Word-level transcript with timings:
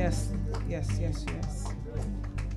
Yes, 0.00 0.32
yes, 0.66 0.98
yes, 0.98 1.26
yes. 1.28 1.74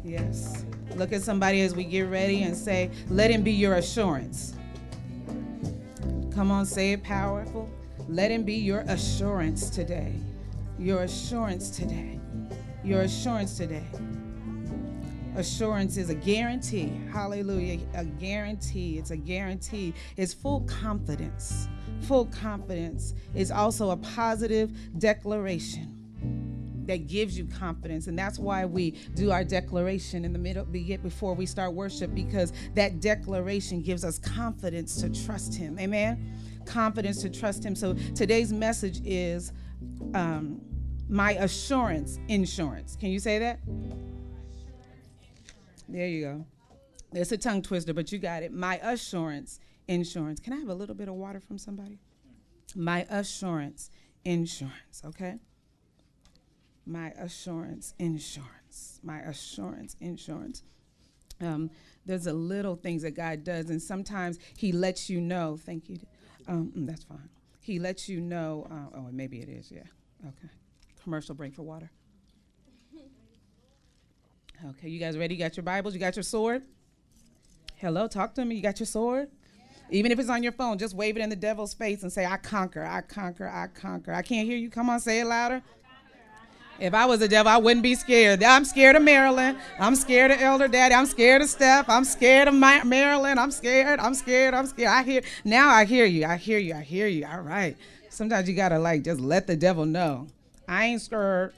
Yes. 0.01 0.66
Look 0.96 1.12
at 1.12 1.24
somebody 1.24 1.59
as 1.59 1.75
we 1.75 1.83
get 1.83 2.04
ready 2.04 2.43
and 2.43 2.56
say, 2.56 2.90
Let 3.09 3.30
him 3.30 3.43
be 3.43 3.51
your 3.51 3.74
assurance. 3.74 4.56
Come 6.33 6.51
on, 6.51 6.66
say 6.66 6.93
it 6.93 7.03
powerful. 7.03 7.69
Let 8.07 8.32
him 8.32 8.43
be 8.43 8.54
your 8.54 8.86
assurance 8.88 9.70
today. 9.70 10.14
Your 10.79 11.04
assurance 11.04 11.70
today. 11.70 12.18
Your 12.82 13.02
assurance 13.02 13.57
today. 13.57 13.88
Assurance 15.36 15.98
is 15.98 16.10
a 16.10 16.16
guarantee. 16.16 16.94
Hallelujah. 17.12 17.82
A 17.96 18.05
guarantee. 18.05 18.98
It's 18.98 19.12
a 19.12 19.18
guarantee. 19.18 19.94
It's 20.16 20.34
full 20.34 20.62
confidence. 20.62 21.68
Full 22.04 22.28
confidence 22.28 23.14
is 23.36 23.52
also 23.52 23.89
a 23.89 23.98
positive 23.98 24.71
declaration 24.98 25.93
that 26.86 27.07
gives 27.07 27.37
you 27.37 27.46
confidence 27.46 28.07
and 28.07 28.18
that's 28.18 28.39
why 28.39 28.65
we 28.65 28.92
do 29.15 29.32
our 29.32 29.43
declaration 29.43 30.25
in 30.25 30.33
the 30.33 30.39
middle 30.39 30.65
before 30.65 31.33
we 31.33 31.46
start 31.46 31.73
worship 31.73 32.14
because 32.14 32.54
that 32.73 33.00
declaration 33.00 33.82
gives 33.82 34.04
us 34.04 34.20
confidence 34.20 35.02
to 35.02 35.09
trust 35.26 35.56
him 35.56 35.78
amen 35.80 36.34
confidence 36.66 37.22
to 37.22 37.30
trust 37.30 37.64
him 37.64 37.76
so 37.76 37.94
today's 38.16 38.54
message 38.54 39.02
is 39.06 39.52
um, 40.14 40.62
my 41.09 41.34
assurance 41.34 42.20
insurance 42.28 42.95
can 42.95 43.09
you 43.09 43.20
say 43.20 43.40
that 43.40 43.59
there 45.94 46.08
you 46.08 46.22
go. 46.22 46.45
It's 47.14 47.31
a 47.31 47.38
tongue 47.38 47.62
twister, 47.62 47.94
but 47.94 48.12
you 48.12 48.18
got 48.18 48.42
it. 48.42 48.52
My 48.52 48.78
assurance 48.78 49.59
insurance. 49.88 50.40
Can 50.40 50.54
I 50.54 50.58
have 50.58 50.70
a 50.70 50.73
little 50.73 50.95
bit 50.95 51.08
of 51.08 51.14
water 51.14 51.40
from 51.40 51.59
somebody? 51.59 52.00
My 52.76 53.06
assurance 53.12 53.92
insurance, 54.26 55.04
okay? 55.06 55.38
My 56.86 57.10
assurance 57.12 57.94
insurance. 58.00 59.00
My 59.03 59.20
assurance 59.20 59.95
insurance. 60.02 60.64
Um, 61.42 61.72
there's 62.06 62.28
a 62.28 62.34
little 62.34 62.76
things 62.76 63.02
that 63.03 63.12
God 63.12 63.44
does, 63.44 63.70
and 63.70 63.81
sometimes 63.81 64.39
He 64.58 64.72
lets 64.72 65.09
you 65.09 65.22
know. 65.22 65.58
Thank 65.58 65.89
you. 65.89 66.00
Um, 66.48 66.73
mm, 66.76 66.88
that's 66.88 67.04
fine. 67.04 67.30
He 67.61 67.80
lets 67.80 68.09
you 68.09 68.20
know. 68.20 68.67
Uh, 68.70 68.98
oh, 68.98 69.08
maybe 69.11 69.39
it 69.39 69.50
is. 69.50 69.72
Yeah. 69.72 69.84
Okay. 70.26 70.50
Commercial 71.04 71.36
break 71.36 71.54
for 71.54 71.64
water. 71.64 71.89
Okay, 74.66 74.88
you 74.88 75.00
guys 75.00 75.17
ready? 75.17 75.36
You 75.36 75.39
got 75.39 75.58
your 75.58 75.64
Bibles? 75.64 75.94
You 75.94 76.00
got 76.00 76.16
your 76.16 76.23
sword? 76.23 76.64
Hello, 77.76 78.08
talk 78.08 78.34
to 78.36 78.45
me. 78.45 78.56
You 78.56 78.61
got 78.61 78.80
your 78.80 78.88
sword? 78.88 79.30
Even 79.89 80.11
if 80.11 80.20
it's 80.20 80.30
on 80.30 80.42
your 80.42 80.54
phone, 80.54 80.78
just 80.78 80.95
wave 80.95 81.17
it 81.17 81.22
in 81.22 81.30
the 81.30 81.36
devil's 81.36 81.73
face 81.73 82.02
and 82.02 82.11
say, 82.11 82.26
I 82.26 82.38
conquer, 82.38 82.86
I 82.86 83.02
conquer, 83.02 83.48
I 83.48 83.67
conquer. 83.67 84.14
I 84.14 84.22
can't 84.22 84.48
hear 84.48 84.58
you. 84.58 84.70
Come 84.70 84.89
on, 84.89 85.02
say 85.02 85.20
it 85.20 85.26
louder. 85.26 85.61
If 86.80 86.94
I 86.94 87.06
was 87.06 87.22
a 87.22 87.28
devil, 87.28 87.52
I 87.52 87.58
wouldn't 87.58 87.84
be 87.84 87.96
scared. 87.96 88.44
I'm 88.44 88.66
scared 88.66 88.96
of 88.96 89.04
Marilyn. 89.04 89.58
I'm 89.80 89.96
scared 89.96 90.32
of 90.32 90.42
Elder 90.42 90.68
Daddy. 90.68 90.96
I'm 90.96 91.06
scared 91.06 91.42
of 91.42 91.50
Steph. 91.50 91.88
I'm 91.88 92.04
scared 92.04 92.48
of 92.48 92.56
my, 92.56 92.84
Marilyn. 92.84 93.38
I'm 93.38 93.52
scared. 93.52 94.00
I'm 94.00 94.14
scared. 94.14 94.54
I'm 94.54 94.66
scared. 94.66 94.90
I 94.90 95.04
hear 95.04 95.22
now. 95.46 95.70
I 95.70 95.86
hear 95.86 96.06
you. 96.06 96.26
I 96.26 96.38
hear 96.38 96.60
you. 96.60 96.74
I 96.74 96.82
hear 96.82 97.08
you. 97.08 97.26
All 97.26 97.42
right. 97.42 97.78
Sometimes 98.10 98.50
you 98.50 98.56
gotta 98.56 98.80
like 98.80 99.04
just 99.04 99.20
let 99.20 99.48
the 99.48 99.56
devil 99.56 99.86
know. 99.86 100.28
I 100.68 100.86
ain't 100.86 101.02
scared. 101.02 101.54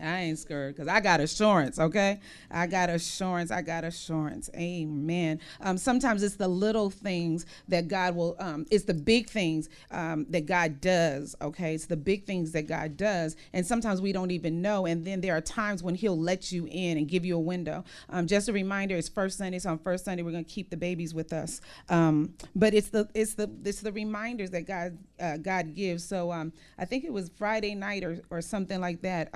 I 0.00 0.20
ain't 0.22 0.38
scared 0.38 0.74
because 0.74 0.88
I 0.88 1.00
got 1.00 1.20
assurance, 1.20 1.78
okay? 1.78 2.18
I 2.50 2.66
got 2.66 2.88
assurance. 2.88 3.50
I 3.50 3.62
got 3.62 3.84
assurance. 3.84 4.48
Amen. 4.56 5.38
Um, 5.60 5.76
sometimes 5.76 6.22
it's 6.22 6.36
the 6.36 6.48
little 6.48 6.90
things 6.90 7.46
that 7.68 7.88
God 7.88 8.16
will, 8.16 8.36
um, 8.38 8.66
it's 8.70 8.84
the 8.84 8.94
big 8.94 9.28
things 9.28 9.68
um, 9.90 10.26
that 10.30 10.46
God 10.46 10.80
does, 10.80 11.36
okay? 11.42 11.74
It's 11.74 11.86
the 11.86 11.96
big 11.96 12.24
things 12.24 12.52
that 12.52 12.66
God 12.66 12.96
does. 12.96 13.36
And 13.52 13.66
sometimes 13.66 14.00
we 14.00 14.12
don't 14.12 14.30
even 14.30 14.62
know. 14.62 14.86
And 14.86 15.04
then 15.04 15.20
there 15.20 15.36
are 15.36 15.40
times 15.40 15.82
when 15.82 15.94
He'll 15.94 16.18
let 16.18 16.50
you 16.50 16.66
in 16.70 16.96
and 16.96 17.06
give 17.06 17.24
you 17.24 17.36
a 17.36 17.40
window. 17.40 17.84
Um, 18.08 18.26
just 18.26 18.48
a 18.48 18.52
reminder, 18.52 18.96
it's 18.96 19.08
first 19.08 19.38
Sunday. 19.38 19.58
So 19.58 19.70
on 19.70 19.78
first 19.78 20.04
Sunday, 20.06 20.22
we're 20.22 20.32
going 20.32 20.44
to 20.44 20.50
keep 20.50 20.70
the 20.70 20.76
babies 20.76 21.14
with 21.14 21.32
us. 21.32 21.60
Um, 21.90 22.34
but 22.56 22.72
it's 22.72 22.88
the, 22.88 23.08
it's 23.14 23.34
the, 23.34 23.50
it's 23.64 23.80
the 23.80 23.92
reminders 23.92 24.50
that 24.50 24.66
God, 24.66 24.98
uh, 25.20 25.36
God 25.36 25.74
gives. 25.74 26.02
So 26.02 26.32
um, 26.32 26.52
I 26.78 26.86
think 26.86 27.04
it 27.04 27.12
was 27.12 27.30
Friday 27.36 27.74
night 27.74 28.04
or, 28.04 28.20
or 28.30 28.40
something 28.40 28.80
like 28.80 29.02
that 29.02 29.28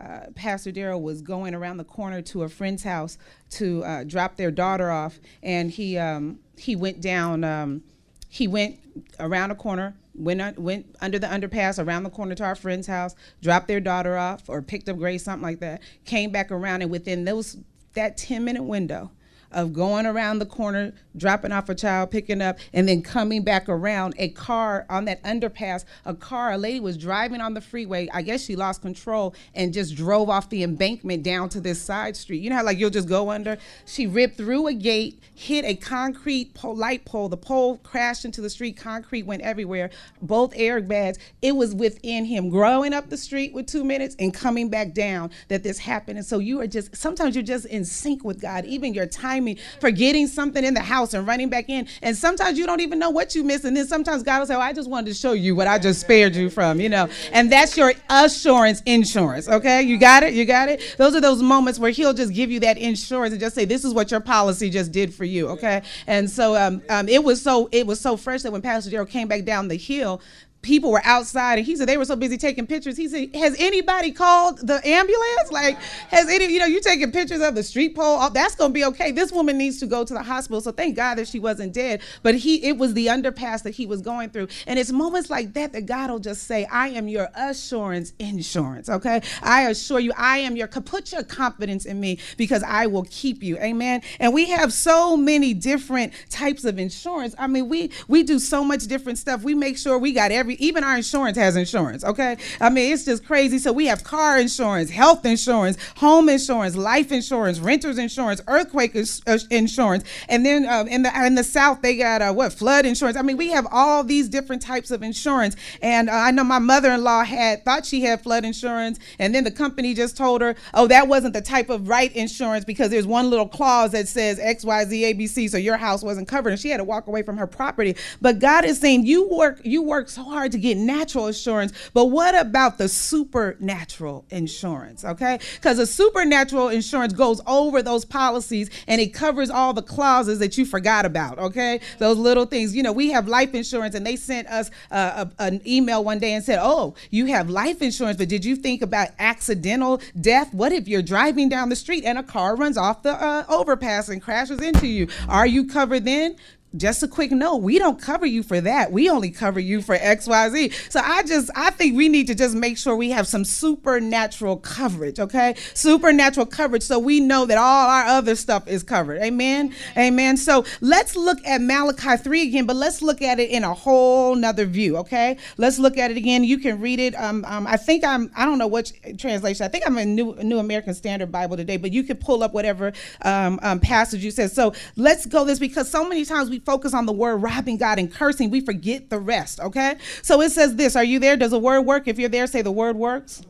uh, 0.00 0.26
Pastor 0.34 0.72
Darrell 0.72 1.00
was 1.00 1.22
going 1.22 1.54
around 1.54 1.78
the 1.78 1.84
corner 1.84 2.22
to 2.22 2.42
a 2.42 2.48
friend's 2.48 2.82
house 2.82 3.18
to 3.50 3.82
uh, 3.84 4.04
drop 4.04 4.36
their 4.36 4.50
daughter 4.50 4.90
off, 4.90 5.18
and 5.42 5.70
he 5.70 5.96
um, 5.96 6.38
he 6.56 6.76
went 6.76 7.00
down. 7.00 7.44
Um, 7.44 7.82
he 8.28 8.46
went 8.48 8.78
around 9.18 9.50
a 9.50 9.54
corner, 9.54 9.96
went 10.14 10.58
went 10.58 10.96
under 11.00 11.18
the 11.18 11.26
underpass 11.26 11.82
around 11.82 12.02
the 12.02 12.10
corner 12.10 12.34
to 12.34 12.44
our 12.44 12.54
friend's 12.54 12.86
house, 12.86 13.14
dropped 13.40 13.68
their 13.68 13.80
daughter 13.80 14.16
off, 14.16 14.48
or 14.48 14.60
picked 14.62 14.88
up 14.88 14.98
Grace, 14.98 15.24
something 15.24 15.42
like 15.42 15.60
that. 15.60 15.80
Came 16.04 16.30
back 16.30 16.50
around, 16.50 16.82
and 16.82 16.90
within 16.90 17.24
those 17.24 17.56
that 17.94 18.16
ten 18.16 18.44
minute 18.44 18.64
window, 18.64 19.10
of 19.52 19.72
going 19.72 20.06
around 20.06 20.38
the 20.38 20.46
corner, 20.46 20.92
dropping 21.16 21.52
off 21.52 21.68
a 21.68 21.74
child, 21.74 22.10
picking 22.10 22.42
up, 22.42 22.58
and 22.72 22.88
then 22.88 23.02
coming 23.02 23.42
back 23.42 23.68
around. 23.68 24.14
A 24.18 24.28
car 24.28 24.86
on 24.88 25.04
that 25.06 25.22
underpass, 25.22 25.84
a 26.04 26.14
car, 26.14 26.52
a 26.52 26.58
lady 26.58 26.80
was 26.80 26.96
driving 26.96 27.40
on 27.40 27.54
the 27.54 27.60
freeway. 27.60 28.08
I 28.12 28.22
guess 28.22 28.44
she 28.44 28.56
lost 28.56 28.82
control 28.82 29.34
and 29.54 29.72
just 29.72 29.94
drove 29.94 30.28
off 30.28 30.48
the 30.50 30.62
embankment 30.62 31.22
down 31.22 31.48
to 31.50 31.60
this 31.60 31.80
side 31.80 32.16
street. 32.16 32.42
You 32.42 32.50
know 32.50 32.56
how 32.56 32.64
like 32.64 32.78
you'll 32.78 32.90
just 32.90 33.08
go 33.08 33.30
under? 33.30 33.58
She 33.84 34.06
ripped 34.06 34.36
through 34.36 34.66
a 34.66 34.74
gate, 34.74 35.20
hit 35.34 35.64
a 35.64 35.74
concrete 35.74 36.54
pole, 36.54 36.76
light 36.76 37.04
pole. 37.04 37.28
The 37.28 37.36
pole 37.36 37.78
crashed 37.78 38.24
into 38.24 38.40
the 38.40 38.50
street. 38.50 38.76
Concrete 38.76 39.24
went 39.24 39.42
everywhere. 39.42 39.90
Both 40.22 40.54
airbags. 40.54 41.18
It 41.42 41.54
was 41.56 41.74
within 41.74 42.24
him 42.24 42.50
growing 42.50 42.92
up 42.92 43.10
the 43.10 43.16
street 43.16 43.52
with 43.52 43.66
two 43.66 43.84
minutes 43.84 44.16
and 44.18 44.32
coming 44.32 44.68
back 44.68 44.94
down 44.94 45.30
that 45.48 45.62
this 45.62 45.78
happened. 45.78 46.18
And 46.18 46.26
so 46.26 46.38
you 46.38 46.60
are 46.60 46.66
just 46.66 46.96
sometimes 46.96 47.34
you're 47.34 47.44
just 47.44 47.66
in 47.66 47.84
sync 47.84 48.24
with 48.24 48.40
God. 48.40 48.64
Even 48.64 48.94
your 48.94 49.06
time 49.06 49.35
timing 49.36 49.58
for 49.80 49.90
getting 49.90 50.26
something 50.26 50.64
in 50.64 50.74
the 50.74 50.80
house 50.80 51.14
and 51.14 51.26
running 51.26 51.48
back 51.48 51.68
in. 51.68 51.86
And 52.02 52.16
sometimes 52.16 52.58
you 52.58 52.66
don't 52.66 52.80
even 52.80 52.98
know 52.98 53.10
what 53.10 53.34
you 53.34 53.44
missed. 53.44 53.64
And 53.64 53.76
then 53.76 53.86
sometimes 53.86 54.22
God 54.22 54.40
will 54.40 54.46
say, 54.46 54.54
oh, 54.54 54.60
I 54.60 54.72
just 54.72 54.88
wanted 54.88 55.08
to 55.08 55.14
show 55.14 55.32
you 55.32 55.54
what 55.54 55.66
I 55.66 55.78
just 55.78 56.00
spared 56.00 56.34
you 56.34 56.50
from, 56.50 56.80
you 56.80 56.88
know. 56.88 57.08
And 57.32 57.50
that's 57.50 57.76
your 57.76 57.92
assurance 58.08 58.82
insurance, 58.86 59.48
okay? 59.48 59.82
You 59.82 59.98
got 59.98 60.22
it? 60.22 60.34
You 60.34 60.44
got 60.44 60.68
it? 60.68 60.94
Those 60.98 61.14
are 61.14 61.20
those 61.20 61.42
moments 61.42 61.78
where 61.78 61.90
He'll 61.90 62.14
just 62.14 62.32
give 62.32 62.50
you 62.50 62.60
that 62.60 62.78
insurance 62.78 63.32
and 63.32 63.40
just 63.40 63.54
say, 63.54 63.64
this 63.64 63.84
is 63.84 63.92
what 63.94 64.10
your 64.10 64.20
policy 64.20 64.70
just 64.70 64.92
did 64.92 65.14
for 65.14 65.24
you, 65.24 65.48
okay? 65.48 65.82
And 66.06 66.28
so 66.30 66.56
um, 66.56 66.82
um, 66.88 67.08
it 67.08 67.22
was 67.22 67.40
so 67.40 67.68
it 67.72 67.86
was 67.86 68.00
so 68.00 68.16
fresh 68.16 68.42
that 68.42 68.52
when 68.52 68.62
Pastor 68.62 68.90
Darrell 68.90 69.06
came 69.06 69.28
back 69.28 69.44
down 69.44 69.68
the 69.68 69.76
hill, 69.76 70.20
people 70.62 70.90
were 70.90 71.02
outside 71.04 71.58
and 71.58 71.66
he 71.66 71.76
said 71.76 71.88
they 71.88 71.96
were 71.96 72.04
so 72.04 72.16
busy 72.16 72.36
taking 72.36 72.66
pictures. 72.66 72.96
He 72.96 73.08
said, 73.08 73.34
Has 73.36 73.56
anybody 73.58 74.12
called 74.12 74.66
the 74.66 74.86
ambulance? 74.86 75.52
Like, 75.52 75.78
has 76.08 76.28
any, 76.28 76.52
you 76.52 76.58
know, 76.58 76.66
you 76.66 76.80
taking 76.80 77.12
pictures 77.12 77.40
of 77.40 77.54
the 77.54 77.62
street 77.62 77.94
pole? 77.94 78.18
Oh, 78.20 78.30
that's 78.30 78.54
gonna 78.54 78.72
be 78.72 78.84
okay. 78.86 79.12
This 79.12 79.32
woman 79.32 79.58
needs 79.58 79.78
to 79.80 79.86
go 79.86 80.04
to 80.04 80.14
the 80.14 80.22
hospital. 80.22 80.60
So 80.60 80.72
thank 80.72 80.96
God 80.96 81.16
that 81.16 81.28
she 81.28 81.38
wasn't 81.38 81.72
dead. 81.72 82.02
But 82.22 82.34
he 82.36 82.64
it 82.64 82.76
was 82.76 82.94
the 82.94 83.06
underpass 83.06 83.62
that 83.62 83.74
he 83.74 83.86
was 83.86 84.02
going 84.02 84.30
through. 84.30 84.48
And 84.66 84.78
it's 84.78 84.92
moments 84.92 85.30
like 85.30 85.54
that 85.54 85.72
that 85.72 85.86
God 85.86 86.10
will 86.10 86.18
just 86.18 86.44
say, 86.44 86.64
I 86.66 86.88
am 86.88 87.08
your 87.08 87.28
assurance 87.34 88.12
insurance. 88.18 88.88
Okay. 88.88 89.22
I 89.42 89.68
assure 89.68 90.00
you, 90.00 90.12
I 90.16 90.38
am 90.38 90.56
your 90.56 90.68
put 90.68 91.12
your 91.12 91.22
confidence 91.22 91.84
in 91.84 92.00
me 92.00 92.18
because 92.36 92.62
I 92.62 92.86
will 92.86 93.06
keep 93.10 93.42
you. 93.42 93.58
Amen. 93.58 94.02
And 94.20 94.32
we 94.32 94.50
have 94.50 94.72
so 94.72 95.16
many 95.16 95.54
different 95.54 96.12
types 96.30 96.64
of 96.64 96.78
insurance. 96.78 97.34
I 97.38 97.46
mean, 97.46 97.68
we 97.68 97.90
we 98.08 98.22
do 98.22 98.38
so 98.38 98.64
much 98.64 98.86
different 98.86 99.18
stuff. 99.18 99.42
We 99.42 99.54
make 99.54 99.78
sure 99.78 99.98
we 99.98 100.12
got 100.12 100.32
every 100.32 100.55
even 100.58 100.84
our 100.84 100.96
insurance 100.96 101.36
has 101.38 101.56
insurance, 101.56 102.04
okay? 102.04 102.36
I 102.60 102.70
mean, 102.70 102.92
it's 102.92 103.04
just 103.04 103.26
crazy. 103.26 103.58
So 103.58 103.72
we 103.72 103.86
have 103.86 104.04
car 104.04 104.38
insurance, 104.38 104.90
health 104.90 105.24
insurance, 105.24 105.76
home 105.96 106.28
insurance, 106.28 106.76
life 106.76 107.12
insurance, 107.12 107.58
renter's 107.58 107.98
insurance, 107.98 108.40
earthquake 108.48 108.96
uh, 108.96 109.38
insurance, 109.50 110.04
and 110.28 110.44
then 110.44 110.66
uh, 110.66 110.84
in 110.88 111.02
the 111.02 111.26
in 111.26 111.34
the 111.34 111.44
South 111.44 111.82
they 111.82 111.96
got 111.96 112.22
uh, 112.22 112.32
what 112.32 112.52
flood 112.52 112.86
insurance. 112.86 113.16
I 113.16 113.22
mean, 113.22 113.36
we 113.36 113.48
have 113.48 113.66
all 113.70 114.04
these 114.04 114.28
different 114.28 114.62
types 114.62 114.90
of 114.90 115.02
insurance. 115.02 115.56
And 115.82 116.08
uh, 116.08 116.12
I 116.12 116.30
know 116.30 116.44
my 116.44 116.58
mother-in-law 116.58 117.24
had 117.24 117.64
thought 117.64 117.86
she 117.86 118.02
had 118.02 118.22
flood 118.22 118.44
insurance, 118.44 118.98
and 119.18 119.34
then 119.34 119.44
the 119.44 119.50
company 119.50 119.94
just 119.94 120.16
told 120.16 120.40
her, 120.42 120.54
oh, 120.74 120.86
that 120.88 121.08
wasn't 121.08 121.34
the 121.34 121.40
type 121.40 121.70
of 121.70 121.88
right 121.88 122.14
insurance 122.14 122.64
because 122.64 122.90
there's 122.90 123.06
one 123.06 123.30
little 123.30 123.48
clause 123.48 123.92
that 123.92 124.08
says 124.08 124.38
X, 124.38 124.64
Y, 124.64 124.84
Z, 124.84 125.04
A, 125.04 125.12
B, 125.12 125.26
C, 125.26 125.48
so 125.48 125.56
your 125.56 125.76
house 125.76 126.02
wasn't 126.02 126.28
covered, 126.28 126.50
and 126.50 126.60
she 126.60 126.70
had 126.70 126.78
to 126.78 126.84
walk 126.84 127.06
away 127.06 127.22
from 127.22 127.36
her 127.36 127.46
property. 127.46 127.96
But 128.20 128.38
God 128.38 128.64
is 128.64 128.78
saying, 128.78 129.06
you 129.06 129.28
work, 129.28 129.60
you 129.64 129.82
work 129.82 130.08
so 130.08 130.22
hard 130.24 130.35
hard 130.36 130.52
to 130.52 130.58
get 130.58 130.76
natural 130.76 131.28
insurance, 131.28 131.72
but 131.94 132.06
what 132.06 132.38
about 132.38 132.76
the 132.76 132.88
supernatural 132.88 134.26
insurance? 134.28 135.02
Okay, 135.02 135.38
because 135.54 135.78
a 135.78 135.86
supernatural 135.86 136.68
insurance 136.68 137.14
goes 137.14 137.40
over 137.46 137.80
those 137.80 138.04
policies 138.04 138.68
and 138.86 139.00
it 139.00 139.14
covers 139.14 139.48
all 139.48 139.72
the 139.72 139.82
clauses 139.82 140.38
that 140.40 140.58
you 140.58 140.66
forgot 140.66 141.06
about. 141.06 141.38
Okay, 141.38 141.80
those 141.98 142.18
little 142.18 142.44
things. 142.44 142.76
You 142.76 142.82
know, 142.82 142.92
we 142.92 143.10
have 143.12 143.28
life 143.28 143.54
insurance, 143.54 143.94
and 143.94 144.06
they 144.06 144.16
sent 144.16 144.46
us 144.48 144.70
a, 144.90 145.30
an 145.38 145.62
email 145.66 146.04
one 146.04 146.18
day 146.18 146.34
and 146.34 146.44
said, 146.44 146.58
"Oh, 146.60 146.94
you 147.10 147.26
have 147.26 147.48
life 147.48 147.80
insurance, 147.80 148.18
but 148.18 148.28
did 148.28 148.44
you 148.44 148.56
think 148.56 148.82
about 148.82 149.08
accidental 149.18 150.02
death? 150.20 150.52
What 150.52 150.70
if 150.72 150.86
you're 150.86 151.00
driving 151.00 151.48
down 151.48 151.70
the 151.70 151.76
street 151.76 152.04
and 152.04 152.18
a 152.18 152.22
car 152.22 152.56
runs 152.56 152.76
off 152.76 153.02
the 153.02 153.12
uh, 153.12 153.44
overpass 153.48 154.10
and 154.10 154.20
crashes 154.20 154.60
into 154.60 154.86
you? 154.86 155.08
Are 155.30 155.46
you 155.46 155.66
covered 155.66 156.04
then?" 156.04 156.36
Just 156.78 157.02
a 157.02 157.08
quick 157.08 157.30
note 157.30 157.56
we 157.56 157.78
don't 157.78 158.00
cover 158.00 158.26
you 158.26 158.42
for 158.42 158.60
that. 158.60 158.92
We 158.92 159.08
only 159.08 159.30
cover 159.30 159.60
you 159.60 159.82
for 159.82 159.96
xyz 159.96 160.72
so 160.90 161.00
i 161.02 161.22
just 161.22 161.50
i 161.54 161.70
think 161.70 161.96
we 161.96 162.08
need 162.08 162.26
to 162.26 162.34
just 162.34 162.54
make 162.54 162.78
sure 162.78 162.96
we 162.96 163.10
have 163.10 163.26
some 163.26 163.44
supernatural 163.44 164.56
coverage 164.58 165.18
okay? 165.18 165.54
Supernatural 165.74 166.46
coverage 166.46 166.82
so 166.82 166.98
we 166.98 167.20
know 167.20 167.46
that 167.46 167.58
all 167.58 167.88
our 167.88 168.04
other 168.04 168.34
stuff 168.34 168.68
is 168.68 168.82
covered. 168.82 169.20
Amen? 169.22 169.74
Amen. 169.96 170.36
So 170.36 170.64
let's 170.80 171.16
look 171.16 171.38
at 171.46 171.60
malachi 171.60 172.16
3 172.16 172.42
again 172.42 172.66
but 172.66 172.76
let's 172.76 173.02
look 173.02 173.22
at 173.22 173.38
it 173.38 173.50
in 173.50 173.64
a 173.64 173.74
whole 173.74 174.34
nother 174.34 174.66
view 174.66 174.96
okay? 174.98 175.36
Let's 175.56 175.78
look 175.78 175.98
at 175.98 176.10
it 176.10 176.16
again. 176.16 176.44
You 176.44 176.58
can 176.58 176.80
read 176.80 177.00
it. 177.00 177.14
Um, 177.14 177.44
um 177.46 177.66
i 177.66 177.76
think 177.76 178.04
i'm 178.04 178.30
i 178.36 178.44
don't 178.44 178.58
know 178.58 178.66
which 178.66 178.92
translation. 179.18 179.64
I 179.64 179.68
think 179.68 179.86
i'm 179.86 179.98
in 179.98 180.14
new 180.14 180.34
new 180.42 180.58
american 180.58 180.94
standard 180.94 181.32
bible 181.32 181.56
today 181.56 181.76
but 181.76 181.92
you 181.92 182.02
can 182.02 182.16
pull 182.16 182.42
up 182.42 182.52
whatever 182.52 182.92
um, 183.22 183.58
um 183.62 183.80
passage 183.80 184.24
you 184.24 184.30
said. 184.30 184.50
So 184.50 184.74
let's 184.96 185.26
go 185.26 185.44
this 185.44 185.58
because 185.58 185.90
so 185.90 186.08
many 186.08 186.24
times 186.24 186.50
we 186.50 186.60
focus 186.66 186.92
on 186.92 187.06
the 187.06 187.12
word 187.12 187.36
robbing 187.36 187.78
God 187.78 187.98
and 187.98 188.12
cursing, 188.12 188.50
we 188.50 188.60
forget 188.60 189.08
the 189.08 189.18
rest, 189.18 189.60
okay? 189.60 189.96
So 190.22 190.42
it 190.42 190.50
says 190.50 190.76
this 190.76 190.96
Are 190.96 191.04
you 191.04 191.18
there? 191.18 191.36
Does 191.36 191.52
the 191.52 191.58
word 191.58 191.82
work? 191.82 192.06
If 192.06 192.18
you're 192.18 192.28
there, 192.28 192.46
say 192.46 192.60
the 192.60 192.72
word 192.72 192.96
works 192.96 193.42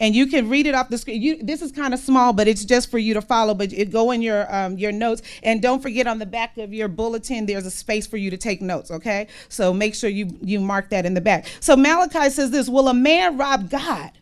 and 0.00 0.16
you 0.16 0.26
can 0.26 0.48
read 0.48 0.66
it 0.66 0.74
off 0.74 0.88
the 0.88 0.98
screen. 0.98 1.22
You, 1.22 1.40
this 1.42 1.62
is 1.62 1.70
kind 1.70 1.94
of 1.94 2.00
small, 2.00 2.32
but 2.32 2.48
it's 2.48 2.64
just 2.64 2.90
for 2.90 2.98
you 2.98 3.14
to 3.14 3.22
follow. 3.22 3.54
But 3.54 3.72
it 3.72 3.90
go 3.90 4.10
in 4.10 4.22
your 4.22 4.52
um, 4.52 4.78
your 4.78 4.90
notes, 4.90 5.22
and 5.42 5.62
don't 5.62 5.80
forget 5.80 6.06
on 6.06 6.18
the 6.18 6.26
back 6.26 6.56
of 6.58 6.72
your 6.72 6.88
bulletin, 6.88 7.46
there's 7.46 7.66
a 7.66 7.70
space 7.70 8.06
for 8.06 8.16
you 8.16 8.30
to 8.30 8.36
take 8.36 8.62
notes. 8.62 8.90
Okay, 8.90 9.28
so 9.48 9.72
make 9.72 9.94
sure 9.94 10.10
you 10.10 10.36
you 10.42 10.58
mark 10.58 10.88
that 10.90 11.06
in 11.06 11.14
the 11.14 11.20
back. 11.20 11.46
So 11.60 11.76
Malachi 11.76 12.30
says 12.30 12.50
this: 12.50 12.68
Will 12.68 12.88
a 12.88 12.94
man 12.94 13.36
rob 13.36 13.70
God? 13.70 14.12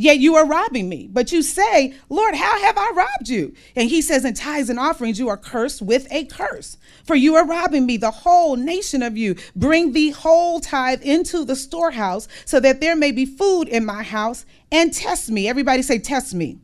Yet 0.00 0.20
you 0.20 0.36
are 0.36 0.46
robbing 0.46 0.88
me. 0.88 1.08
But 1.12 1.32
you 1.32 1.42
say, 1.42 1.92
Lord, 2.08 2.36
how 2.36 2.62
have 2.62 2.78
I 2.78 2.92
robbed 2.94 3.28
you? 3.28 3.52
And 3.74 3.90
he 3.90 4.00
says, 4.00 4.24
In 4.24 4.32
tithes 4.32 4.70
and 4.70 4.78
offerings, 4.78 5.18
you 5.18 5.28
are 5.28 5.36
cursed 5.36 5.82
with 5.82 6.06
a 6.12 6.24
curse. 6.26 6.76
For 7.02 7.16
you 7.16 7.34
are 7.34 7.44
robbing 7.44 7.84
me, 7.84 7.96
the 7.96 8.12
whole 8.12 8.54
nation 8.54 9.02
of 9.02 9.18
you. 9.18 9.34
Bring 9.56 9.92
the 9.92 10.10
whole 10.10 10.60
tithe 10.60 11.02
into 11.02 11.44
the 11.44 11.56
storehouse, 11.56 12.28
so 12.44 12.60
that 12.60 12.80
there 12.80 12.94
may 12.94 13.10
be 13.10 13.26
food 13.26 13.66
in 13.66 13.84
my 13.84 14.04
house, 14.04 14.46
and 14.70 14.94
test 14.94 15.30
me. 15.30 15.48
Everybody 15.48 15.82
say, 15.82 15.98
Test 15.98 16.32
me 16.32 16.60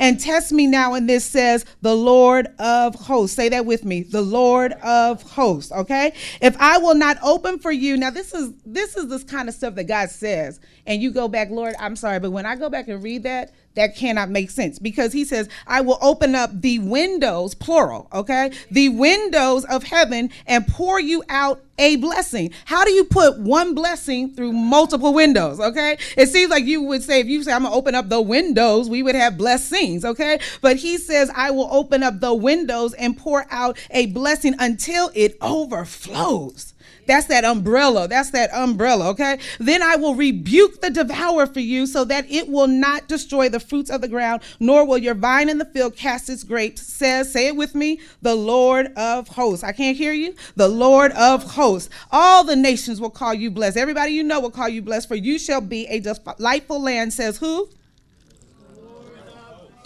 and 0.00 0.18
test 0.18 0.50
me 0.50 0.66
now. 0.66 0.94
And 0.94 1.08
this 1.08 1.24
says, 1.24 1.64
the 1.82 1.94
Lord 1.94 2.48
of 2.58 2.96
hosts. 2.96 3.36
Say 3.36 3.50
that 3.50 3.66
with 3.66 3.84
me. 3.84 4.02
The 4.02 4.22
Lord 4.22 4.72
of 4.82 5.22
hosts. 5.22 5.70
Okay. 5.70 6.12
If 6.40 6.56
I 6.58 6.78
will 6.78 6.96
not 6.96 7.18
open 7.22 7.60
for 7.60 7.70
you. 7.70 7.96
Now, 7.96 8.10
this 8.10 8.34
is 8.34 8.52
this 8.66 8.96
is 8.96 9.08
this 9.08 9.22
kind 9.22 9.48
of 9.48 9.54
stuff 9.54 9.76
that 9.76 9.84
God 9.84 10.10
says. 10.10 10.58
And 10.86 11.00
you 11.00 11.12
go 11.12 11.28
back, 11.28 11.50
Lord, 11.50 11.74
I'm 11.78 11.94
sorry, 11.94 12.18
but 12.18 12.32
when 12.32 12.46
I 12.46 12.56
go 12.56 12.68
back 12.68 12.88
and 12.88 13.00
read 13.00 13.22
that, 13.22 13.52
that 13.80 13.96
cannot 13.96 14.28
make 14.28 14.50
sense 14.50 14.78
because 14.78 15.12
he 15.12 15.24
says, 15.24 15.48
I 15.66 15.80
will 15.80 15.98
open 16.02 16.34
up 16.34 16.50
the 16.60 16.78
windows, 16.80 17.54
plural, 17.54 18.08
okay? 18.12 18.52
The 18.70 18.90
windows 18.90 19.64
of 19.64 19.84
heaven 19.84 20.30
and 20.46 20.66
pour 20.66 21.00
you 21.00 21.24
out 21.28 21.62
a 21.78 21.96
blessing. 21.96 22.52
How 22.66 22.84
do 22.84 22.92
you 22.92 23.04
put 23.04 23.38
one 23.38 23.74
blessing 23.74 24.34
through 24.34 24.52
multiple 24.52 25.14
windows, 25.14 25.58
okay? 25.58 25.96
It 26.16 26.28
seems 26.28 26.50
like 26.50 26.64
you 26.64 26.82
would 26.82 27.02
say, 27.02 27.20
if 27.20 27.26
you 27.26 27.42
say, 27.42 27.52
I'm 27.52 27.62
gonna 27.62 27.74
open 27.74 27.94
up 27.94 28.10
the 28.10 28.20
windows, 28.20 28.90
we 28.90 29.02
would 29.02 29.14
have 29.14 29.38
blessings, 29.38 30.04
okay? 30.04 30.40
But 30.60 30.76
he 30.76 30.98
says, 30.98 31.30
I 31.34 31.50
will 31.50 31.68
open 31.72 32.02
up 32.02 32.20
the 32.20 32.34
windows 32.34 32.92
and 32.94 33.16
pour 33.16 33.46
out 33.50 33.78
a 33.90 34.06
blessing 34.06 34.54
until 34.58 35.10
it 35.14 35.38
overflows. 35.40 36.74
That's 37.06 37.26
that 37.26 37.44
umbrella. 37.44 38.08
That's 38.08 38.30
that 38.30 38.52
umbrella, 38.52 39.08
okay? 39.10 39.38
Then 39.58 39.82
I 39.82 39.96
will 39.96 40.14
rebuke 40.14 40.80
the 40.80 40.90
devourer 40.90 41.46
for 41.46 41.60
you 41.60 41.86
so 41.86 42.04
that 42.04 42.30
it 42.30 42.48
will 42.48 42.66
not 42.66 43.08
destroy 43.08 43.48
the 43.48 43.60
fruits 43.60 43.90
of 43.90 44.00
the 44.00 44.08
ground, 44.08 44.42
nor 44.58 44.86
will 44.86 44.98
your 44.98 45.14
vine 45.14 45.48
in 45.48 45.58
the 45.58 45.64
field 45.64 45.96
cast 45.96 46.28
its 46.28 46.44
grapes. 46.44 46.82
Says, 46.82 47.32
say 47.32 47.46
it 47.48 47.56
with 47.56 47.74
me, 47.74 48.00
the 48.22 48.34
Lord 48.34 48.92
of 48.96 49.28
hosts. 49.28 49.64
I 49.64 49.72
can't 49.72 49.96
hear 49.96 50.12
you. 50.12 50.34
The 50.56 50.68
Lord 50.68 51.12
of 51.12 51.42
hosts. 51.42 51.90
All 52.10 52.44
the 52.44 52.56
nations 52.56 53.00
will 53.00 53.10
call 53.10 53.34
you 53.34 53.50
blessed. 53.50 53.76
Everybody 53.76 54.12
you 54.12 54.22
know 54.22 54.40
will 54.40 54.50
call 54.50 54.68
you 54.68 54.82
blessed, 54.82 55.08
for 55.08 55.16
you 55.16 55.38
shall 55.38 55.60
be 55.60 55.86
a 55.86 56.00
delightful 56.00 56.80
land, 56.80 57.12
says 57.12 57.38
who? 57.38 57.68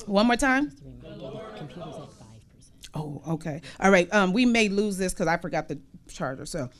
One 0.06 0.26
more 0.26 0.36
time. 0.36 0.72
Oh, 2.94 3.22
okay. 3.26 3.60
All 3.80 3.90
right. 3.90 4.12
Um, 4.12 4.32
we 4.32 4.46
may 4.46 4.68
lose 4.68 4.96
this 4.96 5.12
because 5.12 5.26
I 5.26 5.36
forgot 5.36 5.68
the 5.68 5.78
charger. 6.08 6.46
So 6.46 6.70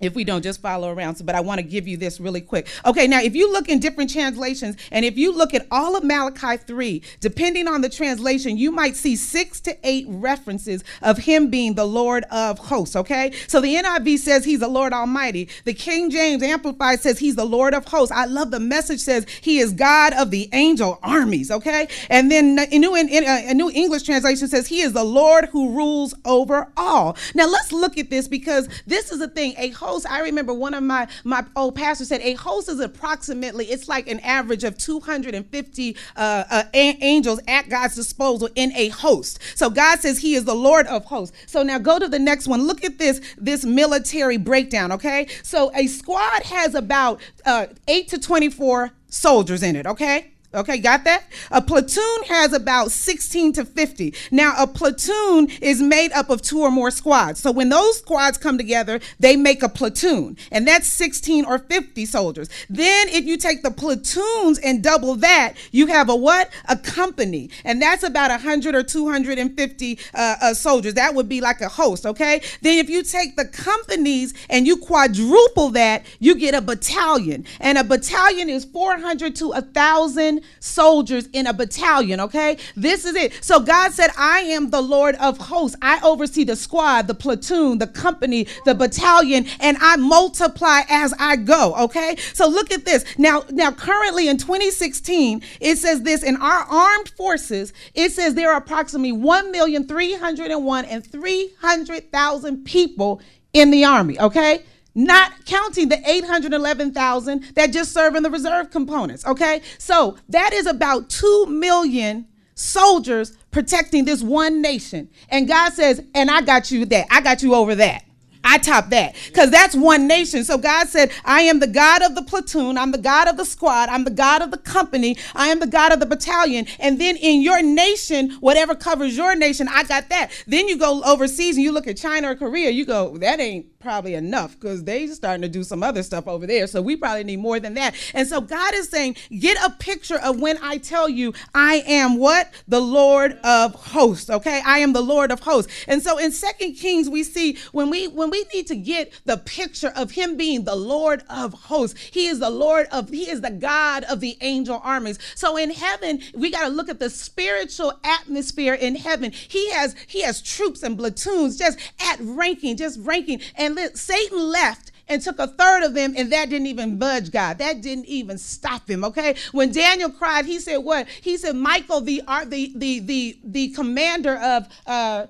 if 0.00 0.14
we 0.14 0.24
don't 0.24 0.42
just 0.42 0.60
follow 0.60 0.92
around. 0.92 1.16
So, 1.16 1.24
but 1.24 1.34
I 1.34 1.40
want 1.40 1.58
to 1.58 1.62
give 1.62 1.88
you 1.88 1.96
this 1.96 2.20
really 2.20 2.40
quick. 2.40 2.68
Okay, 2.84 3.06
now 3.06 3.20
if 3.20 3.34
you 3.34 3.52
look 3.52 3.68
in 3.68 3.78
different 3.78 4.10
translations 4.10 4.76
and 4.90 5.04
if 5.04 5.16
you 5.16 5.32
look 5.32 5.54
at 5.54 5.66
all 5.70 5.96
of 5.96 6.04
Malachi 6.04 6.56
3, 6.56 7.02
depending 7.20 7.68
on 7.68 7.80
the 7.80 7.88
translation, 7.88 8.56
you 8.56 8.70
might 8.70 8.96
see 8.96 9.16
six 9.16 9.60
to 9.60 9.76
eight 9.84 10.06
references 10.08 10.84
of 11.02 11.18
him 11.18 11.48
being 11.48 11.74
the 11.74 11.86
Lord 11.86 12.24
of 12.24 12.58
hosts. 12.58 12.96
Okay, 12.96 13.32
so 13.46 13.60
the 13.60 13.74
NIV 13.74 14.18
says 14.18 14.44
he's 14.44 14.60
the 14.60 14.68
Lord 14.68 14.92
Almighty. 14.92 15.48
The 15.64 15.74
King 15.74 16.10
James 16.10 16.42
Amplified 16.42 17.00
says 17.00 17.18
he's 17.18 17.36
the 17.36 17.44
Lord 17.44 17.74
of 17.74 17.86
hosts. 17.86 18.12
I 18.14 18.26
love 18.26 18.50
the 18.50 18.60
message 18.60 19.00
says 19.00 19.26
he 19.40 19.58
is 19.58 19.72
God 19.72 20.12
of 20.14 20.30
the 20.30 20.48
angel 20.52 20.98
armies. 21.02 21.50
Okay, 21.50 21.88
and 22.10 22.30
then 22.30 22.58
a 22.58 22.78
new, 22.78 22.94
a 22.94 23.50
uh, 23.50 23.52
new 23.52 23.70
English 23.70 24.02
translation 24.02 24.48
says 24.48 24.66
he 24.66 24.80
is 24.80 24.92
the 24.92 25.04
Lord 25.04 25.46
who 25.46 25.74
rules 25.74 26.14
over 26.24 26.68
all. 26.76 27.16
Now 27.34 27.46
let's 27.46 27.72
look 27.72 27.98
at 27.98 28.10
this 28.10 28.28
because 28.28 28.68
this 28.86 29.10
is 29.10 29.20
a 29.20 29.28
thing. 29.28 29.54
A 29.56 29.70
host, 29.86 30.06
I 30.10 30.20
remember 30.20 30.52
one 30.52 30.74
of 30.74 30.82
my 30.82 31.08
my 31.24 31.44
old 31.54 31.74
pastors 31.74 32.08
said 32.08 32.20
a 32.22 32.34
host 32.34 32.68
is 32.68 32.80
approximately 32.80 33.66
it's 33.66 33.88
like 33.88 34.08
an 34.08 34.20
average 34.20 34.64
of 34.64 34.76
250 34.78 35.96
uh, 36.16 36.44
uh, 36.50 36.62
a- 36.74 36.98
angels 37.00 37.40
at 37.48 37.68
God's 37.68 37.94
disposal 37.94 38.48
in 38.54 38.72
a 38.74 38.88
host. 38.88 39.38
So 39.54 39.70
God 39.70 40.00
says 40.00 40.18
He 40.18 40.34
is 40.34 40.44
the 40.44 40.54
Lord 40.54 40.86
of 40.86 41.04
hosts. 41.06 41.36
So 41.46 41.62
now 41.62 41.78
go 41.78 41.98
to 41.98 42.08
the 42.08 42.18
next 42.18 42.48
one. 42.48 42.66
Look 42.66 42.84
at 42.84 42.98
this 42.98 43.20
this 43.38 43.64
military 43.64 44.36
breakdown. 44.36 44.92
Okay, 44.92 45.28
so 45.42 45.70
a 45.74 45.86
squad 45.86 46.42
has 46.44 46.74
about 46.74 47.20
uh, 47.44 47.66
eight 47.88 48.08
to 48.08 48.18
24 48.18 48.90
soldiers 49.08 49.62
in 49.62 49.76
it. 49.76 49.86
Okay. 49.86 50.32
Okay, 50.56 50.78
got 50.78 51.04
that? 51.04 51.24
A 51.50 51.60
platoon 51.60 52.22
has 52.28 52.54
about 52.54 52.90
16 52.90 53.52
to 53.54 53.64
50. 53.66 54.14
Now, 54.30 54.54
a 54.56 54.66
platoon 54.66 55.48
is 55.60 55.82
made 55.82 56.12
up 56.12 56.30
of 56.30 56.40
two 56.40 56.60
or 56.60 56.70
more 56.70 56.90
squads. 56.90 57.40
So 57.40 57.52
when 57.52 57.68
those 57.68 57.98
squads 57.98 58.38
come 58.38 58.56
together, 58.56 59.00
they 59.20 59.36
make 59.36 59.62
a 59.62 59.68
platoon, 59.68 60.38
and 60.50 60.66
that's 60.66 60.86
16 60.88 61.44
or 61.44 61.58
50 61.58 62.06
soldiers. 62.06 62.48
Then, 62.70 63.08
if 63.10 63.26
you 63.26 63.36
take 63.36 63.62
the 63.62 63.70
platoons 63.70 64.58
and 64.60 64.82
double 64.82 65.16
that, 65.16 65.56
you 65.72 65.88
have 65.88 66.08
a 66.08 66.16
what? 66.16 66.48
A 66.70 66.76
company, 66.76 67.50
and 67.62 67.82
that's 67.82 68.02
about 68.02 68.30
100 68.30 68.74
or 68.74 68.82
250 68.82 69.98
uh, 70.14 70.36
uh, 70.40 70.54
soldiers. 70.54 70.94
That 70.94 71.14
would 71.14 71.28
be 71.28 71.42
like 71.42 71.60
a 71.60 71.68
host, 71.68 72.06
okay? 72.06 72.40
Then, 72.62 72.78
if 72.78 72.88
you 72.88 73.02
take 73.02 73.36
the 73.36 73.44
companies 73.44 74.32
and 74.48 74.66
you 74.66 74.78
quadruple 74.78 75.68
that, 75.70 76.06
you 76.18 76.34
get 76.34 76.54
a 76.54 76.62
battalion, 76.62 77.44
and 77.60 77.76
a 77.76 77.84
battalion 77.84 78.48
is 78.48 78.64
400 78.64 79.36
to 79.36 79.48
1,000 79.48 80.45
soldiers 80.60 81.28
in 81.32 81.46
a 81.46 81.52
battalion, 81.52 82.20
okay? 82.20 82.58
This 82.74 83.04
is 83.04 83.14
it. 83.14 83.44
So 83.44 83.60
God 83.60 83.92
said, 83.92 84.10
I 84.18 84.40
am 84.40 84.70
the 84.70 84.80
Lord 84.80 85.14
of 85.16 85.38
hosts. 85.38 85.76
I 85.82 86.00
oversee 86.02 86.44
the 86.44 86.56
squad, 86.56 87.06
the 87.06 87.14
platoon, 87.14 87.78
the 87.78 87.86
company, 87.86 88.46
the 88.64 88.74
battalion, 88.74 89.46
and 89.60 89.76
I 89.80 89.96
multiply 89.96 90.82
as 90.88 91.14
I 91.18 91.36
go, 91.36 91.74
okay? 91.76 92.16
So 92.34 92.48
look 92.48 92.70
at 92.70 92.84
this. 92.84 93.04
Now, 93.18 93.44
now 93.50 93.72
currently 93.72 94.28
in 94.28 94.36
2016, 94.36 95.42
it 95.60 95.76
says 95.78 96.02
this 96.02 96.22
in 96.22 96.36
our 96.36 96.64
armed 96.64 97.08
forces, 97.10 97.72
it 97.94 98.12
says 98.12 98.34
there 98.34 98.52
are 98.52 98.58
approximately 98.58 99.12
1,301 99.12 100.84
and 100.84 101.06
300,000 101.06 102.64
people 102.64 103.20
in 103.52 103.70
the 103.70 103.84
army, 103.84 104.20
okay? 104.20 104.62
Not 104.96 105.44
counting 105.44 105.90
the 105.90 106.00
811,000 106.10 107.52
that 107.54 107.70
just 107.70 107.92
serve 107.92 108.16
in 108.16 108.22
the 108.22 108.30
reserve 108.30 108.70
components. 108.70 109.24
Okay. 109.26 109.60
So 109.78 110.16
that 110.30 110.52
is 110.52 110.66
about 110.66 111.10
2 111.10 111.46
million 111.46 112.26
soldiers 112.54 113.36
protecting 113.50 114.06
this 114.06 114.22
one 114.22 114.62
nation. 114.62 115.10
And 115.28 115.46
God 115.46 115.74
says, 115.74 116.02
and 116.14 116.30
I 116.30 116.40
got 116.40 116.70
you 116.70 116.86
that. 116.86 117.06
I 117.10 117.20
got 117.20 117.42
you 117.42 117.54
over 117.54 117.74
that. 117.74 118.05
I 118.46 118.58
top 118.58 118.90
that 118.90 119.16
because 119.26 119.50
that's 119.50 119.74
one 119.74 120.06
nation. 120.06 120.44
So 120.44 120.56
God 120.56 120.88
said, 120.88 121.10
I 121.24 121.42
am 121.42 121.58
the 121.58 121.66
God 121.66 122.02
of 122.02 122.14
the 122.14 122.22
platoon. 122.22 122.78
I'm 122.78 122.92
the 122.92 122.98
God 122.98 123.26
of 123.26 123.36
the 123.36 123.44
squad. 123.44 123.88
I'm 123.88 124.04
the 124.04 124.10
God 124.10 124.40
of 124.40 124.52
the 124.52 124.58
company. 124.58 125.16
I 125.34 125.48
am 125.48 125.58
the 125.58 125.66
God 125.66 125.92
of 125.92 125.98
the 125.98 126.06
battalion. 126.06 126.66
And 126.78 127.00
then 127.00 127.16
in 127.16 127.42
your 127.42 127.60
nation, 127.60 128.30
whatever 128.40 128.76
covers 128.76 129.16
your 129.16 129.34
nation, 129.34 129.66
I 129.68 129.82
got 129.82 130.08
that. 130.10 130.30
Then 130.46 130.68
you 130.68 130.78
go 130.78 131.02
overseas 131.02 131.56
and 131.56 131.64
you 131.64 131.72
look 131.72 131.88
at 131.88 131.96
China 131.96 132.30
or 132.30 132.36
Korea, 132.36 132.70
you 132.70 132.84
go, 132.84 133.16
that 133.18 133.40
ain't 133.40 133.78
probably 133.80 134.14
enough 134.14 134.58
because 134.58 134.84
they 134.84 135.06
starting 135.06 135.42
to 135.42 135.48
do 135.48 135.62
some 135.62 135.82
other 135.82 136.02
stuff 136.02 136.26
over 136.26 136.46
there. 136.46 136.66
So 136.66 136.82
we 136.82 136.96
probably 136.96 137.24
need 137.24 137.38
more 137.38 137.60
than 137.60 137.74
that. 137.74 137.94
And 138.14 138.26
so 138.26 138.40
God 138.40 138.74
is 138.74 138.88
saying, 138.88 139.16
get 139.38 139.56
a 139.64 139.70
picture 139.70 140.18
of 140.18 140.40
when 140.40 140.58
I 140.62 140.78
tell 140.78 141.08
you 141.08 141.34
I 141.54 141.84
am 141.86 142.16
what? 142.18 142.52
The 142.66 142.80
Lord 142.80 143.38
of 143.44 143.74
hosts. 143.74 144.28
Okay. 144.28 144.60
I 144.64 144.78
am 144.78 144.92
the 144.92 145.02
Lord 145.02 145.30
of 145.30 145.40
hosts. 145.40 145.72
And 145.86 146.02
so 146.02 146.18
in 146.18 146.32
Second 146.32 146.74
Kings, 146.74 147.08
we 147.08 147.22
see 147.22 147.58
when 147.72 147.90
we 147.90 148.08
when 148.08 148.30
we 148.30 148.35
we 148.36 148.58
need 148.58 148.66
to 148.66 148.76
get 148.76 149.12
the 149.24 149.38
picture 149.38 149.92
of 149.96 150.10
him 150.10 150.36
being 150.36 150.64
the 150.64 150.76
Lord 150.76 151.22
of 151.30 151.54
hosts. 151.54 151.98
He 152.12 152.26
is 152.26 152.38
the 152.38 152.50
Lord 152.50 152.86
of, 152.92 153.08
he 153.08 153.28
is 153.30 153.40
the 153.40 153.50
God 153.50 154.04
of 154.04 154.20
the 154.20 154.36
angel 154.40 154.80
armies. 154.84 155.18
So 155.34 155.56
in 155.56 155.70
heaven, 155.70 156.20
we 156.34 156.50
got 156.50 156.64
to 156.64 156.68
look 156.68 156.88
at 156.88 157.00
the 157.00 157.10
spiritual 157.10 157.98
atmosphere 158.04 158.74
in 158.74 158.96
heaven. 158.96 159.32
He 159.32 159.70
has, 159.70 159.94
he 160.06 160.22
has 160.22 160.42
troops 160.42 160.82
and 160.82 160.98
platoons 160.98 161.56
just 161.56 161.78
at 162.00 162.18
ranking, 162.20 162.76
just 162.76 162.98
ranking. 163.00 163.40
And 163.56 163.78
Satan 163.94 164.38
left 164.38 164.92
and 165.08 165.22
took 165.22 165.38
a 165.38 165.46
third 165.46 165.84
of 165.84 165.94
them, 165.94 166.14
and 166.16 166.32
that 166.32 166.50
didn't 166.50 166.66
even 166.66 166.98
budge 166.98 167.30
God. 167.30 167.58
That 167.58 167.80
didn't 167.80 168.06
even 168.06 168.38
stop 168.38 168.90
him. 168.90 169.04
Okay. 169.04 169.36
When 169.52 169.70
Daniel 169.70 170.10
cried, 170.10 170.46
he 170.46 170.58
said, 170.58 170.78
"What?" 170.78 171.06
He 171.08 171.36
said, 171.36 171.54
"Michael, 171.54 172.00
the 172.00 172.22
the 172.46 172.72
the 172.74 172.98
the 173.00 173.38
the 173.44 173.68
commander 173.68 174.36
of." 174.36 174.68
Uh, 174.84 175.26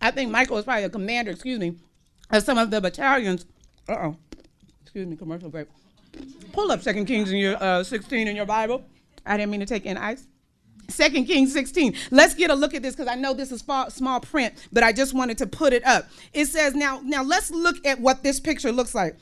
I 0.00 0.10
think 0.10 0.30
Michael 0.30 0.56
was 0.56 0.64
probably 0.64 0.84
a 0.84 0.90
commander. 0.90 1.32
Excuse 1.32 1.58
me, 1.58 1.76
of 2.30 2.42
some 2.42 2.58
of 2.58 2.70
the 2.70 2.80
battalions. 2.80 3.46
Uh 3.88 3.96
oh. 4.00 4.16
Excuse 4.82 5.06
me. 5.06 5.16
Commercial 5.16 5.48
break. 5.50 5.68
Pull 6.52 6.72
up 6.72 6.82
Second 6.82 7.06
Kings 7.06 7.30
in 7.30 7.38
your 7.38 7.62
uh, 7.62 7.84
16 7.84 8.26
in 8.26 8.34
your 8.34 8.46
Bible. 8.46 8.84
I 9.24 9.36
didn't 9.36 9.50
mean 9.50 9.60
to 9.60 9.66
take 9.66 9.86
in 9.86 9.96
ice. 9.96 10.26
Second 10.88 11.26
Kings 11.26 11.52
16. 11.52 11.94
Let's 12.10 12.34
get 12.34 12.50
a 12.50 12.54
look 12.54 12.74
at 12.74 12.82
this 12.82 12.96
because 12.96 13.08
I 13.08 13.14
know 13.14 13.32
this 13.32 13.52
is 13.52 13.62
small 13.88 14.20
print, 14.20 14.54
but 14.72 14.82
I 14.82 14.92
just 14.92 15.14
wanted 15.14 15.38
to 15.38 15.46
put 15.46 15.72
it 15.72 15.84
up. 15.86 16.08
It 16.32 16.46
says 16.46 16.74
now, 16.74 17.00
now 17.04 17.22
let's 17.22 17.50
look 17.50 17.84
at 17.86 18.00
what 18.00 18.22
this 18.22 18.40
picture 18.40 18.72
looks 18.72 18.94
like. 18.94 19.16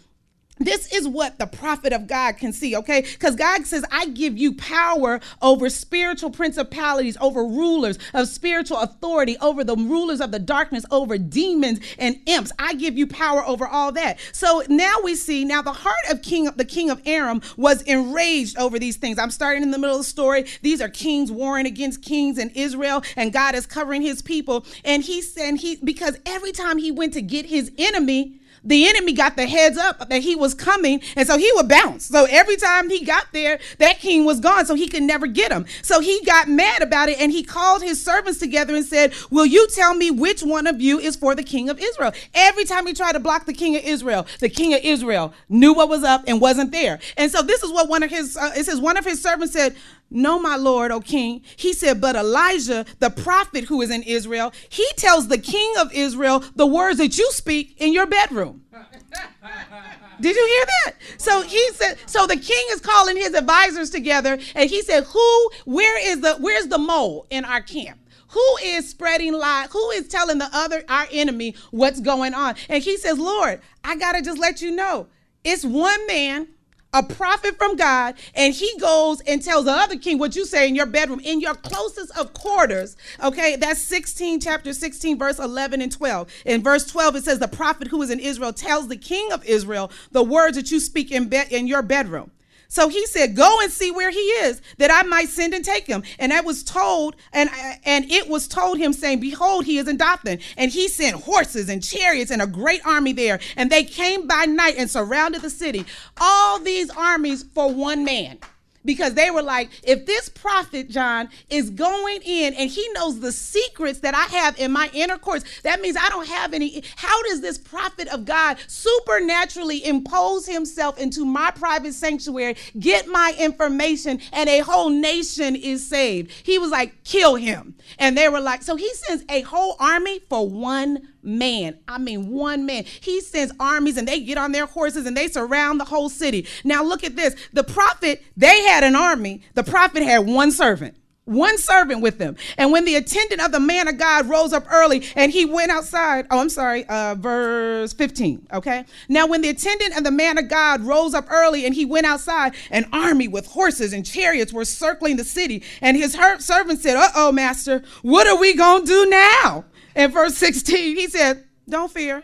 This 0.58 0.92
is 0.92 1.06
what 1.06 1.38
the 1.38 1.46
prophet 1.46 1.92
of 1.92 2.06
God 2.06 2.36
can 2.36 2.52
see, 2.52 2.76
okay? 2.76 3.02
Because 3.02 3.36
God 3.36 3.66
says, 3.66 3.84
I 3.90 4.06
give 4.06 4.36
you 4.36 4.54
power 4.54 5.20
over 5.40 5.70
spiritual 5.70 6.30
principalities, 6.30 7.16
over 7.20 7.44
rulers 7.44 7.98
of 8.14 8.28
spiritual 8.28 8.78
authority, 8.78 9.36
over 9.40 9.64
the 9.64 9.76
rulers 9.76 10.20
of 10.20 10.30
the 10.30 10.38
darkness, 10.38 10.84
over 10.90 11.18
demons 11.18 11.80
and 11.98 12.18
imps. 12.26 12.52
I 12.58 12.74
give 12.74 12.96
you 12.96 13.06
power 13.06 13.44
over 13.46 13.66
all 13.66 13.92
that. 13.92 14.18
So 14.32 14.62
now 14.68 14.96
we 15.02 15.14
see, 15.14 15.44
now 15.44 15.62
the 15.62 15.72
heart 15.72 15.94
of 16.10 16.22
King 16.22 16.48
the 16.56 16.64
king 16.64 16.90
of 16.90 17.00
Aram 17.06 17.40
was 17.56 17.82
enraged 17.82 18.58
over 18.58 18.78
these 18.78 18.96
things. 18.96 19.18
I'm 19.18 19.30
starting 19.30 19.62
in 19.62 19.70
the 19.70 19.78
middle 19.78 19.96
of 19.96 20.02
the 20.02 20.08
story. 20.08 20.46
These 20.62 20.80
are 20.80 20.88
kings 20.88 21.30
warring 21.30 21.66
against 21.66 22.02
kings 22.02 22.38
in 22.38 22.50
Israel, 22.50 23.02
and 23.16 23.32
God 23.32 23.54
is 23.54 23.66
covering 23.66 24.02
his 24.02 24.22
people. 24.22 24.66
And 24.84 25.02
he 25.02 25.22
said 25.22 25.56
he 25.56 25.76
because 25.82 26.18
every 26.26 26.52
time 26.52 26.78
he 26.78 26.90
went 26.90 27.12
to 27.14 27.22
get 27.22 27.46
his 27.46 27.72
enemy, 27.78 28.40
the 28.68 28.86
enemy 28.86 29.12
got 29.14 29.36
the 29.36 29.46
heads 29.46 29.78
up 29.78 30.08
that 30.08 30.22
he 30.22 30.36
was 30.36 30.54
coming, 30.54 31.00
and 31.16 31.26
so 31.26 31.38
he 31.38 31.50
would 31.54 31.68
bounce. 31.68 32.06
So 32.06 32.26
every 32.30 32.56
time 32.56 32.90
he 32.90 33.04
got 33.04 33.26
there, 33.32 33.58
that 33.78 33.98
king 33.98 34.24
was 34.24 34.40
gone, 34.40 34.66
so 34.66 34.74
he 34.74 34.88
could 34.88 35.02
never 35.02 35.26
get 35.26 35.50
him. 35.50 35.66
So 35.82 36.00
he 36.00 36.22
got 36.24 36.48
mad 36.48 36.82
about 36.82 37.08
it, 37.08 37.18
and 37.18 37.32
he 37.32 37.42
called 37.42 37.82
his 37.82 38.04
servants 38.04 38.38
together 38.38 38.74
and 38.76 38.84
said, 38.84 39.14
Will 39.30 39.46
you 39.46 39.66
tell 39.68 39.94
me 39.94 40.10
which 40.10 40.42
one 40.42 40.66
of 40.66 40.80
you 40.80 40.98
is 40.98 41.16
for 41.16 41.34
the 41.34 41.42
king 41.42 41.68
of 41.70 41.80
Israel? 41.80 42.12
Every 42.34 42.64
time 42.64 42.86
he 42.86 42.92
tried 42.92 43.12
to 43.12 43.20
block 43.20 43.46
the 43.46 43.54
king 43.54 43.74
of 43.74 43.82
Israel, 43.82 44.26
the 44.40 44.50
king 44.50 44.74
of 44.74 44.80
Israel 44.82 45.32
knew 45.48 45.72
what 45.72 45.88
was 45.88 46.04
up 46.04 46.24
and 46.26 46.40
wasn't 46.40 46.70
there. 46.70 46.98
And 47.16 47.32
so 47.32 47.42
this 47.42 47.62
is 47.62 47.72
what 47.72 47.88
one 47.88 48.02
of 48.02 48.10
his, 48.10 48.36
uh, 48.36 48.52
it 48.54 48.64
says, 48.64 48.80
one 48.80 48.98
of 48.98 49.04
his 49.04 49.22
servants 49.22 49.54
said, 49.54 49.74
no, 50.10 50.38
my 50.38 50.56
Lord, 50.56 50.90
O 50.90 51.00
king. 51.00 51.42
He 51.56 51.72
said, 51.72 52.00
But 52.00 52.16
Elijah, 52.16 52.86
the 52.98 53.10
prophet 53.10 53.64
who 53.64 53.82
is 53.82 53.90
in 53.90 54.02
Israel, 54.02 54.52
he 54.68 54.86
tells 54.96 55.28
the 55.28 55.38
king 55.38 55.74
of 55.78 55.92
Israel 55.92 56.42
the 56.56 56.66
words 56.66 56.98
that 56.98 57.18
you 57.18 57.30
speak 57.32 57.76
in 57.78 57.92
your 57.92 58.06
bedroom. 58.06 58.62
Did 60.20 60.34
you 60.34 60.46
hear 60.46 60.66
that? 60.66 61.20
So 61.20 61.42
he 61.42 61.64
said, 61.74 61.96
so 62.06 62.26
the 62.26 62.36
king 62.36 62.66
is 62.70 62.80
calling 62.80 63.16
his 63.16 63.34
advisors 63.34 63.90
together, 63.90 64.38
and 64.54 64.68
he 64.68 64.82
said, 64.82 65.04
Who, 65.04 65.50
where 65.64 66.10
is 66.10 66.20
the 66.22 66.36
where's 66.40 66.66
the 66.66 66.78
mole 66.78 67.26
in 67.30 67.44
our 67.44 67.60
camp? 67.60 68.00
Who 68.28 68.56
is 68.62 68.88
spreading 68.88 69.32
lies? 69.34 69.70
Who 69.70 69.90
is 69.90 70.08
telling 70.08 70.38
the 70.38 70.50
other 70.52 70.84
our 70.88 71.06
enemy 71.12 71.54
what's 71.70 72.00
going 72.00 72.34
on? 72.34 72.56
And 72.68 72.82
he 72.82 72.96
says, 72.96 73.18
Lord, 73.18 73.60
I 73.84 73.96
gotta 73.96 74.22
just 74.22 74.38
let 74.38 74.60
you 74.60 74.70
know, 74.70 75.06
it's 75.44 75.64
one 75.64 76.06
man 76.06 76.48
a 76.92 77.02
prophet 77.02 77.58
from 77.58 77.76
God, 77.76 78.14
and 78.34 78.54
he 78.54 78.72
goes 78.80 79.20
and 79.22 79.42
tells 79.42 79.66
the 79.66 79.72
other 79.72 79.98
king 79.98 80.18
what 80.18 80.34
you 80.34 80.44
say 80.46 80.68
in 80.68 80.74
your 80.74 80.86
bedroom, 80.86 81.20
in 81.20 81.40
your 81.40 81.54
closest 81.54 82.16
of 82.18 82.32
quarters. 82.32 82.96
Okay, 83.22 83.56
that's 83.56 83.80
16, 83.82 84.40
chapter 84.40 84.72
16, 84.72 85.18
verse 85.18 85.38
11 85.38 85.82
and 85.82 85.92
12. 85.92 86.32
In 86.46 86.62
verse 86.62 86.86
12, 86.86 87.16
it 87.16 87.24
says, 87.24 87.38
The 87.38 87.48
prophet 87.48 87.88
who 87.88 88.00
is 88.02 88.10
in 88.10 88.20
Israel 88.20 88.52
tells 88.52 88.88
the 88.88 88.96
king 88.96 89.32
of 89.32 89.44
Israel 89.44 89.90
the 90.12 90.22
words 90.22 90.56
that 90.56 90.70
you 90.70 90.80
speak 90.80 91.12
in, 91.12 91.28
bed 91.28 91.48
in 91.50 91.66
your 91.66 91.82
bedroom. 91.82 92.30
So 92.68 92.88
he 92.88 93.06
said, 93.06 93.34
Go 93.34 93.58
and 93.62 93.72
see 93.72 93.90
where 93.90 94.10
he 94.10 94.18
is, 94.18 94.60
that 94.76 94.90
I 94.90 95.02
might 95.02 95.28
send 95.28 95.54
and 95.54 95.64
take 95.64 95.86
him. 95.86 96.02
And 96.18 96.32
that 96.32 96.44
was 96.44 96.62
told, 96.62 97.16
and 97.32 97.48
and 97.84 98.10
it 98.10 98.28
was 98.28 98.46
told 98.46 98.78
him, 98.78 98.92
saying, 98.92 99.20
Behold, 99.20 99.64
he 99.64 99.78
is 99.78 99.88
in 99.88 99.96
Dothan. 99.96 100.38
And 100.56 100.70
he 100.70 100.88
sent 100.88 101.16
horses 101.16 101.68
and 101.68 101.82
chariots 101.82 102.30
and 102.30 102.42
a 102.42 102.46
great 102.46 102.84
army 102.86 103.12
there. 103.12 103.40
And 103.56 103.70
they 103.70 103.84
came 103.84 104.26
by 104.26 104.44
night 104.44 104.74
and 104.76 104.90
surrounded 104.90 105.42
the 105.42 105.50
city. 105.50 105.86
All 106.20 106.58
these 106.58 106.90
armies 106.90 107.42
for 107.54 107.72
one 107.72 108.04
man 108.04 108.38
because 108.84 109.14
they 109.14 109.30
were 109.30 109.42
like, 109.42 109.70
if 109.82 110.06
this 110.06 110.28
prophet, 110.28 110.88
John, 110.88 111.28
is 111.50 111.70
going 111.70 112.20
in 112.24 112.54
and 112.54 112.70
he 112.70 112.88
knows 112.94 113.20
the 113.20 113.32
secrets 113.32 114.00
that 114.00 114.14
I 114.14 114.24
have 114.36 114.58
in 114.58 114.72
my 114.72 114.90
inner 114.92 115.18
courts, 115.18 115.44
that 115.62 115.80
means 115.80 115.96
I 115.96 116.08
don't 116.08 116.28
have 116.28 116.54
any. 116.54 116.82
How 116.96 117.22
does 117.24 117.40
this 117.40 117.58
prophet 117.58 118.08
of 118.08 118.24
God 118.24 118.58
supernaturally 118.66 119.84
impose 119.84 120.46
himself 120.46 120.98
into 120.98 121.24
my 121.24 121.50
private 121.50 121.94
sanctuary, 121.94 122.56
get 122.78 123.08
my 123.08 123.34
information, 123.38 124.20
and 124.32 124.48
a 124.48 124.60
whole 124.60 124.90
nation 124.90 125.56
is 125.56 125.86
saved? 125.86 126.30
He 126.42 126.58
was 126.58 126.70
like, 126.70 127.04
kill 127.04 127.34
him. 127.34 127.74
And 127.98 128.16
they 128.16 128.28
were 128.28 128.40
like, 128.40 128.62
so 128.62 128.76
he 128.76 128.92
sends 128.94 129.24
a 129.28 129.42
whole 129.42 129.76
army 129.78 130.20
for 130.28 130.48
one 130.48 131.08
man. 131.22 131.78
I 131.86 131.98
mean, 131.98 132.30
one 132.30 132.66
man. 132.66 132.84
He 132.84 133.20
sends 133.20 133.52
armies 133.58 133.96
and 133.96 134.06
they 134.06 134.20
get 134.20 134.38
on 134.38 134.52
their 134.52 134.66
horses 134.66 135.06
and 135.06 135.16
they 135.16 135.28
surround 135.28 135.80
the 135.80 135.84
whole 135.84 136.08
city. 136.08 136.46
Now, 136.64 136.82
look 136.82 137.04
at 137.04 137.16
this. 137.16 137.34
The 137.52 137.64
prophet, 137.64 138.22
they 138.36 138.62
had 138.62 138.84
an 138.84 138.96
army, 138.96 139.42
the 139.54 139.64
prophet 139.64 140.02
had 140.02 140.26
one 140.26 140.50
servant 140.50 140.96
one 141.28 141.58
servant 141.58 142.00
with 142.00 142.18
them. 142.18 142.36
And 142.56 142.72
when 142.72 142.84
the 142.84 142.96
attendant 142.96 143.42
of 143.42 143.52
the 143.52 143.60
man 143.60 143.86
of 143.86 143.98
God 143.98 144.28
rose 144.28 144.52
up 144.52 144.64
early 144.72 145.06
and 145.14 145.30
he 145.30 145.44
went 145.44 145.70
outside, 145.70 146.26
oh, 146.30 146.40
I'm 146.40 146.48
sorry, 146.48 146.86
uh, 146.86 147.14
verse 147.16 147.92
15, 147.92 148.48
okay? 148.54 148.84
Now, 149.08 149.26
when 149.26 149.42
the 149.42 149.50
attendant 149.50 149.96
of 149.96 150.04
the 150.04 150.10
man 150.10 150.38
of 150.38 150.48
God 150.48 150.80
rose 150.80 151.14
up 151.14 151.30
early 151.30 151.66
and 151.66 151.74
he 151.74 151.84
went 151.84 152.06
outside, 152.06 152.54
an 152.70 152.86
army 152.92 153.28
with 153.28 153.46
horses 153.46 153.92
and 153.92 154.04
chariots 154.04 154.52
were 154.52 154.64
circling 154.64 155.16
the 155.16 155.24
city. 155.24 155.62
And 155.82 155.96
his 155.96 156.14
servant 156.38 156.80
said, 156.80 156.96
Uh 156.96 157.10
oh, 157.14 157.30
master, 157.30 157.82
what 158.02 158.26
are 158.26 158.38
we 158.38 158.54
going 158.54 158.82
to 158.82 158.86
do 158.86 159.10
now? 159.10 159.64
In 159.94 160.10
verse 160.10 160.36
16, 160.36 160.96
he 160.96 161.08
said, 161.08 161.44
Don't 161.68 161.90
fear. 161.90 162.22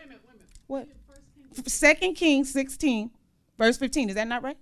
What? 0.67 0.87
Second 1.67 2.15
Kings 2.15 2.51
16, 2.51 3.11
verse 3.57 3.77
15. 3.77 4.09
Is 4.09 4.15
that 4.15 4.27
not 4.27 4.43
right? 4.43 4.57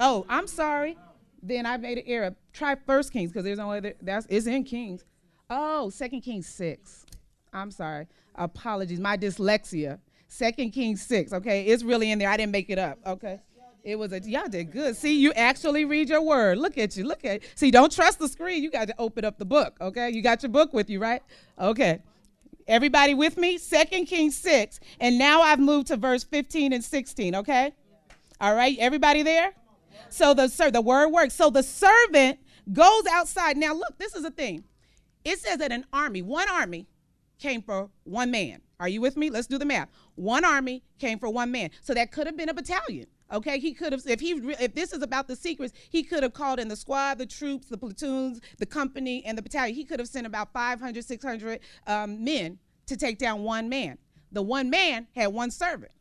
Oh, 0.00 0.24
I'm 0.28 0.46
sorry. 0.46 0.96
Then 1.42 1.66
I 1.66 1.76
made 1.76 1.98
an 1.98 2.04
error. 2.06 2.34
Try 2.52 2.74
First 2.74 3.12
Kings 3.12 3.30
because 3.30 3.44
there's 3.44 3.58
no 3.58 3.72
other. 3.72 3.94
That's 4.02 4.26
it's 4.28 4.46
in 4.46 4.64
Kings. 4.64 5.04
Oh, 5.50 5.90
Second 5.90 6.22
Kings 6.22 6.46
six. 6.46 7.06
I'm 7.52 7.70
sorry. 7.70 8.06
Apologies. 8.34 9.00
My 9.00 9.16
dyslexia. 9.16 9.98
Second 10.28 10.70
Kings 10.72 11.02
six. 11.02 11.32
Okay, 11.32 11.64
it's 11.64 11.82
really 11.82 12.10
in 12.10 12.18
there. 12.18 12.28
I 12.28 12.36
didn't 12.36 12.52
make 12.52 12.70
it 12.70 12.78
up. 12.78 12.98
Okay. 13.06 13.40
It 13.84 13.98
was 13.98 14.12
a 14.12 14.20
y'all 14.20 14.48
did 14.48 14.72
good. 14.72 14.96
See, 14.96 15.18
you 15.18 15.32
actually 15.32 15.84
read 15.84 16.08
your 16.08 16.22
word. 16.22 16.58
Look 16.58 16.76
at 16.78 16.96
you. 16.96 17.04
Look 17.04 17.24
at. 17.24 17.42
See, 17.54 17.70
don't 17.70 17.92
trust 17.92 18.18
the 18.18 18.28
screen. 18.28 18.62
You 18.62 18.70
got 18.70 18.88
to 18.88 18.94
open 18.98 19.24
up 19.24 19.38
the 19.38 19.44
book. 19.44 19.76
Okay, 19.80 20.10
you 20.10 20.22
got 20.22 20.42
your 20.42 20.50
book 20.50 20.72
with 20.72 20.90
you, 20.90 21.00
right? 21.00 21.22
Okay. 21.58 22.00
Everybody 22.66 23.14
with 23.14 23.38
me? 23.38 23.56
Second 23.56 24.06
Kings 24.06 24.36
6. 24.36 24.78
And 25.00 25.18
now 25.18 25.40
I've 25.40 25.58
moved 25.58 25.86
to 25.86 25.96
verse 25.96 26.22
15 26.22 26.74
and 26.74 26.84
16, 26.84 27.34
okay? 27.36 27.72
All 28.42 28.54
right, 28.54 28.76
everybody 28.78 29.22
there? 29.22 29.54
So 30.10 30.34
the 30.34 30.48
sir, 30.48 30.70
the 30.70 30.82
word 30.82 31.08
works. 31.08 31.34
So 31.34 31.48
the 31.48 31.62
servant 31.62 32.38
goes 32.72 33.06
outside. 33.10 33.56
Now 33.56 33.72
look, 33.72 33.96
this 33.98 34.14
is 34.14 34.24
a 34.24 34.30
thing. 34.30 34.64
It 35.24 35.38
says 35.38 35.58
that 35.58 35.72
an 35.72 35.86
army, 35.92 36.22
one 36.22 36.48
army 36.48 36.86
came 37.38 37.62
for 37.62 37.88
one 38.04 38.30
man. 38.30 38.60
Are 38.80 38.88
you 38.88 39.00
with 39.00 39.16
me? 39.16 39.30
Let's 39.30 39.46
do 39.46 39.58
the 39.58 39.64
math. 39.64 39.88
One 40.14 40.44
army 40.44 40.84
came 40.98 41.18
for 41.18 41.28
one 41.30 41.50
man. 41.50 41.70
So 41.80 41.94
that 41.94 42.12
could 42.12 42.26
have 42.26 42.36
been 42.36 42.48
a 42.48 42.54
battalion. 42.54 43.06
Okay, 43.30 43.58
he 43.58 43.74
could 43.74 43.92
have 43.92 44.02
if 44.06 44.20
he 44.20 44.32
if 44.58 44.74
this 44.74 44.92
is 44.92 45.02
about 45.02 45.28
the 45.28 45.36
secrets, 45.36 45.74
he 45.90 46.02
could 46.02 46.22
have 46.22 46.32
called 46.32 46.58
in 46.58 46.68
the 46.68 46.76
squad, 46.76 47.18
the 47.18 47.26
troops, 47.26 47.66
the 47.66 47.76
platoons, 47.76 48.40
the 48.58 48.64
company, 48.64 49.22
and 49.24 49.36
the 49.36 49.42
battalion. 49.42 49.74
He 49.74 49.84
could 49.84 49.98
have 49.98 50.08
sent 50.08 50.26
about 50.26 50.52
500, 50.52 51.04
600 51.04 51.60
um, 51.86 52.24
men 52.24 52.58
to 52.86 52.96
take 52.96 53.18
down 53.18 53.42
one 53.42 53.68
man. 53.68 53.98
The 54.32 54.42
one 54.42 54.70
man 54.70 55.08
had 55.14 55.28
one 55.28 55.50
servant. 55.50 55.92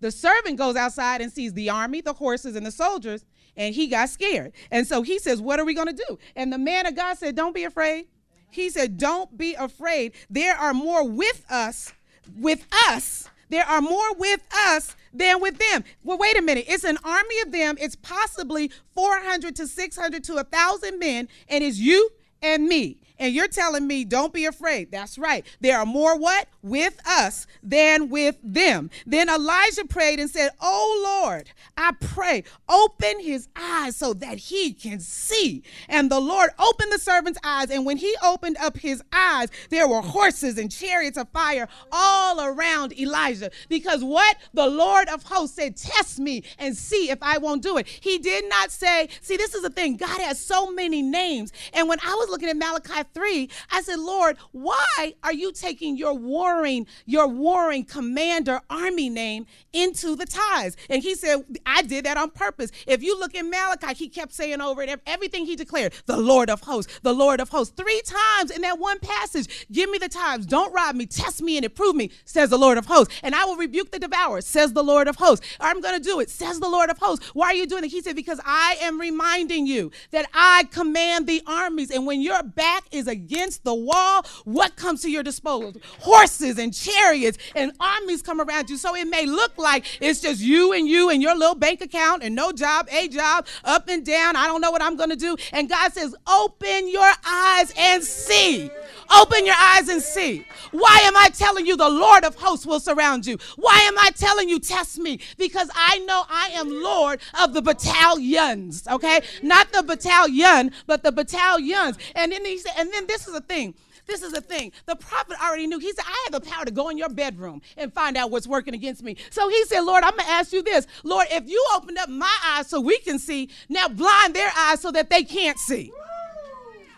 The 0.00 0.12
servant 0.12 0.58
goes 0.58 0.76
outside 0.76 1.20
and 1.20 1.32
sees 1.32 1.54
the 1.54 1.70
army, 1.70 2.02
the 2.02 2.12
horses, 2.12 2.54
and 2.54 2.64
the 2.64 2.70
soldiers, 2.70 3.24
and 3.56 3.74
he 3.74 3.88
got 3.88 4.08
scared. 4.08 4.52
And 4.70 4.86
so 4.86 5.02
he 5.02 5.18
says, 5.18 5.40
"What 5.40 5.58
are 5.58 5.64
we 5.64 5.74
going 5.74 5.88
to 5.88 6.04
do?" 6.08 6.18
And 6.36 6.52
the 6.52 6.58
man 6.58 6.86
of 6.86 6.94
God 6.94 7.18
said, 7.18 7.34
"Don't 7.34 7.54
be 7.54 7.64
afraid." 7.64 8.06
He 8.50 8.70
said, 8.70 8.96
"Don't 8.96 9.36
be 9.36 9.54
afraid. 9.54 10.12
There 10.30 10.54
are 10.54 10.72
more 10.72 11.02
with 11.02 11.44
us, 11.50 11.92
with 12.36 12.64
us." 12.88 13.28
There 13.48 13.64
are 13.64 13.80
more 13.80 14.14
with 14.14 14.40
us 14.52 14.96
than 15.12 15.40
with 15.40 15.58
them. 15.58 15.84
Well, 16.02 16.18
wait 16.18 16.36
a 16.36 16.42
minute. 16.42 16.66
It's 16.68 16.84
an 16.84 16.98
army 17.04 17.40
of 17.44 17.52
them. 17.52 17.76
It's 17.80 17.96
possibly 17.96 18.70
400 18.94 19.56
to 19.56 19.66
600 19.66 20.24
to 20.24 20.34
1,000 20.34 20.98
men, 20.98 21.28
and 21.48 21.64
it's 21.64 21.78
you 21.78 22.10
and 22.42 22.66
me. 22.66 22.98
And 23.18 23.34
you're 23.34 23.48
telling 23.48 23.86
me, 23.86 24.04
don't 24.04 24.32
be 24.32 24.44
afraid. 24.44 24.90
That's 24.90 25.18
right. 25.18 25.46
There 25.60 25.78
are 25.78 25.86
more 25.86 26.18
what? 26.18 26.48
With 26.62 27.00
us 27.06 27.46
than 27.62 28.10
with 28.10 28.36
them. 28.42 28.90
Then 29.06 29.28
Elijah 29.28 29.86
prayed 29.86 30.20
and 30.20 30.28
said, 30.28 30.50
Oh 30.60 31.22
Lord, 31.24 31.50
I 31.76 31.92
pray, 31.98 32.44
open 32.68 33.20
his 33.20 33.48
eyes 33.56 33.96
so 33.96 34.12
that 34.14 34.38
he 34.38 34.72
can 34.72 35.00
see. 35.00 35.62
And 35.88 36.10
the 36.10 36.20
Lord 36.20 36.50
opened 36.58 36.92
the 36.92 36.98
servant's 36.98 37.38
eyes. 37.42 37.70
And 37.70 37.86
when 37.86 37.96
he 37.96 38.14
opened 38.22 38.56
up 38.58 38.76
his 38.76 39.02
eyes, 39.12 39.48
there 39.70 39.88
were 39.88 40.02
horses 40.02 40.58
and 40.58 40.70
chariots 40.70 41.16
of 41.16 41.28
fire 41.30 41.68
all 41.90 42.40
around 42.40 42.98
Elijah. 42.98 43.50
Because 43.68 44.04
what? 44.04 44.36
The 44.52 44.66
Lord 44.66 45.08
of 45.08 45.22
hosts 45.22 45.56
said, 45.56 45.76
Test 45.76 46.18
me 46.18 46.42
and 46.58 46.76
see 46.76 47.10
if 47.10 47.18
I 47.22 47.38
won't 47.38 47.62
do 47.62 47.78
it. 47.78 47.86
He 47.86 48.18
did 48.18 48.48
not 48.48 48.70
say, 48.70 49.08
See, 49.22 49.36
this 49.36 49.54
is 49.54 49.62
the 49.62 49.70
thing. 49.70 49.96
God 49.96 50.20
has 50.20 50.38
so 50.38 50.70
many 50.70 51.00
names. 51.02 51.52
And 51.72 51.88
when 51.88 51.98
I 52.04 52.14
was 52.14 52.28
looking 52.28 52.48
at 52.48 52.56
Malachi 52.56 53.05
3, 53.14 53.48
I 53.70 53.82
said, 53.82 53.98
Lord, 53.98 54.36
why 54.52 55.14
are 55.22 55.32
you 55.32 55.52
taking 55.52 55.96
your 55.96 56.14
warring, 56.14 56.86
your 57.04 57.26
warring 57.26 57.84
commander 57.84 58.60
army 58.70 59.08
name 59.08 59.46
into 59.72 60.16
the 60.16 60.26
tithes? 60.26 60.76
And 60.88 61.02
he 61.02 61.14
said, 61.14 61.44
I 61.64 61.82
did 61.82 62.04
that 62.06 62.16
on 62.16 62.30
purpose. 62.30 62.70
If 62.86 63.02
you 63.02 63.18
look 63.18 63.34
in 63.34 63.50
Malachi, 63.50 63.94
he 63.94 64.08
kept 64.08 64.32
saying 64.32 64.60
over 64.60 64.82
it, 64.82 65.00
everything 65.06 65.46
he 65.46 65.56
declared, 65.56 65.94
the 66.06 66.16
Lord 66.16 66.50
of 66.50 66.62
hosts, 66.62 67.00
the 67.02 67.14
Lord 67.14 67.40
of 67.40 67.48
hosts, 67.48 67.74
three 67.76 68.00
times 68.04 68.50
in 68.50 68.62
that 68.62 68.78
one 68.78 68.98
passage. 68.98 69.66
Give 69.70 69.90
me 69.90 69.98
the 69.98 70.08
tithes. 70.08 70.46
Don't 70.46 70.72
rob 70.72 70.94
me. 70.96 71.06
Test 71.06 71.42
me 71.42 71.56
and 71.56 71.64
it 71.64 71.74
prove 71.74 71.96
me, 71.96 72.10
says 72.24 72.50
the 72.50 72.58
Lord 72.58 72.78
of 72.78 72.86
hosts. 72.86 73.14
And 73.22 73.34
I 73.34 73.44
will 73.44 73.56
rebuke 73.56 73.90
the 73.90 73.98
devourer, 73.98 74.40
says 74.40 74.72
the 74.72 74.82
Lord 74.82 75.08
of 75.08 75.16
hosts. 75.16 75.46
I'm 75.60 75.80
going 75.80 75.96
to 75.96 76.02
do 76.02 76.20
it, 76.20 76.30
says 76.30 76.60
the 76.60 76.68
Lord 76.68 76.90
of 76.90 76.98
hosts. 76.98 77.26
Why 77.34 77.48
are 77.48 77.54
you 77.54 77.66
doing 77.66 77.84
it? 77.84 77.90
He 77.90 78.00
said, 78.00 78.16
because 78.16 78.40
I 78.44 78.76
am 78.80 79.00
reminding 79.00 79.66
you 79.66 79.90
that 80.10 80.28
I 80.34 80.68
command 80.70 81.26
the 81.26 81.42
armies. 81.46 81.90
And 81.90 82.06
when 82.06 82.20
your 82.20 82.42
back 82.42 82.84
is 82.96 83.06
against 83.06 83.64
the 83.64 83.74
wall, 83.74 84.24
what 84.44 84.76
comes 84.76 85.02
to 85.02 85.10
your 85.10 85.22
disposal? 85.22 85.72
Horses 86.00 86.58
and 86.58 86.72
chariots 86.74 87.38
and 87.54 87.72
armies 87.80 88.22
come 88.22 88.40
around 88.40 88.70
you. 88.70 88.76
So 88.76 88.94
it 88.96 89.06
may 89.06 89.26
look 89.26 89.56
like 89.58 89.84
it's 90.00 90.20
just 90.20 90.40
you 90.40 90.72
and 90.72 90.88
you 90.88 91.10
and 91.10 91.22
your 91.22 91.36
little 91.36 91.54
bank 91.54 91.80
account 91.80 92.22
and 92.22 92.34
no 92.34 92.52
job, 92.52 92.88
a 92.90 93.08
job, 93.08 93.46
up 93.64 93.88
and 93.88 94.04
down. 94.04 94.36
I 94.36 94.46
don't 94.46 94.60
know 94.60 94.70
what 94.70 94.82
I'm 94.82 94.96
going 94.96 95.10
to 95.10 95.16
do. 95.16 95.36
And 95.52 95.68
God 95.68 95.92
says, 95.92 96.14
open 96.26 96.88
your 96.88 97.10
eyes 97.26 97.72
and 97.76 98.02
see. 98.02 98.70
Open 99.14 99.46
your 99.46 99.54
eyes 99.58 99.88
and 99.88 100.02
see. 100.02 100.44
Why 100.72 101.00
am 101.04 101.16
I 101.16 101.28
telling 101.28 101.66
you 101.66 101.76
the 101.76 101.88
Lord 101.88 102.24
of 102.24 102.34
hosts 102.34 102.66
will 102.66 102.80
surround 102.80 103.26
you? 103.26 103.38
Why 103.56 103.78
am 103.86 103.96
I 103.98 104.10
telling 104.10 104.48
you 104.48 104.58
test 104.58 104.98
me? 104.98 105.20
Because 105.38 105.70
I 105.74 105.98
know 106.00 106.24
I 106.28 106.50
am 106.54 106.82
Lord 106.82 107.20
of 107.40 107.52
the 107.52 107.62
battalions, 107.62 108.86
okay? 108.88 109.20
Not 109.42 109.72
the 109.72 109.82
battalion, 109.82 110.72
but 110.86 111.02
the 111.02 111.12
battalions. 111.12 111.98
And 112.14 112.32
then 112.32 112.44
he 112.44 112.58
said, 112.58 112.72
then 112.92 113.06
this 113.06 113.26
is 113.26 113.34
the 113.34 113.40
thing. 113.40 113.74
This 114.06 114.22
is 114.22 114.32
the 114.32 114.40
thing. 114.40 114.72
The 114.86 114.96
prophet 114.96 115.36
already 115.42 115.66
knew. 115.66 115.78
He 115.78 115.92
said, 115.92 116.04
I 116.06 116.28
have 116.30 116.42
the 116.42 116.48
power 116.48 116.64
to 116.64 116.70
go 116.70 116.88
in 116.88 116.98
your 116.98 117.08
bedroom 117.08 117.60
and 117.76 117.92
find 117.92 118.16
out 118.16 118.30
what's 118.30 118.46
working 118.46 118.74
against 118.74 119.02
me. 119.02 119.16
So 119.30 119.48
he 119.48 119.64
said, 119.64 119.80
Lord, 119.80 120.04
I'm 120.04 120.12
going 120.12 120.26
to 120.26 120.30
ask 120.30 120.52
you 120.52 120.62
this. 120.62 120.86
Lord, 121.02 121.26
if 121.30 121.48
you 121.48 121.64
opened 121.74 121.98
up 121.98 122.08
my 122.08 122.34
eyes 122.46 122.68
so 122.68 122.80
we 122.80 122.98
can 122.98 123.18
see, 123.18 123.50
now 123.68 123.88
blind 123.88 124.34
their 124.34 124.50
eyes 124.56 124.80
so 124.80 124.92
that 124.92 125.10
they 125.10 125.24
can't 125.24 125.58
see. 125.58 125.92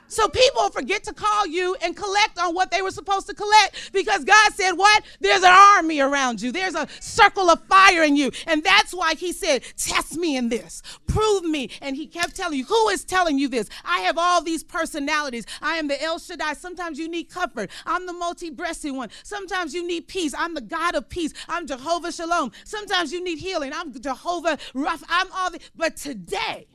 So 0.09 0.27
people 0.29 0.71
forget 0.71 1.05
to 1.05 1.15
call 1.15 1.47
you 1.47 1.77
and 1.83 1.95
collect 1.95 2.39
on 2.39 2.55
what 2.55 2.71
they 2.71 2.83
were 2.83 2.91
supposed 2.91 3.27
to 3.29 3.35
collect 3.35 3.93
because 3.93 4.25
God 4.25 4.53
said, 4.55 4.73
What? 4.73 5.05
There's 5.21 5.43
an 5.43 5.53
army 5.53 6.01
around 6.01 6.41
you, 6.41 6.51
there's 6.51 6.75
a 6.75 6.89
circle 7.01 7.51
of 7.51 7.63
fire 7.65 8.03
in 8.03 8.17
you. 8.17 8.31
And 8.47 8.65
that's 8.65 8.93
why 8.93 9.15
He 9.15 9.33
said, 9.33 9.63
Test 9.77 10.17
me 10.17 10.37
in 10.37 10.49
this, 10.49 10.83
prove 11.07 11.45
me. 11.45 11.71
And 11.83 11.95
He 11.95 12.07
kept 12.07 12.35
telling 12.35 12.59
you, 12.59 12.65
Who 12.65 12.89
is 12.89 13.05
telling 13.05 13.39
you 13.39 13.49
this? 13.49 13.69
I 13.85 14.01
have 14.01 14.17
all 14.19 14.43
these 14.43 14.65
personalities. 14.65 15.45
I 15.61 15.77
am 15.77 15.89
the 15.89 16.03
El 16.03 16.19
Shaddai. 16.19 16.55
Sometimes 16.55 16.99
you 16.99 17.09
need 17.09 17.25
comfort. 17.25 17.71
I'm 17.87 18.07
the 18.07 18.15
multi 18.15 18.51
breasted 18.51 18.95
one. 18.95 19.11
Sometimes 19.23 19.75
you 19.75 19.87
need 19.87 20.09
peace. 20.09 20.35
I'm 20.37 20.55
the 20.55 20.63
God 20.63 20.95
of 20.95 21.09
peace. 21.09 21.35
I'm 21.49 21.67
Jehovah 21.67 22.13
Shalom. 22.13 22.53
Sometimes 22.65 23.13
you 23.13 23.23
need 23.23 23.39
healing. 23.39 23.73
I'm 23.75 23.93
Jehovah 24.01 24.59
Rapha. 24.75 25.05
I'm 25.09 25.29
all 25.33 25.51
the, 25.51 25.61
but 25.77 25.97
today, 25.97 26.67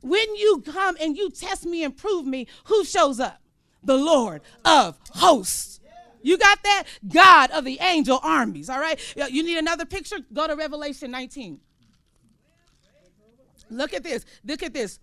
when 0.00 0.36
you 0.36 0.62
come 0.64 0.96
and 1.00 1.16
you 1.16 1.30
test 1.30 1.64
me 1.66 1.84
and 1.84 1.96
prove 1.96 2.26
me, 2.26 2.46
who 2.64 2.84
shows 2.84 3.20
up? 3.20 3.40
The 3.82 3.96
Lord 3.96 4.42
of 4.64 4.98
hosts. 5.10 5.80
You 6.22 6.36
got 6.38 6.62
that? 6.64 6.84
God 7.06 7.50
of 7.52 7.64
the 7.64 7.78
angel 7.80 8.18
armies, 8.22 8.68
all 8.68 8.80
right? 8.80 9.00
You 9.16 9.44
need 9.44 9.58
another 9.58 9.84
picture? 9.84 10.16
Go 10.32 10.46
to 10.48 10.56
Revelation 10.56 11.10
19. 11.12 11.60
Look 13.70 13.94
at 13.94 14.02
this. 14.02 14.24
Look 14.44 14.62
at 14.62 14.74
this 14.74 14.98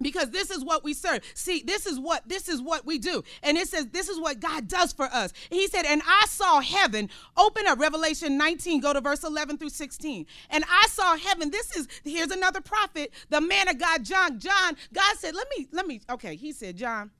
because 0.00 0.30
this 0.30 0.50
is 0.50 0.64
what 0.64 0.84
we 0.84 0.94
serve. 0.94 1.22
See 1.34 1.62
this 1.62 1.86
is 1.86 1.98
what 1.98 2.28
this 2.28 2.48
is 2.48 2.60
what 2.60 2.86
we 2.86 2.98
do. 2.98 3.22
And 3.42 3.56
it 3.56 3.68
says 3.68 3.86
this 3.88 4.08
is 4.08 4.20
what 4.20 4.40
god 4.40 4.68
does 4.68 4.92
for 4.92 5.06
us. 5.06 5.32
He 5.50 5.66
said 5.68 5.84
and 5.86 6.02
i 6.06 6.26
saw 6.26 6.60
heaven. 6.60 7.10
Open 7.36 7.66
up 7.66 7.78
revelation 7.78 8.36
19 8.36 8.80
go 8.80 8.92
to 8.92 9.00
verse 9.00 9.24
11 9.24 9.58
through 9.58 9.70
16 9.70 10.26
and 10.50 10.64
i 10.68 10.86
saw 10.88 11.16
heaven. 11.16 11.50
This 11.50 11.76
is 11.76 11.88
here's 12.04 12.30
another 12.30 12.60
prophet 12.60 13.12
the 13.30 13.40
man 13.40 13.68
of 13.68 13.78
god 13.78 14.04
john. 14.04 14.38
John 14.38 14.76
god 14.92 15.16
said 15.16 15.34
let 15.34 15.46
me 15.56 15.68
let 15.72 15.86
me 15.86 16.00
okay 16.10 16.36
he 16.36 16.52
said 16.52 16.76
john 16.76 17.10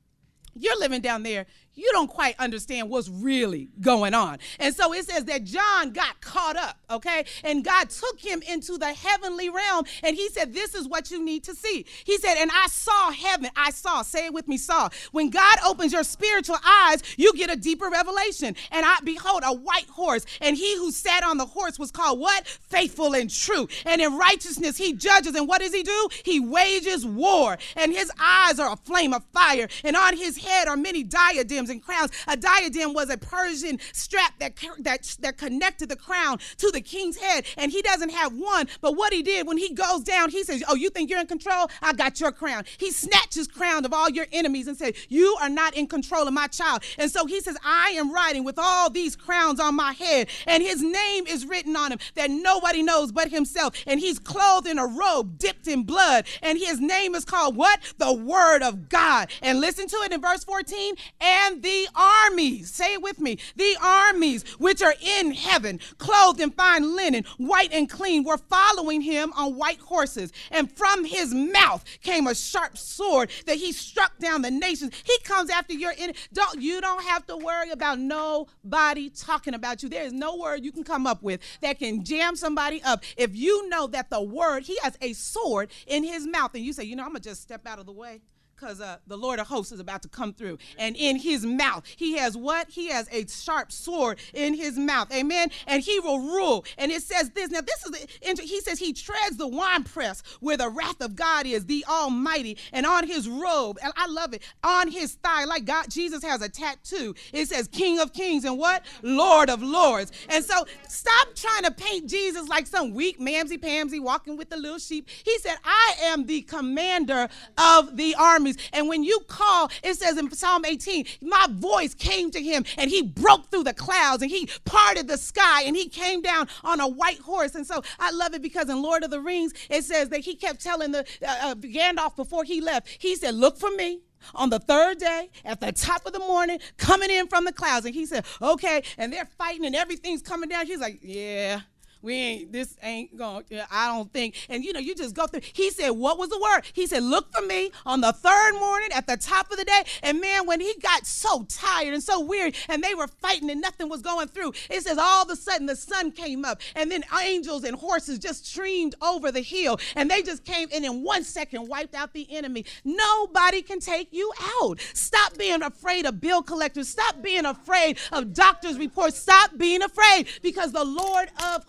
you're 0.55 0.79
living 0.79 1.01
down 1.01 1.23
there 1.23 1.47
you 1.79 1.91
don't 1.93 2.09
quite 2.09 2.35
understand 2.39 2.91
what's 2.91 3.09
really 3.09 3.69
going 3.81 4.13
on. 4.13 4.39
And 4.59 4.75
so 4.75 4.93
it 4.93 5.07
says 5.07 5.25
that 5.27 5.45
John 5.45 5.93
got 5.93 6.21
caught 6.21 6.57
up, 6.57 6.77
okay? 6.91 7.25
And 7.45 7.65
God 7.65 7.91
took 7.91 8.19
him 8.19 8.43
into 8.43 8.79
the 8.79 8.93
heavenly 8.93 9.49
realm 9.49 9.85
and 10.03 10.17
he 10.17 10.29
said, 10.29 10.53
This 10.53 10.75
is 10.75 10.89
what 10.89 11.11
you 11.11 11.25
need 11.25 11.45
to 11.45 11.55
see. 11.55 11.87
He 12.05 12.19
said, 12.19 12.37
And 12.37 12.51
I 12.53 12.67
saw 12.67 13.13
heaven. 13.13 13.51
I 13.55 13.71
saw, 13.71 14.03
say 14.03 14.27
it 14.27 14.35
with 14.35 14.49
me, 14.49 14.57
saw. 14.57 14.89
When 15.13 15.31
God 15.31 15.59
opens 15.65 15.93
your 15.93 16.03
spiritual 16.03 16.59
eyes, 16.67 17.03
you 17.17 17.33
get 17.35 17.51
a 17.51 17.57
deeper 17.57 17.89
revelation. 17.89 18.57
And 18.73 18.85
I 18.85 18.97
behold 19.05 19.43
a 19.45 19.53
white 19.53 19.89
horse, 19.89 20.27
and 20.41 20.57
he 20.57 20.77
who 20.77 20.91
sat 20.91 21.23
on 21.23 21.39
the 21.39 21.47
horse 21.47 21.79
was 21.79 21.91
called 21.91 22.19
what? 22.19 22.47
Faithful 22.47 23.15
and 23.15 23.31
true. 23.31 23.69
And 23.87 24.01
in 24.01 24.19
righteousness 24.19 24.77
he 24.77 24.95
judges. 24.95 25.37
And 25.37 25.47
what 25.47 25.61
does 25.61 25.73
he 25.73 25.85
do? 25.85 26.09
He 26.25 26.41
wages 26.41 27.07
war. 27.07 27.57
And 27.77 27.93
his 27.93 28.11
eyes 28.21 28.59
are 28.59 28.73
a 28.73 28.77
flame 28.77 29.15
of 29.15 29.25
fire, 29.33 29.69
and 29.85 29.97
on 29.97 30.17
his 30.17 30.39
head 30.39 30.67
are 30.67 30.77
many 30.77 31.03
diadems 31.03 31.68
diadems 31.69 31.71
and 31.71 31.83
crowns. 31.83 32.11
A 32.27 32.37
diadem 32.37 32.95
was 32.95 33.11
a 33.11 33.17
Persian 33.17 33.79
strap 33.93 34.39
that, 34.39 34.55
that, 34.81 35.17
that 35.21 35.37
connected 35.37 35.89
the 35.89 35.97
crown 35.97 36.39
to 36.59 36.71
the 36.71 36.81
king's 36.81 37.17
head. 37.17 37.45
And 37.57 37.71
he 37.73 37.83
doesn't 37.83 38.11
have 38.11 38.33
one, 38.33 38.69
but 38.81 38.97
what 38.97 39.13
he 39.13 39.23
did 39.23 39.47
when 39.47 39.59
he 39.59 39.73
goes 39.75 40.03
down, 40.03 40.31
he 40.31 40.43
says, 40.45 40.63
Oh, 40.69 40.75
you 40.75 40.91
think 40.91 41.11
you're 41.11 41.21
in 41.21 41.27
control? 41.27 41.69
I 41.83 41.93
got 41.93 42.21
your 42.21 42.33
crown. 42.33 42.65
He 42.79 42.91
snatches 42.91 43.47
crown 43.47 43.85
of 43.85 43.93
all 43.93 44.11
your 44.11 44.27
enemies 44.33 44.69
and 44.69 44.77
said, 44.77 44.95
You 45.09 45.37
are 45.41 45.49
not 45.49 45.75
in 45.75 45.87
control 45.87 46.27
of 46.27 46.35
my 46.35 46.47
child. 46.47 46.83
And 46.99 47.11
so 47.11 47.27
he 47.27 47.41
says, 47.41 47.57
I 47.65 47.91
am 47.97 48.13
riding 48.13 48.45
with 48.45 48.59
all 48.59 48.91
these 48.91 49.17
crowns 49.17 49.61
on 49.61 49.75
my 49.75 49.93
head, 49.93 50.29
and 50.47 50.63
his 50.63 50.83
name 50.83 51.27
is 51.27 51.47
written 51.47 51.77
on 51.77 51.93
him 51.93 51.99
that 52.15 52.31
nobody 52.31 52.83
knows 52.83 53.13
but 53.13 53.29
himself. 53.29 53.75
And 53.87 54.01
he's 54.01 54.19
clothed 54.19 54.67
in 54.67 54.79
a 54.79 54.87
robe 54.87 55.39
dipped 55.39 55.67
in 55.67 55.85
blood, 55.85 56.27
and 56.43 56.59
his 56.59 56.81
name 56.81 57.15
is 57.15 57.25
called 57.25 57.57
what? 57.57 57.81
The 57.99 58.13
Word 58.13 58.63
of 58.63 58.89
God. 58.89 59.31
And 59.43 59.61
listen 59.61 59.87
to 59.89 59.97
it 60.05 60.13
in 60.13 60.21
verse 60.21 60.45
14. 60.45 60.95
And 61.21 61.58
the 61.63 61.89
armies, 61.95 62.71
say 62.71 62.95
it 62.95 63.03
with 63.03 63.21
me, 63.21 63.39
the 63.57 63.77
armies 63.83 64.45
which 64.59 64.83
are 64.83 64.95
in 65.01 65.33
heaven, 65.33 65.81
clothed 65.99 66.41
in 66.41 66.51
fine 66.51 66.95
linen, 66.95 67.25
white 67.37 67.73
and 67.73 67.89
clean, 67.89 68.25
were 68.25 68.39
following 68.39 69.01
him 69.01 69.33
on 69.37 69.57
white 69.57 69.81
horses. 69.81 70.33
And 70.51 70.71
from 70.71 71.05
his 71.05 71.35
mouth 71.35 71.85
came 72.03 72.27
a 72.27 72.35
sharp 72.35 72.77
sword 72.77 73.31
that 73.47 73.57
he 73.57 73.73
struck 73.73 74.19
down 74.19 74.43
the 74.43 74.51
nations. 74.51 74.93
He 75.05 75.19
comes 75.25 75.51
after 75.51 75.75
your 75.75 75.93
enemy. 75.99 76.19
Don't 76.33 76.61
you 76.61 76.81
don't 76.81 77.03
have 77.05 77.27
to 77.27 77.37
worry 77.37 77.71
about 77.71 77.99
nobody 77.99 79.11
talking 79.11 79.55
about 79.55 79.83
you. 79.83 79.89
There 79.89 80.05
is 80.05 80.13
no 80.13 80.37
word 80.37 80.65
you 80.65 80.73
can 80.73 80.85
come 80.85 81.07
up 81.07 81.23
with 81.23 81.41
that 81.61 81.79
can 81.79 82.05
jam 82.05 82.37
somebody 82.37 82.83
up. 82.83 83.03
If 83.17 83.35
you 83.35 83.69
know 83.69 83.87
that 83.89 84.11
the 84.11 84.23
word, 84.23 84.65
he 84.65 84.79
has 84.83 84.97
a 85.01 85.13
sword 85.13 85.71
in 85.87 86.05
his 86.05 86.27
mouth, 86.27 86.55
and 86.55 86.65
you 86.65 86.73
say, 86.73 86.85
you 86.85 86.97
know, 86.97 87.05
I'm 87.05 87.11
gonna 87.11 87.21
just 87.21 87.43
step 87.43 87.67
out 87.67 87.79
of 87.79 87.87
the 87.87 87.93
way 87.93 88.21
because 88.59 88.81
uh, 88.81 88.97
the 89.07 89.17
Lord 89.17 89.39
of 89.39 89.47
hosts 89.47 89.73
is 89.73 89.81
about 89.81 90.03
to 90.03 90.09
come 90.09 90.33
through. 90.33 90.59
And 90.79 90.97
in 90.97 91.17
his 91.17 91.45
mouth, 91.45 91.85
he 91.97 92.17
has 92.19 92.37
what? 92.37 92.71
He 92.71 92.89
has 92.89 93.09
a 93.13 93.27
sharp 93.27 93.71
sword 93.71 94.19
in 94.35 94.55
his 94.55 94.79
mouth. 94.79 95.13
Amen. 95.15 95.51
And 95.67 95.83
he 95.83 96.01
will 96.01 96.21
rule. 96.21 96.65
And 96.77 96.91
it 96.91 97.03
says 97.03 97.31
this. 97.31 97.51
Now, 97.51 97.61
this 97.61 97.85
is, 97.85 97.91
the, 97.91 98.43
he 98.43 98.61
says 98.61 98.79
he 98.79 98.93
treads 98.93 99.37
the 99.37 99.49
winepress 99.49 100.23
where 100.41 100.57
the 100.57 100.69
wrath 100.69 101.01
of 101.01 101.15
God 101.15 101.47
is, 101.47 101.67
the 101.67 101.85
Almighty. 101.89 102.59
And 102.73 102.85
on 102.87 103.07
his 103.07 103.29
robe, 103.29 103.79
and 103.83 103.93
I 103.97 104.07
love 104.07 104.35
it, 104.35 104.43
on 104.65 104.89
his 104.89 105.15
thigh, 105.15 105.45
like 105.45 105.65
God, 105.65 105.91
Jesus 105.91 106.23
has 106.25 106.43
a 106.43 106.49
tattoo. 106.49 107.15
It 107.33 107.49
says 107.49 107.69
King 107.69 108.01
of 108.01 108.13
Kings 108.13 108.45
and 108.45 108.59
what? 108.59 108.85
Lord 109.03 109.51
of 109.51 109.63
Lords. 109.63 110.11
And 110.29 110.45
so 110.45 110.67
stop 110.89 111.35
trying 111.35 111.63
to 111.63 111.71
paint 111.71 112.09
Jesus 112.09 112.49
like 112.49 112.67
some 112.67 112.93
weak 112.93 113.21
mamsy 113.21 113.59
pamsy 113.59 114.01
walking 114.01 114.37
with 114.37 114.51
the 114.51 114.57
little 114.57 114.79
sheep. 114.79 115.09
He 115.25 115.39
said, 115.39 115.57
I 115.65 115.95
am 116.03 116.27
the 116.27 116.43
commander 116.43 117.29
of 117.57 117.97
the 117.97 118.15
army 118.17 118.48
armies. 118.49 118.71
And 118.73 118.89
when 118.89 119.05
you 119.05 119.21
call, 119.29 119.71
it 119.83 119.95
says 119.95 120.19
in 120.19 120.31
Psalm 120.31 120.65
18, 120.65 121.07
my 121.23 121.47
voice 121.51 121.95
came 121.95 122.31
to 122.31 122.43
him 122.43 122.65
and 122.77 122.91
he 122.91 123.03
broke 123.03 123.51
through 123.51 123.65
the 123.65 123.75
clouds 123.75 124.23
and 124.23 124.31
he 124.31 124.49
parted 124.65 125.09
the 125.09 125.19
sky 125.19 125.63
and 125.63 125.77
he 125.77 125.89
came 125.89 126.23
down 126.23 126.49
on 126.65 126.81
a 126.81 126.89
white 126.89 127.19
horse. 127.19 127.55
And 127.55 127.67
so 127.67 127.83
I 127.99 128.11
love 128.11 128.35
it 128.35 128.43
because 128.43 128.69
in 128.69 128.83
Lord 128.83 129.05
of 129.05 129.11
the 129.11 129.21
Rings, 129.21 129.53
it 129.71 129.85
says 129.85 130.09
that 130.11 130.21
he 130.21 130.35
kept 130.35 130.63
telling 130.63 130.93
the 130.93 131.05
uh, 131.27 131.51
uh, 131.51 131.55
Gandalf 131.55 132.17
before 132.17 132.45
he 132.45 132.61
left, 132.61 132.89
he 132.99 133.15
said, 133.17 133.35
Look 133.35 133.59
for 133.59 133.71
me 133.71 134.01
on 134.35 134.51
the 134.51 134.59
third 134.59 134.99
day 134.99 135.31
at 135.45 135.61
the 135.61 135.71
top 135.71 136.05
of 136.05 136.13
the 136.13 136.19
morning 136.19 136.59
coming 136.77 137.11
in 137.11 137.29
from 137.29 137.45
the 137.45 137.53
clouds. 137.53 137.87
And 137.87 137.95
he 137.95 138.07
said, 138.07 138.25
Okay. 138.41 138.83
And 138.97 139.13
they're 139.13 139.29
fighting 139.39 139.65
and 139.65 139.77
everything's 139.77 140.23
coming 140.23 140.49
down. 140.49 140.67
He's 140.67 140.81
like, 140.81 140.99
Yeah 141.03 141.61
we 142.03 142.15
ain't 142.15 142.53
this 142.53 142.77
ain't 142.83 143.17
going 143.17 143.45
i 143.71 143.87
don't 143.87 144.13
think 144.13 144.35
and 144.49 144.65
you 144.65 144.73
know 144.73 144.81
you 144.81 144.95
just 144.95 145.15
go 145.15 145.27
through 145.27 145.41
he 145.53 145.71
said 145.71 145.91
what 145.91 146.19
was 146.19 146.31
the 146.31 146.39
word? 146.39 146.63
He 146.73 146.87
said 146.87 147.03
look 147.03 147.33
for 147.35 147.45
me 147.45 147.71
on 147.87 148.01
the 148.01 148.13
third 148.13 148.53
morning 148.55 148.91
at 148.95 149.07
the 149.07 149.17
top 149.17 149.51
of 149.51 149.57
the 149.57 149.65
day. 149.65 149.83
And 150.03 150.21
man 150.21 150.47
when 150.47 150.61
he 150.61 150.75
got 150.81 151.07
so 151.07 151.45
tired 151.45 151.95
and 151.95 152.03
so 152.03 152.21
weary 152.21 152.55
and 152.69 152.83
they 152.83 152.95
were 152.95 153.07
fighting 153.07 153.51
and 153.51 153.61
nothing 153.61 153.89
was 153.89 154.03
going 154.03 154.29
through 154.29 154.53
it 154.71 154.83
says 154.83 154.99
all 154.99 155.23
of 155.23 155.31
a 155.31 155.37
sudden 155.37 155.67
the 155.67 155.77
sun 155.77 156.13
came 156.13 156.45
up 156.45 156.61
and 156.75 156.91
then 156.91 157.03
angels 157.23 157.65
and 157.65 157.77
horses 157.77 158.19
just 158.19 158.47
streamed 158.47 158.95
over 159.03 159.31
the 159.31 159.41
hill 159.41 159.79
and 159.97 160.11
they 160.11 160.23
just 160.23 160.45
came 160.45 160.69
in 160.71 160.85
in 160.85 161.03
one 161.03 161.25
second 161.25 161.69
wiped 161.69 161.95
out 161.95 162.13
the 162.13 162.27
enemy. 162.31 162.65
Nobody 162.85 163.63
can 163.63 163.81
take 163.81 164.13
you 164.13 164.33
out. 164.63 164.81
Stop 164.95 165.37
being 165.37 165.63
afraid 165.63 166.07
of 166.07 166.21
bill 166.21 166.43
collectors. 166.43 166.89
Stop 166.89 167.23
being 167.23 167.45
afraid 167.45 167.99
of 168.13 168.33
doctors 168.33 168.79
reports. 168.79 169.19
Stop 169.19 169.57
being 169.57 169.83
afraid 169.83 170.29
because 170.43 170.73
the 170.73 170.85
lord 170.85 171.31
of 171.45 171.65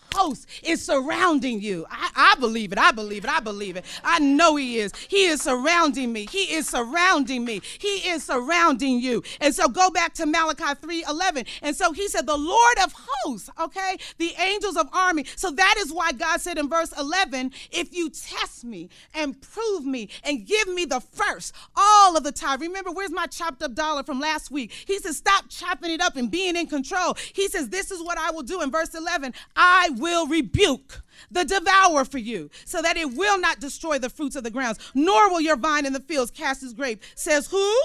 is 0.63 0.84
surrounding 0.84 1.62
you. 1.62 1.86
I, 1.89 2.10
I 2.15 2.36
believe 2.39 2.72
it. 2.72 2.78
I 2.78 2.92
believe 2.92 3.24
it. 3.24 3.30
I 3.30 3.39
believe 3.39 3.76
it. 3.76 3.86
I 4.04 4.20
know 4.20 4.56
He 4.56 4.80
is. 4.80 4.94
He 5.08 5.26
is 5.26 5.42
surrounding 5.42 6.12
me. 6.13 6.28
He 6.30 6.54
is 6.54 6.68
surrounding 6.68 7.46
me. 7.46 7.62
He 7.80 8.10
is 8.10 8.24
surrounding 8.24 9.00
you. 9.00 9.24
And 9.42 9.54
so 9.54 9.68
go 9.68 9.89
back 9.89 10.13
to 10.15 10.26
Malachi 10.26 10.76
3 10.82 11.06
11. 11.08 11.46
And 11.62 11.76
so 11.76 11.92
He 11.94 12.08
said, 12.08 12.26
The 12.26 12.38
Lord 12.38 12.78
of 12.84 12.94
hosts, 12.98 13.50
okay? 13.60 13.98
The 14.18 14.34
angels 14.39 14.76
of 14.76 14.89
army. 14.94 15.26
So 15.36 15.52
that 15.52 15.76
is 15.80 15.92
why 15.94 16.12
God 16.12 16.42
said 16.42 16.58
in 16.58 16.70
verse 16.70 16.94
11, 16.98 17.52
If 17.72 17.96
you 17.96 18.10
test 18.10 18.63
me 18.63 18.89
and 19.13 19.39
prove 19.42 19.86
me 19.86 20.10
and 20.24 20.46
give 20.46 20.68
me 20.68 20.86
the 20.86 21.00
first, 21.00 21.54
all 21.76 22.18
of 22.18 22.24
the 22.24 22.32
time. 22.32 22.60
Remember, 22.62 22.92
where's 22.92 23.12
my 23.12 23.26
chopped 23.28 23.63
up 23.63 23.74
dollar 23.74 24.04
from 24.04 24.20
last 24.20 24.52
week? 24.52 24.72
He 24.72 25.00
says, 25.00 25.18
Stop 25.18 25.46
chopping 25.50 25.92
it 25.92 26.02
up 26.02 26.15
and 26.15 26.30
being 26.30 26.56
in 26.56 26.68
control. 26.68 27.15
He 27.34 27.48
says, 27.48 27.70
This 27.70 27.92
is 27.92 28.02
what 28.04 28.18
I 28.18 28.32
will 28.32 28.44
do 28.44 28.62
in 28.62 28.72
verse 28.72 28.94
11. 28.94 29.34
I 29.56 29.89
will 29.98 30.09
will 30.10 30.28
rebuke 30.28 31.02
the 31.30 31.45
devourer 31.45 32.06
for 32.06 32.17
you, 32.17 32.50
so 32.65 32.82
that 32.82 32.98
it 32.98 33.13
will 33.15 33.39
not 33.39 33.60
destroy 33.60 34.00
the 34.00 34.10
fruits 34.10 34.36
of 34.36 34.43
the 34.43 34.52
grounds, 34.52 34.80
nor 34.93 35.30
will 35.30 35.41
your 35.41 35.58
vine 35.58 35.86
in 35.86 35.93
the 35.93 36.00
fields 36.00 36.32
cast 36.32 36.63
its 36.63 36.74
grape. 36.74 37.04
Says 37.15 37.48
who? 37.48 37.82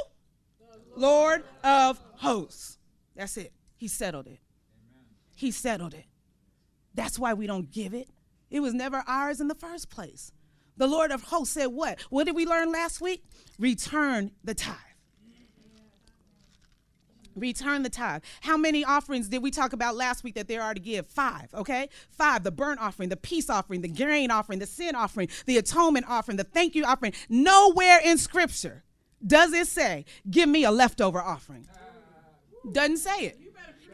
Lord 0.97 1.45
of 1.63 2.01
hosts. 2.17 2.79
That's 3.17 3.37
it. 3.37 3.53
He 3.77 3.89
settled 3.89 4.27
it. 4.27 4.39
He 5.35 5.51
settled 5.51 5.95
it. 5.95 6.07
That's 6.95 7.19
why 7.19 7.35
we 7.35 7.47
don't 7.47 7.71
give 7.71 7.93
it. 7.93 8.09
It 8.51 8.61
was 8.61 8.73
never 8.73 9.03
ours 9.07 9.41
in 9.41 9.49
the 9.49 9.55
first 9.55 9.91
place. 9.91 10.33
The 10.77 10.87
Lord 10.87 11.11
of 11.11 11.25
hosts 11.25 11.55
said 11.55 11.67
what? 11.67 12.01
What 12.11 12.25
did 12.25 12.37
we 12.37 12.47
learn 12.47 12.73
last 12.73 13.01
week? 13.01 13.25
Return 13.59 14.31
the 14.43 14.55
tithe. 14.55 14.77
Return 17.37 17.83
the 17.83 17.91
tithe. 17.91 18.23
How 18.41 18.57
many 18.57 18.85
offerings 18.85 19.29
did 19.29 19.43
we 19.43 19.51
talk 19.51 19.73
about 19.73 19.97
last 19.97 20.25
week 20.25 20.35
that 20.35 20.49
there 20.49 20.63
are 20.63 20.75
to 20.75 20.81
give? 20.81 21.07
Five, 21.07 21.53
okay? 21.55 21.89
Five 22.11 22.45
the 22.45 22.51
burnt 22.51 22.81
offering, 22.81 23.09
the 23.09 23.17
peace 23.17 23.51
offering, 23.51 23.81
the 23.81 23.89
grain 23.89 24.31
offering, 24.31 24.59
the 24.59 24.67
sin 24.67 24.95
offering, 24.95 25.29
the 25.47 25.59
atonement 25.59 26.07
offering, 26.09 26.37
the 26.37 26.45
thank 26.45 26.75
you 26.75 26.85
offering. 26.85 27.13
Nowhere 27.29 28.01
in 28.05 28.19
Scripture 28.19 28.85
does 29.27 29.53
it 29.53 29.67
say, 29.67 30.05
give 30.31 30.49
me 30.49 30.65
a 30.65 30.71
leftover 30.71 31.21
offering. 31.21 31.67
Doesn't 32.73 32.99
say 32.99 33.27
it. 33.27 33.44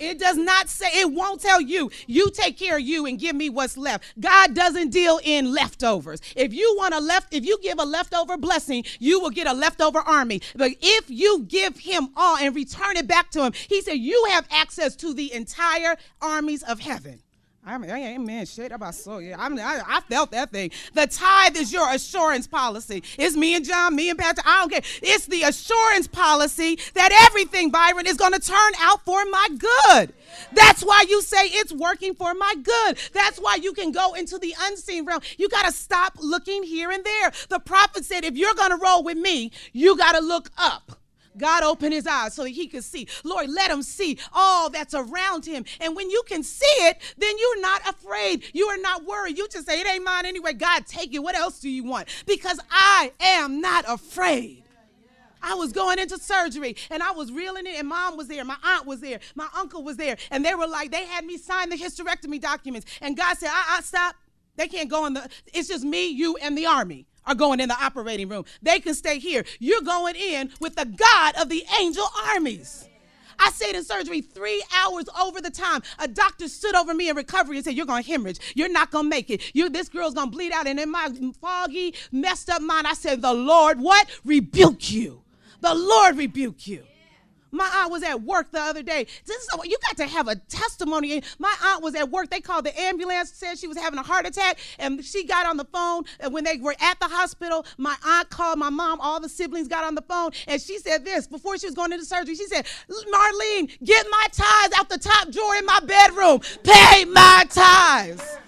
It 0.00 0.18
does 0.18 0.36
not 0.36 0.68
say, 0.68 0.88
it 1.00 1.12
won't 1.12 1.40
tell 1.40 1.60
you, 1.60 1.90
you 2.06 2.30
take 2.30 2.58
care 2.58 2.76
of 2.76 2.82
you 2.82 3.06
and 3.06 3.18
give 3.18 3.36
me 3.36 3.50
what's 3.50 3.76
left. 3.76 4.04
God 4.18 4.54
doesn't 4.54 4.90
deal 4.90 5.20
in 5.22 5.52
leftovers. 5.52 6.20
If 6.34 6.54
you 6.54 6.74
want 6.78 6.94
a 6.94 7.00
left, 7.00 7.34
if 7.34 7.44
you 7.44 7.58
give 7.62 7.78
a 7.78 7.84
leftover 7.84 8.36
blessing, 8.36 8.84
you 8.98 9.20
will 9.20 9.30
get 9.30 9.46
a 9.46 9.52
leftover 9.52 10.00
army. 10.00 10.40
But 10.56 10.72
if 10.80 11.10
you 11.10 11.44
give 11.46 11.78
him 11.78 12.08
all 12.16 12.38
and 12.38 12.56
return 12.56 12.96
it 12.96 13.06
back 13.06 13.30
to 13.32 13.44
him, 13.44 13.52
he 13.52 13.82
said, 13.82 13.94
you 13.94 14.26
have 14.30 14.46
access 14.50 14.96
to 14.96 15.12
the 15.12 15.32
entire 15.32 15.96
armies 16.20 16.62
of 16.62 16.80
heaven. 16.80 17.20
I 17.64 17.76
mean, 17.76 17.90
amen. 17.90 18.46
Shit 18.46 18.72
about 18.72 18.94
so 18.94 19.18
yeah. 19.18 19.36
I 19.38 19.46
I, 19.46 19.82
I, 19.86 20.00
felt 20.00 20.30
that 20.30 20.50
thing. 20.50 20.70
The 20.94 21.06
tithe 21.06 21.56
is 21.56 21.70
your 21.72 21.92
assurance 21.92 22.46
policy. 22.46 23.02
It's 23.18 23.36
me 23.36 23.54
and 23.54 23.64
John, 23.64 23.94
me 23.94 24.08
and 24.08 24.18
Patrick. 24.18 24.46
I 24.46 24.60
don't 24.60 24.70
care. 24.70 24.80
It's 25.02 25.26
the 25.26 25.42
assurance 25.42 26.06
policy 26.06 26.78
that 26.94 27.26
everything, 27.28 27.70
Byron, 27.70 28.06
is 28.06 28.16
going 28.16 28.32
to 28.32 28.40
turn 28.40 28.72
out 28.78 29.04
for 29.04 29.22
my 29.26 29.48
good. 29.58 30.14
That's 30.52 30.82
why 30.82 31.04
you 31.06 31.20
say 31.20 31.46
it's 31.48 31.72
working 31.72 32.14
for 32.14 32.32
my 32.32 32.54
good. 32.62 32.96
That's 33.12 33.38
why 33.38 33.56
you 33.56 33.74
can 33.74 33.92
go 33.92 34.14
into 34.14 34.38
the 34.38 34.54
unseen 34.62 35.04
realm. 35.04 35.20
You 35.36 35.50
got 35.50 35.66
to 35.66 35.72
stop 35.72 36.14
looking 36.18 36.62
here 36.62 36.90
and 36.90 37.04
there. 37.04 37.30
The 37.50 37.60
prophet 37.60 38.06
said, 38.06 38.24
if 38.24 38.36
you're 38.36 38.54
going 38.54 38.70
to 38.70 38.82
roll 38.82 39.04
with 39.04 39.18
me, 39.18 39.52
you 39.72 39.98
got 39.98 40.12
to 40.12 40.20
look 40.20 40.50
up. 40.56 40.99
God 41.36 41.62
opened 41.62 41.94
his 41.94 42.06
eyes 42.06 42.34
so 42.34 42.42
that 42.42 42.50
he 42.50 42.66
could 42.66 42.84
see. 42.84 43.06
Lord, 43.24 43.48
let 43.48 43.70
him 43.70 43.82
see 43.82 44.18
all 44.32 44.70
that's 44.70 44.94
around 44.94 45.46
him. 45.46 45.64
And 45.80 45.94
when 45.94 46.10
you 46.10 46.22
can 46.26 46.42
see 46.42 46.66
it, 46.66 46.98
then 47.16 47.38
you're 47.38 47.60
not 47.60 47.88
afraid. 47.88 48.44
You 48.52 48.66
are 48.68 48.78
not 48.78 49.04
worried. 49.04 49.38
You 49.38 49.48
just 49.48 49.66
say, 49.66 49.80
It 49.80 49.86
ain't 49.86 50.04
mine 50.04 50.26
anyway. 50.26 50.52
God, 50.52 50.86
take 50.86 51.14
it. 51.14 51.20
What 51.20 51.36
else 51.36 51.60
do 51.60 51.70
you 51.70 51.84
want? 51.84 52.08
Because 52.26 52.58
I 52.70 53.12
am 53.20 53.60
not 53.60 53.84
afraid. 53.88 54.64
I 55.42 55.54
was 55.54 55.72
going 55.72 55.98
into 55.98 56.18
surgery 56.18 56.76
and 56.90 57.02
I 57.02 57.12
was 57.12 57.32
reeling 57.32 57.66
it, 57.66 57.78
and 57.78 57.88
mom 57.88 58.16
was 58.16 58.28
there, 58.28 58.44
my 58.44 58.56
aunt 58.62 58.86
was 58.86 59.00
there, 59.00 59.20
my 59.34 59.48
uncle 59.56 59.82
was 59.82 59.96
there, 59.96 60.18
and 60.30 60.44
they 60.44 60.54
were 60.54 60.66
like, 60.66 60.90
they 60.90 61.06
had 61.06 61.24
me 61.24 61.38
sign 61.38 61.70
the 61.70 61.76
hysterectomy 61.76 62.40
documents. 62.40 62.86
And 63.00 63.16
God 63.16 63.38
said, 63.38 63.48
I, 63.50 63.78
I 63.78 63.80
stop. 63.80 64.16
They 64.56 64.68
can't 64.68 64.90
go 64.90 65.06
in 65.06 65.14
the, 65.14 65.26
it's 65.54 65.68
just 65.68 65.84
me, 65.84 66.08
you, 66.08 66.36
and 66.36 66.58
the 66.58 66.66
army 66.66 67.06
are 67.30 67.34
going 67.34 67.60
in 67.60 67.68
the 67.68 67.82
operating 67.82 68.28
room. 68.28 68.44
They 68.60 68.80
can 68.80 68.94
stay 68.94 69.18
here. 69.18 69.44
You're 69.60 69.82
going 69.82 70.16
in 70.16 70.50
with 70.60 70.74
the 70.74 70.84
God 70.84 71.34
of 71.40 71.48
the 71.48 71.64
angel 71.80 72.06
armies. 72.32 72.88
I 73.38 73.50
stayed 73.52 73.74
in 73.74 73.84
surgery 73.84 74.20
three 74.20 74.62
hours 74.76 75.06
over 75.18 75.40
the 75.40 75.50
time. 75.50 75.82
A 75.98 76.06
doctor 76.06 76.46
stood 76.46 76.74
over 76.74 76.92
me 76.92 77.08
in 77.08 77.16
recovery 77.16 77.56
and 77.56 77.64
said, 77.64 77.74
You're 77.74 77.86
to 78.02 78.08
hemorrhage. 78.08 78.38
You're 78.54 78.68
not 78.68 78.90
to 79.06 79.08
make 79.08 79.30
it. 79.30 79.54
You, 79.54 79.70
this 79.70 79.88
girl's 79.88 80.12
to 80.28 80.36
bleed 80.36 80.52
out. 80.52 80.66
And 80.66 80.78
in 80.78 80.90
my 80.90 81.08
foggy, 81.40 81.94
messed 82.12 82.50
up 82.50 82.60
mind, 82.60 82.86
I 82.86 82.92
said, 82.92 83.22
The 83.22 83.32
Lord, 83.32 83.80
what? 83.80 84.10
Rebuke 84.26 84.90
you. 84.90 85.22
The 85.62 85.74
Lord 85.74 86.18
rebuke 86.18 86.66
you. 86.66 86.84
My 87.52 87.70
aunt 87.74 87.90
was 87.90 88.02
at 88.02 88.22
work 88.22 88.50
the 88.52 88.60
other 88.60 88.82
day. 88.82 89.06
This 89.26 89.36
is 89.36 89.48
you 89.64 89.76
got 89.86 89.96
to 89.98 90.06
have 90.06 90.28
a 90.28 90.36
testimony. 90.36 91.22
My 91.38 91.54
aunt 91.64 91.82
was 91.82 91.94
at 91.94 92.10
work. 92.10 92.30
They 92.30 92.40
called 92.40 92.64
the 92.64 92.78
ambulance, 92.80 93.32
said 93.32 93.58
she 93.58 93.66
was 93.66 93.76
having 93.76 93.98
a 93.98 94.02
heart 94.02 94.26
attack, 94.26 94.58
and 94.78 95.04
she 95.04 95.24
got 95.24 95.46
on 95.46 95.56
the 95.56 95.64
phone. 95.64 96.04
And 96.20 96.32
when 96.32 96.44
they 96.44 96.56
were 96.56 96.76
at 96.80 96.98
the 97.00 97.08
hospital, 97.08 97.66
my 97.76 97.96
aunt 98.04 98.30
called 98.30 98.58
my 98.58 98.70
mom. 98.70 99.00
All 99.00 99.20
the 99.20 99.28
siblings 99.28 99.68
got 99.68 99.84
on 99.84 99.94
the 99.94 100.02
phone, 100.02 100.30
and 100.46 100.60
she 100.60 100.78
said 100.78 101.04
this 101.04 101.26
before 101.26 101.58
she 101.58 101.66
was 101.66 101.74
going 101.74 101.92
into 101.92 102.04
surgery. 102.04 102.34
She 102.34 102.46
said, 102.46 102.66
"Marlene, 102.88 103.70
get 103.84 104.06
my 104.10 104.26
ties 104.32 104.70
out 104.78 104.88
the 104.88 104.98
top 104.98 105.30
drawer 105.30 105.56
in 105.56 105.66
my 105.66 105.80
bedroom. 105.80 106.40
Pay 106.62 107.04
my 107.06 107.46
ties." 107.48 108.38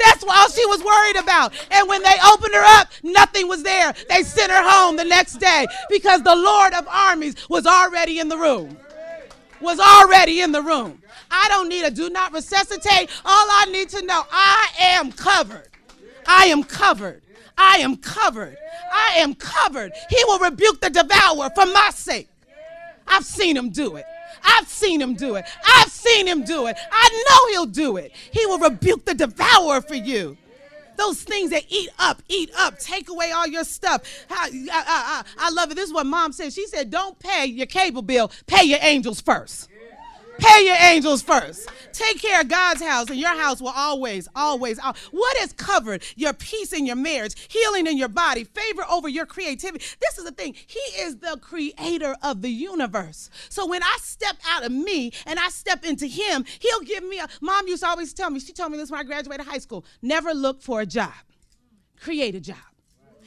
That's 0.00 0.24
all 0.24 0.48
she 0.48 0.64
was 0.66 0.82
worried 0.82 1.16
about. 1.16 1.52
And 1.70 1.88
when 1.88 2.02
they 2.02 2.14
opened 2.32 2.54
her 2.54 2.80
up, 2.80 2.88
nothing 3.02 3.48
was 3.48 3.62
there. 3.62 3.94
They 4.08 4.22
sent 4.22 4.50
her 4.50 4.62
home 4.62 4.96
the 4.96 5.04
next 5.04 5.34
day 5.34 5.66
because 5.90 6.22
the 6.22 6.34
Lord 6.34 6.74
of 6.74 6.86
armies 6.88 7.48
was 7.48 7.66
already 7.66 8.18
in 8.18 8.28
the 8.28 8.36
room. 8.36 8.76
Was 9.60 9.80
already 9.80 10.40
in 10.42 10.52
the 10.52 10.62
room. 10.62 11.02
I 11.30 11.48
don't 11.48 11.68
need 11.68 11.84
a 11.84 11.90
do 11.90 12.10
not 12.10 12.32
resuscitate. 12.32 13.10
All 13.24 13.46
I 13.50 13.66
need 13.70 13.88
to 13.90 14.04
know, 14.04 14.22
I 14.30 14.68
am 14.78 15.12
covered. 15.12 15.68
I 16.26 16.46
am 16.46 16.62
covered. 16.62 17.22
I 17.58 17.78
am 17.78 17.96
covered. 17.96 18.56
I 18.92 19.14
am 19.16 19.34
covered. 19.34 19.92
He 20.10 20.22
will 20.24 20.38
rebuke 20.38 20.80
the 20.80 20.90
devourer 20.90 21.50
for 21.54 21.66
my 21.66 21.90
sake. 21.94 22.28
I've 23.06 23.24
seen 23.24 23.56
him 23.56 23.70
do 23.70 23.96
it. 23.96 24.04
I've 24.42 24.68
seen 24.68 25.00
him 25.00 25.14
do 25.14 25.36
it. 25.36 25.44
I've 25.66 25.90
seen 25.90 26.26
him 26.26 26.44
do 26.44 26.66
it. 26.66 26.76
I 26.90 27.24
know 27.28 27.52
he'll 27.52 27.66
do 27.66 27.96
it. 27.96 28.12
He 28.30 28.44
will 28.46 28.58
rebuke 28.58 29.04
the 29.04 29.14
devourer 29.14 29.80
for 29.80 29.94
you. 29.94 30.36
Those 30.96 31.22
things 31.22 31.50
that 31.50 31.64
eat 31.68 31.90
up, 31.98 32.22
eat 32.28 32.50
up, 32.56 32.78
take 32.78 33.08
away 33.08 33.30
all 33.30 33.46
your 33.46 33.64
stuff. 33.64 34.02
I, 34.30 34.48
I, 34.72 35.24
I, 35.38 35.46
I 35.46 35.50
love 35.50 35.70
it. 35.70 35.74
This 35.74 35.88
is 35.88 35.92
what 35.92 36.06
mom 36.06 36.32
said. 36.32 36.52
She 36.52 36.66
said, 36.66 36.90
Don't 36.90 37.18
pay 37.18 37.46
your 37.46 37.66
cable 37.66 38.02
bill, 38.02 38.30
pay 38.46 38.64
your 38.64 38.78
angels 38.80 39.20
first. 39.20 39.68
Pay 40.38 40.66
your 40.66 40.76
angels 40.76 41.22
first. 41.22 41.68
Take 41.92 42.20
care 42.20 42.40
of 42.40 42.48
God's 42.48 42.82
house, 42.82 43.08
and 43.08 43.18
your 43.18 43.36
house 43.36 43.60
will 43.60 43.72
always, 43.74 44.28
always. 44.34 44.78
What 45.10 45.36
is 45.38 45.52
covered? 45.52 46.02
Your 46.14 46.32
peace 46.32 46.72
in 46.72 46.86
your 46.86 46.96
marriage, 46.96 47.34
healing 47.48 47.86
in 47.86 47.96
your 47.96 48.08
body, 48.08 48.44
favor 48.44 48.82
over 48.90 49.08
your 49.08 49.26
creativity. 49.26 49.84
This 50.00 50.18
is 50.18 50.24
the 50.24 50.32
thing. 50.32 50.54
He 50.54 50.80
is 51.00 51.16
the 51.18 51.38
creator 51.40 52.16
of 52.22 52.42
the 52.42 52.50
universe. 52.50 53.30
So 53.48 53.66
when 53.66 53.82
I 53.82 53.96
step 54.00 54.36
out 54.48 54.64
of 54.64 54.72
me 54.72 55.12
and 55.26 55.38
I 55.38 55.48
step 55.48 55.84
into 55.84 56.06
Him, 56.06 56.44
He'll 56.60 56.80
give 56.80 57.04
me 57.04 57.18
a. 57.18 57.28
Mom 57.40 57.66
used 57.68 57.82
to 57.82 57.88
always 57.88 58.12
tell 58.12 58.30
me, 58.30 58.40
she 58.40 58.52
told 58.52 58.72
me 58.72 58.78
this 58.78 58.90
when 58.90 59.00
I 59.00 59.04
graduated 59.04 59.46
high 59.46 59.58
school 59.58 59.84
never 60.02 60.32
look 60.34 60.62
for 60.62 60.80
a 60.80 60.86
job, 60.86 61.12
create 62.00 62.34
a 62.34 62.40
job. 62.40 62.56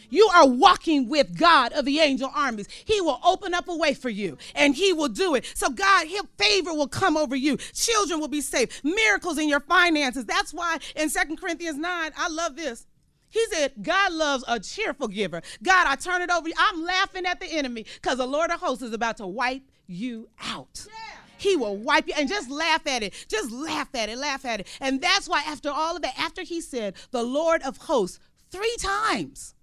You 0.10 0.30
are 0.34 0.48
walking 0.48 1.08
with 1.08 1.38
God 1.38 1.74
of 1.74 1.86
the 1.86 2.00
angel 2.00 2.32
armies. 2.34 2.68
He 2.86 3.02
will 3.02 3.20
open 3.24 3.54
up 3.54 3.68
a 3.68 3.76
way 3.76 3.94
for 3.94 4.10
you 4.10 4.38
and 4.56 4.76
he 4.76 4.94
will 4.94 5.10
do 5.10 5.36
it. 5.36 5.46
So 5.56 5.70
God, 5.70 6.08
his 6.08 6.24
favor 6.38 6.74
will 6.74 6.88
come 6.88 7.18
over 7.18 7.36
you. 7.36 7.58
Children 7.58 8.20
will 8.20 8.28
be 8.28 8.42
saved. 8.42 8.82
Miracles 8.84 9.38
in 9.38 9.50
your 9.50 9.60
finances. 9.60 10.26
That's 10.26 10.54
why 10.54 10.80
in 10.96 11.10
Second 11.10 11.40
Corinthians 11.40 11.78
9, 11.78 12.12
I 12.18 12.28
love 12.30 12.56
this. 12.56 12.86
He 13.30 13.46
said, 13.52 13.74
God 13.82 14.12
loves 14.14 14.44
a 14.48 14.60
cheerful 14.60 15.08
giver. 15.08 15.42
God, 15.62 15.86
I 15.88 15.96
turn 15.96 16.22
it 16.22 16.32
over. 16.32 16.50
I'm 16.58 16.84
laughing 16.84 17.26
at 17.26 17.40
the 17.40 17.46
enemy 17.46 17.86
because 18.02 18.18
the 18.18 18.26
Lord 18.26 18.50
of 18.50 18.60
hosts 18.60 18.84
is 18.84 18.94
about 18.94 19.18
to 19.18 19.28
wipe 19.28 19.62
you 19.86 20.30
out. 20.42 20.86
Yeah. 20.88 21.20
He 21.38 21.56
will 21.56 21.78
wipe 21.78 22.08
you 22.08 22.14
and 22.18 22.28
just 22.28 22.50
laugh 22.50 22.86
at 22.86 23.02
it. 23.02 23.14
Just 23.30 23.52
laugh 23.52 23.94
at 23.96 24.10
it, 24.10 24.18
laugh 24.18 24.46
at 24.46 24.60
it. 24.60 24.68
And 24.82 25.00
that's 25.00 25.30
why, 25.30 25.42
after 25.48 25.70
all 25.70 25.96
of 25.96 26.02
that, 26.02 26.20
after 26.20 26.42
he 26.42 26.60
said, 26.60 26.96
the 27.12 27.24
Lord 27.24 27.62
of 27.62 27.78
hosts, 27.78 28.20
three 28.52 28.76
times, 28.80 29.56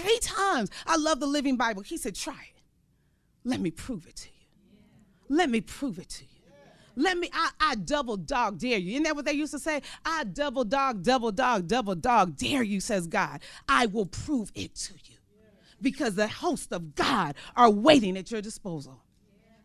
three 0.00 0.18
times, 0.20 0.70
I 0.86 0.96
love 0.96 1.20
the 1.20 1.26
Living 1.26 1.56
Bible. 1.56 1.82
He 1.82 1.96
said, 1.96 2.14
try 2.14 2.34
it. 2.34 2.62
Let 3.44 3.60
me 3.60 3.70
prove 3.70 4.06
it 4.06 4.16
to 4.16 4.28
you. 4.28 5.36
Let 5.36 5.48
me 5.50 5.60
prove 5.60 5.98
it 5.98 6.08
to 6.10 6.24
you. 6.24 6.30
Let 6.96 7.16
me, 7.16 7.30
I, 7.32 7.50
I 7.60 7.74
double 7.76 8.16
dog 8.16 8.58
dare 8.58 8.78
you. 8.78 8.92
Isn't 8.92 9.04
that 9.04 9.16
what 9.16 9.24
they 9.24 9.32
used 9.32 9.52
to 9.52 9.58
say? 9.58 9.80
I 10.04 10.24
double 10.24 10.64
dog, 10.64 11.02
double 11.02 11.32
dog, 11.32 11.66
double 11.66 11.94
dog 11.94 12.36
dare 12.36 12.62
you, 12.62 12.80
says 12.80 13.06
God. 13.06 13.40
I 13.68 13.86
will 13.86 14.06
prove 14.06 14.50
it 14.54 14.74
to 14.74 14.94
you. 15.04 15.16
Because 15.80 16.14
the 16.14 16.28
host 16.28 16.72
of 16.72 16.94
God 16.94 17.36
are 17.56 17.70
waiting 17.70 18.18
at 18.18 18.30
your 18.30 18.42
disposal. 18.42 19.02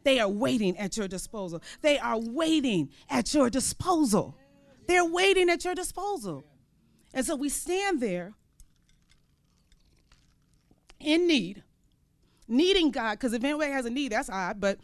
They 0.03 0.19
are 0.19 0.29
waiting 0.29 0.77
at 0.77 0.95
your 0.95 1.07
disposal. 1.07 1.61
They 1.81 1.97
are 1.97 2.19
waiting 2.19 2.89
at 3.09 3.33
your 3.33 3.49
disposal. 3.49 4.37
They're 4.87 5.03
waiting 5.03 5.49
at 5.49 5.65
your 5.65 5.75
disposal. 5.75 6.45
And 7.13 7.25
so 7.25 7.35
we 7.35 7.49
stand 7.49 8.01
there 8.01 8.33
in 11.05 11.27
need, 11.27 11.63
needing 12.47 12.91
God, 12.91 13.13
because 13.13 13.33
if 13.33 13.43
anybody 13.43 13.71
has 13.71 13.85
a 13.85 13.89
need, 13.89 14.11
that's 14.11 14.29
odd, 14.29 14.59
but 14.59 14.79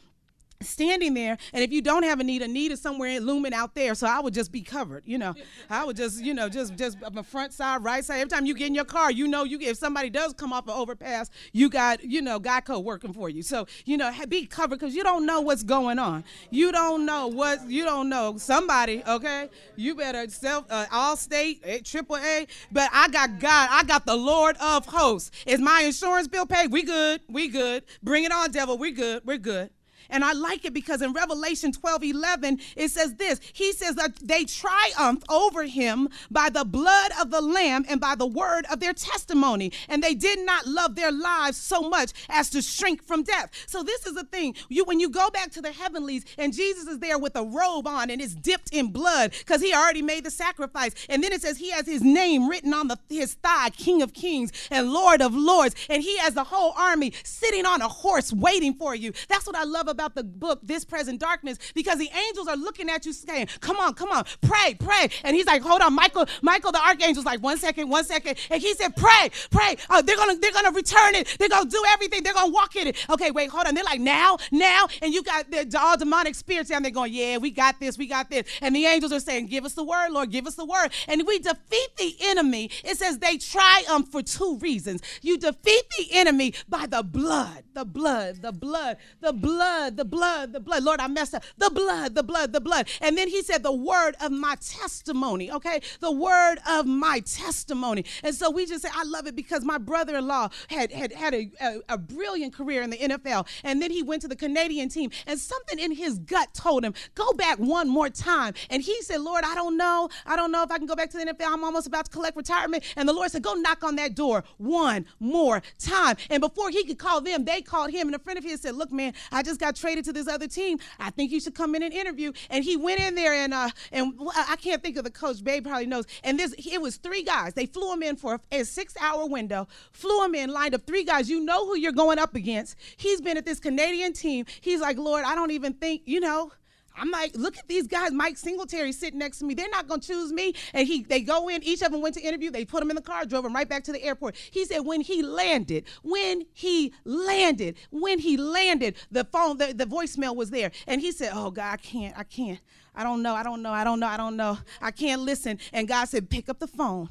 standing 0.62 1.14
there 1.14 1.38
and 1.54 1.64
if 1.64 1.72
you 1.72 1.82
don't 1.82 2.04
have 2.04 2.20
a 2.20 2.24
need 2.24 2.42
a 2.42 2.48
need 2.48 2.72
is 2.72 2.82
somewhere 2.82 3.20
looming 3.20 3.54
out 3.54 3.76
there. 3.76 3.96
So 3.96 4.08
i 4.08 4.20
would 4.20 4.34
just 4.34 4.52
be 4.52 4.62
covered 4.62 5.04
you 5.06 5.18
know. 5.18 5.34
I 5.70 5.84
would 5.84 5.98
just 5.98 6.24
you 6.24 6.34
know 6.34 6.50
just 6.50 6.76
just 6.76 6.98
the 7.00 7.24
front 7.24 7.54
side 7.54 7.84
right 7.84 8.04
side. 8.04 8.20
Every 8.20 8.30
time 8.30 8.46
you 8.46 8.54
get 8.54 8.68
in 8.68 8.76
your 8.76 8.86
car 8.86 9.12
you 9.12 9.28
know 9.28 9.44
you 9.44 9.60
if 9.62 9.78
somebody 9.78 10.10
does 10.10 10.34
come 10.34 10.54
off 10.54 10.68
an 10.68 10.74
overpass 10.74 11.30
you 11.52 11.70
got 11.70 12.04
you 12.04 12.22
know 12.22 12.40
geico 12.40 12.84
working 12.84 13.14
for 13.14 13.30
you. 13.30 13.42
So 13.42 13.68
you 13.86 13.98
know 13.98 14.12
be 14.28 14.46
covered 14.46 14.80
because 14.80 14.96
you 14.96 15.04
don't 15.04 15.26
know 15.26 15.42
what's 15.42 15.64
going 15.64 16.00
on. 16.00 16.24
You 16.50 16.72
don't 16.72 17.06
know 17.06 17.28
what 17.28 17.70
you 17.70 17.84
don't 17.84 18.10
know 18.10 18.38
somebody 18.38 19.04
okay? 19.08 19.50
You 19.76 19.96
better 19.96 20.28
self 20.30 20.66
uh, 20.70 20.86
Allstate 20.88 21.60
eh, 21.64 21.80
triple 21.84 22.18
a. 22.18 22.48
But 22.72 22.90
i 22.94 23.08
got 23.08 23.40
god. 23.40 23.70
I 23.72 23.84
got 23.84 24.06
the 24.06 24.16
lord 24.16 24.58
of 24.58 24.86
hosts. 24.86 25.32
Is 25.46 25.60
my 25.60 25.82
insurance 25.82 26.28
bill 26.28 26.46
paid? 26.46 26.72
We 26.72 26.84
good. 26.84 27.22
We 27.30 27.48
good. 27.48 27.84
Bring 28.04 28.24
it 28.24 28.32
on 28.32 28.52
devil. 28.52 28.78
We 28.78 28.92
good. 28.92 29.24
We're 29.26 29.38
good 29.38 29.70
and 30.10 30.24
I 30.24 30.34
like 30.34 30.66
it 30.66 30.74
because 30.74 31.02
in 31.02 31.14
Revelation 31.14 31.72
12 31.72 32.04
11, 32.04 32.60
it 32.76 32.90
says 32.90 33.16
this 33.16 33.40
He 33.54 33.74
says 33.74 33.96
that 33.96 34.16
they 34.18 34.46
triumphed 34.46 35.26
over 35.30 35.64
him 35.64 36.10
by 36.30 36.50
the 36.50 36.66
blood 36.66 37.12
of 37.20 37.32
the 37.32 37.42
Lamb 37.42 37.86
and 37.90 38.00
by 38.00 38.16
the 38.16 38.28
word 38.28 38.66
of 38.72 38.80
their 38.80 38.94
testimony. 38.94 39.72
And 39.90 40.04
they 40.04 40.14
did 40.14 40.40
not 40.46 40.66
love 40.66 40.96
their 40.96 41.12
lives 41.12 41.58
so 41.58 41.82
much 41.82 42.12
as 42.30 42.50
to 42.52 42.62
shrink 42.62 43.04
from 43.04 43.24
death. 43.24 43.52
So, 43.68 43.84
this 43.84 44.06
is 44.06 44.16
the 44.16 44.24
thing. 44.24 44.56
You, 44.70 44.86
when 44.86 45.00
you 45.00 45.10
go 45.10 45.30
back 45.30 45.52
to 45.52 45.62
the 45.62 45.72
heavenlies 45.72 46.26
and 46.38 46.54
Jesus 46.54 46.88
is 46.88 47.00
there 47.00 47.18
with 47.18 47.36
a 47.36 47.44
robe 47.44 47.88
on 47.88 48.10
and 48.10 48.22
it's 48.22 48.36
dipped 48.36 48.74
in 48.74 48.92
blood 48.92 49.32
because 49.40 49.62
he 49.62 49.74
already 49.74 50.02
made 50.02 50.24
the 50.24 50.32
sacrifice. 50.32 50.94
And 51.10 51.24
then 51.24 51.34
it 51.34 51.42
says 51.42 51.58
he 51.58 51.72
has 51.72 51.86
his 51.86 52.02
name 52.02 52.50
written 52.50 52.74
on 52.74 52.88
the, 52.88 52.98
his 53.10 53.36
thigh, 53.36 53.70
King 53.70 54.02
of 54.02 54.14
Kings 54.14 54.52
and 54.70 54.92
Lord 54.92 55.22
of 55.22 55.36
Lords. 55.36 55.76
And 55.90 56.04
he 56.04 56.18
has 56.20 56.34
the 56.34 56.44
whole 56.44 56.74
army 56.78 57.14
sitting 57.24 57.66
on 57.66 57.82
a 57.82 57.88
horse 57.88 58.32
waiting 58.34 58.74
for 58.74 58.96
you. 58.96 59.14
That's 59.28 59.46
what 59.46 59.56
I 59.56 59.64
love 59.64 59.88
about 59.92 60.16
the 60.16 60.24
book, 60.24 60.60
This 60.64 60.84
Present 60.86 61.20
Darkness, 61.20 61.60
because 61.76 62.00
the 62.00 62.10
angels 62.28 62.48
are 62.48 62.58
looking 62.58 62.90
at 62.90 63.06
you 63.06 63.14
saying, 63.14 63.48
Come 63.60 63.78
on, 63.78 63.94
come 63.94 64.12
on, 64.12 64.26
pray, 64.42 64.76
pray. 64.80 65.10
And 65.24 65.36
he's 65.36 65.46
like, 65.46 65.62
Hold 65.62 65.82
on, 65.82 65.94
Michael, 65.94 66.26
Michael, 66.42 66.72
the 66.72 66.82
archangel's 66.82 67.26
like, 67.26 67.42
one 67.42 67.58
second, 67.58 67.90
one 67.90 68.04
second. 68.04 68.38
And 68.50 68.62
he 68.62 68.74
said, 68.74 68.96
Pray, 68.96 69.30
pray. 69.52 69.78
Uh, 69.90 70.02
they're 70.02 70.18
gonna, 70.18 70.38
they're 70.38 70.52
gonna 70.52 70.72
return 70.72 71.16
it. 71.16 71.36
They're 71.40 71.50
gonna 71.50 71.70
do 71.70 71.84
everything. 71.90 72.24
They're 72.24 72.34
gonna 72.34 72.52
walk 72.52 72.76
in 72.76 72.88
it. 72.88 73.10
Okay, 73.10 73.32
wait, 73.32 73.50
hold 73.50 73.68
on. 73.68 73.76
They're 73.76 73.84
like, 73.84 74.00
now, 74.00 74.38
now, 74.52 74.88
and 75.02 75.14
you 75.14 75.24
got 75.24 75.50
the, 75.52 75.78
all 75.80 75.98
demonic 75.98 76.36
spirits 76.36 76.70
down 76.70 76.84
there 76.84 76.92
going, 76.92 77.14
Yeah, 77.14 77.38
we 77.38 77.52
got 77.52 77.80
this, 77.80 77.98
we 77.98 78.08
got 78.08 78.30
this. 78.30 78.48
And 78.62 78.76
the 78.76 78.86
angels 78.86 79.12
are 79.12 79.20
saying, 79.20 79.48
Give 79.48 79.66
us 79.66 79.74
the 79.74 79.84
word, 79.84 80.12
Lord, 80.12 80.32
give 80.32 80.48
us 80.48 80.56
the 80.56 80.66
word. 80.66 80.92
And 81.08 81.26
we 81.28 81.40
defeat 81.40 81.98
the 81.98 82.16
enemy. 82.22 82.70
It 82.84 82.98
says 82.98 83.20
they 83.20 83.38
triumph 83.38 84.10
for 84.10 84.22
two 84.22 84.58
reasons. 84.60 85.02
You 85.22 85.38
defeat 85.38 85.84
the 85.98 86.08
enemy 86.12 86.54
by 86.70 86.86
the 86.88 87.04
blood, 87.04 87.64
the 87.74 87.86
blood, 87.86 88.42
the 88.42 88.52
blood, 88.52 88.98
the 89.20 89.34
blood, 89.34 89.81
blood, 89.82 89.98
the 89.98 90.06
blood, 90.06 90.54
the 90.54 90.60
blood. 90.60 90.84
Lord, 90.84 91.00
I 91.00 91.08
messed 91.08 91.34
up. 91.34 91.44
The 91.58 91.70
blood, 91.70 92.16
the 92.16 92.24
blood, 92.24 92.54
the 92.54 92.62
blood. 92.62 92.88
And 93.02 93.18
then 93.18 93.28
he 93.28 93.42
said, 93.42 93.64
the 93.64 93.72
word 93.72 94.16
of 94.22 94.32
my 94.32 94.56
testimony, 94.62 95.52
okay? 95.52 95.82
The 96.00 96.12
word 96.12 96.58
of 96.68 96.86
my 96.86 97.22
testimony. 97.22 98.06
And 98.24 98.36
so 98.36 98.52
we 98.52 98.66
just 98.66 98.84
say, 98.84 98.90
I 98.94 99.04
love 99.04 99.28
it 99.28 99.36
because 99.36 99.64
my 99.64 99.78
brother 99.78 100.18
in 100.18 100.28
law 100.28 100.50
had, 100.70 100.92
had, 100.92 101.12
had 101.14 101.34
a, 101.34 101.52
a, 101.62 101.80
a 101.90 101.98
brilliant 101.98 102.54
career 102.54 102.82
in 102.82 102.90
the 102.90 102.98
NFL. 102.98 103.48
And 103.64 103.82
then 103.82 103.92
he 103.92 104.04
went 104.04 104.22
to 104.24 104.28
the 104.28 104.36
Canadian 104.36 104.90
team, 104.90 105.12
and 105.28 105.40
something 105.40 105.80
in 105.80 105.92
his 105.92 106.20
gut 106.20 106.54
told 106.54 106.84
him, 106.84 106.94
go 107.16 107.34
back 107.34 107.58
one 107.58 107.90
more 107.90 108.10
time. 108.10 108.54
And 108.70 108.82
he 108.82 109.02
said, 109.02 109.22
Lord, 109.22 109.44
I 109.44 109.56
don't 109.56 109.78
know. 109.78 110.10
I 110.26 110.36
don't 110.36 110.52
know 110.52 110.64
if 110.64 110.72
I 110.72 110.78
can 110.78 110.88
go 110.88 110.96
back 110.96 111.10
to 111.12 111.18
the 111.18 111.26
NFL. 111.26 111.48
I'm 111.48 111.64
almost 111.64 111.88
about 111.88 112.06
to 112.06 112.12
collect 112.12 112.38
retirement. 112.38 112.84
And 112.96 113.08
the 113.08 113.14
Lord 113.14 113.32
said, 113.32 113.42
go 113.42 113.54
knock 113.54 113.84
on 113.84 113.96
that 113.96 114.16
door 114.16 114.44
one 114.58 115.06
more 115.20 115.62
time. 115.80 116.18
And 116.30 116.42
before 116.42 116.70
he 116.70 116.84
could 116.84 117.00
call 117.00 117.22
them, 117.22 117.46
they 117.46 117.62
called 117.62 117.92
him. 117.92 118.08
And 118.08 118.16
a 118.16 118.20
friend 118.20 118.38
of 118.38 118.44
his 118.44 118.62
said, 118.62 118.76
Look, 118.76 118.92
man, 118.92 119.14
I 119.32 119.44
just 119.44 119.60
got 119.60 119.71
traded 119.76 120.06
to 120.06 120.14
this 120.14 120.28
other 120.28 120.48
team. 120.48 120.80
I 121.00 121.10
think 121.10 121.32
you 121.32 121.40
should 121.40 121.56
come 121.56 121.76
in 121.76 121.84
and 121.84 121.94
interview. 121.94 122.32
And 122.50 122.64
he 122.64 122.78
went 122.78 123.00
in 123.00 123.16
there 123.16 123.34
and 123.34 123.54
uh 123.54 123.70
and 123.92 124.14
I 124.36 124.56
can't 124.56 124.82
think 124.82 124.98
of 124.98 125.04
the 125.04 125.12
coach. 125.12 125.44
Babe 125.44 125.66
probably 125.66 125.86
knows. 125.86 126.06
And 126.24 126.40
this 126.40 126.54
it 126.58 126.82
was 126.82 126.98
three 126.98 127.24
guys. 127.24 127.54
They 127.54 127.66
flew 127.66 127.94
him 127.94 128.04
in 128.04 128.16
for 128.16 128.40
a 128.52 128.64
six 128.64 128.96
hour 129.00 129.28
window. 129.28 129.68
Flew 129.92 130.24
him 130.24 130.36
in, 130.36 130.50
lined 130.52 130.76
up 130.76 130.86
three 130.86 131.04
guys. 131.04 131.30
You 131.30 131.40
know 131.40 131.66
who 131.66 131.78
you're 131.78 131.92
going 131.92 132.20
up 132.20 132.36
against. 132.36 132.76
He's 132.98 133.22
been 133.22 133.38
at 133.38 133.46
this 133.46 133.60
Canadian 133.60 134.14
team. 134.14 134.46
He's 134.62 134.82
like, 134.82 134.98
Lord, 134.98 135.24
I 135.26 135.36
don't 135.36 135.52
even 135.52 135.74
think 135.74 136.04
you 136.06 136.20
know. 136.20 136.52
I'm 136.96 137.10
like, 137.10 137.36
look 137.36 137.58
at 137.58 137.68
these 137.68 137.88
guys. 137.88 138.12
Mike 138.12 138.38
Singletary 138.38 138.92
sitting 138.92 139.20
next 139.20 139.40
to 139.40 139.46
me. 139.46 139.54
They're 139.54 139.70
not 139.70 139.88
gonna 139.88 140.02
choose 140.02 140.32
me. 140.32 140.54
And 140.74 140.88
he, 140.88 141.04
they 141.04 141.22
go 141.22 141.48
in. 141.50 141.64
Each 141.64 141.82
of 141.82 141.92
them 141.92 142.02
went 142.02 142.16
to 142.16 142.22
interview. 142.22 142.52
They 142.52 142.66
put 142.66 142.84
him 142.84 142.90
in 142.90 142.96
the 142.96 143.02
car, 143.02 143.26
drove 143.26 143.46
him 143.46 143.54
right 143.54 143.68
back 143.68 143.84
to 143.86 143.92
the 143.92 144.04
airport. 144.04 144.36
He 144.52 144.66
said 144.66 144.80
when 144.80 145.02
he 145.02 145.22
landed, 145.24 145.86
when 146.04 146.46
he 146.54 146.94
landed, 147.06 147.78
when 147.90 148.20
he 148.20 148.38
landed, 148.38 148.96
the 149.12 149.24
phone, 149.26 149.58
the, 149.58 149.74
the 149.74 149.86
voicemail 149.86 150.36
was 150.36 150.50
there, 150.50 150.72
and 150.88 151.02
he 151.02 151.12
said, 151.12 151.32
"Oh 151.34 151.52
God, 151.52 151.74
I 151.74 151.78
can't, 151.78 152.18
I 152.18 152.24
can't, 152.24 152.60
I 152.96 153.04
don't 153.04 153.22
know, 153.22 153.36
I 153.36 153.44
don't 153.44 153.62
know, 153.62 153.72
I 153.72 153.84
don't 153.84 154.00
know, 154.00 154.08
I 154.08 154.18
don't 154.18 154.36
know, 154.36 154.58
I 154.82 154.92
can't 154.92 155.22
listen." 155.22 155.60
And 155.74 155.88
God 155.88 156.06
said, 156.06 156.30
"Pick 156.30 156.50
up 156.50 156.60
the 156.60 156.68
phone, 156.68 157.10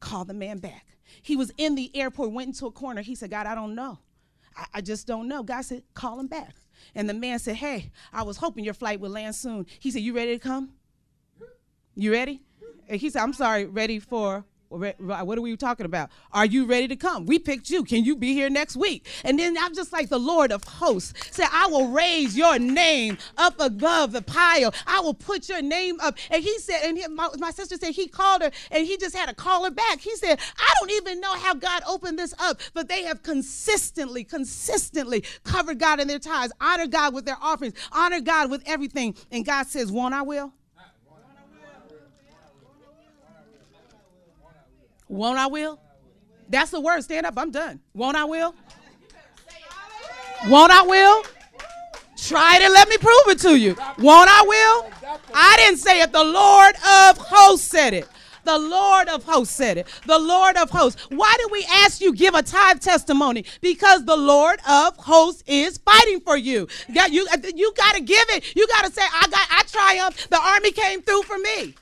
call 0.00 0.24
the 0.24 0.34
man 0.34 0.58
back." 0.58 0.86
He 1.22 1.36
was 1.36 1.52
in 1.58 1.74
the 1.74 1.94
airport, 1.96 2.32
went 2.32 2.48
into 2.48 2.66
a 2.66 2.70
corner. 2.70 3.02
He 3.02 3.14
said, 3.14 3.30
"God, 3.30 3.46
I 3.46 3.54
don't 3.54 3.74
know." 3.74 3.98
I, 4.56 4.66
I 4.74 4.80
just 4.80 5.06
don't 5.06 5.28
know. 5.28 5.42
God 5.42 5.62
said, 5.62 5.82
call 5.94 6.20
him 6.20 6.26
back. 6.26 6.54
And 6.94 7.08
the 7.08 7.14
man 7.14 7.38
said, 7.38 7.56
Hey, 7.56 7.90
I 8.12 8.22
was 8.22 8.36
hoping 8.36 8.64
your 8.64 8.74
flight 8.74 9.00
would 9.00 9.10
land 9.10 9.34
soon. 9.34 9.66
He 9.78 9.90
said, 9.90 10.02
You 10.02 10.14
ready 10.14 10.32
to 10.32 10.38
come? 10.38 10.70
You 11.94 12.12
ready? 12.12 12.40
And 12.88 13.00
he 13.00 13.10
said, 13.10 13.22
I'm 13.22 13.32
sorry, 13.32 13.66
ready 13.66 13.98
for 13.98 14.44
what 14.72 15.38
are 15.38 15.42
we 15.42 15.56
talking 15.56 15.86
about? 15.86 16.10
Are 16.32 16.46
you 16.46 16.64
ready 16.66 16.88
to 16.88 16.96
come? 16.96 17.26
We 17.26 17.38
picked 17.38 17.70
you. 17.70 17.84
Can 17.84 18.04
you 18.04 18.16
be 18.16 18.32
here 18.32 18.50
next 18.50 18.76
week? 18.76 19.06
And 19.24 19.38
then 19.38 19.56
I'm 19.58 19.74
just 19.74 19.92
like 19.92 20.08
the 20.08 20.18
Lord 20.18 20.52
of 20.52 20.64
hosts 20.64 21.12
said, 21.30 21.48
I 21.52 21.66
will 21.66 21.88
raise 21.88 22.36
your 22.36 22.58
name 22.58 23.18
up 23.36 23.60
above 23.60 24.12
the 24.12 24.22
pile. 24.22 24.74
I 24.86 25.00
will 25.00 25.14
put 25.14 25.48
your 25.48 25.62
name 25.62 26.00
up. 26.00 26.16
And 26.30 26.42
he 26.42 26.58
said, 26.58 26.80
and 26.84 26.96
he, 26.96 27.06
my, 27.08 27.28
my 27.38 27.50
sister 27.50 27.76
said 27.76 27.92
he 27.92 28.08
called 28.08 28.42
her 28.42 28.50
and 28.70 28.86
he 28.86 28.96
just 28.96 29.16
had 29.16 29.28
to 29.28 29.34
call 29.34 29.64
her 29.64 29.70
back. 29.70 30.00
He 30.00 30.16
said, 30.16 30.40
I 30.58 30.72
don't 30.80 30.90
even 30.92 31.20
know 31.20 31.34
how 31.34 31.54
God 31.54 31.82
opened 31.86 32.18
this 32.18 32.34
up, 32.38 32.60
but 32.74 32.88
they 32.88 33.04
have 33.04 33.22
consistently, 33.22 34.24
consistently 34.24 35.24
covered 35.44 35.78
God 35.78 36.00
in 36.00 36.08
their 36.08 36.18
tithes, 36.18 36.52
honor 36.60 36.86
God 36.86 37.14
with 37.14 37.26
their 37.26 37.38
offerings, 37.40 37.74
honor 37.92 38.20
God 38.20 38.50
with 38.50 38.62
everything. 38.66 39.14
And 39.30 39.44
God 39.44 39.66
says, 39.66 39.92
Won't 39.92 40.14
I 40.14 40.22
will? 40.22 40.52
Won't 45.12 45.38
I 45.38 45.46
will? 45.46 45.78
That's 46.48 46.70
the 46.70 46.80
word. 46.80 47.02
Stand 47.02 47.26
up. 47.26 47.34
I'm 47.36 47.50
done. 47.50 47.80
Won't 47.92 48.16
I 48.16 48.24
will? 48.24 48.54
Won't 50.48 50.72
I 50.72 50.82
will? 50.82 51.22
Try 52.16 52.56
it 52.56 52.62
and 52.62 52.72
let 52.72 52.88
me 52.88 52.96
prove 52.96 53.28
it 53.28 53.38
to 53.40 53.58
you. 53.58 53.76
Won't 53.98 54.30
I 54.30 54.42
will? 54.46 54.90
I 55.34 55.56
didn't 55.58 55.80
say 55.80 56.00
it. 56.00 56.12
The 56.12 56.24
Lord 56.24 56.74
of 56.76 57.18
hosts 57.18 57.68
said 57.68 57.92
it. 57.92 58.08
The 58.44 58.58
Lord 58.58 59.08
of 59.08 59.22
hosts 59.24 59.54
said 59.54 59.76
it. 59.76 59.86
The 60.06 60.18
Lord 60.18 60.56
of 60.56 60.70
hosts. 60.70 61.02
Why 61.10 61.34
do 61.38 61.48
we 61.52 61.66
ask 61.68 62.00
you 62.00 62.14
give 62.14 62.34
a 62.34 62.42
tithe 62.42 62.80
testimony? 62.80 63.44
Because 63.60 64.06
the 64.06 64.16
Lord 64.16 64.60
of 64.66 64.96
hosts 64.96 65.44
is 65.46 65.76
fighting 65.76 66.20
for 66.20 66.38
you. 66.38 66.68
You, 66.88 67.02
uh, 67.02 67.08
you, 67.10 67.26
you 67.54 67.72
got 67.76 67.96
to 67.96 68.00
give 68.00 68.24
it. 68.30 68.56
You 68.56 68.66
got 68.68 68.86
to 68.86 68.92
say, 68.92 69.02
I 69.02 69.28
got, 69.28 69.46
I 69.50 69.62
triumphed. 69.64 70.30
The 70.30 70.40
army 70.40 70.72
came 70.72 71.02
through 71.02 71.22
for 71.24 71.36
me. 71.38 71.74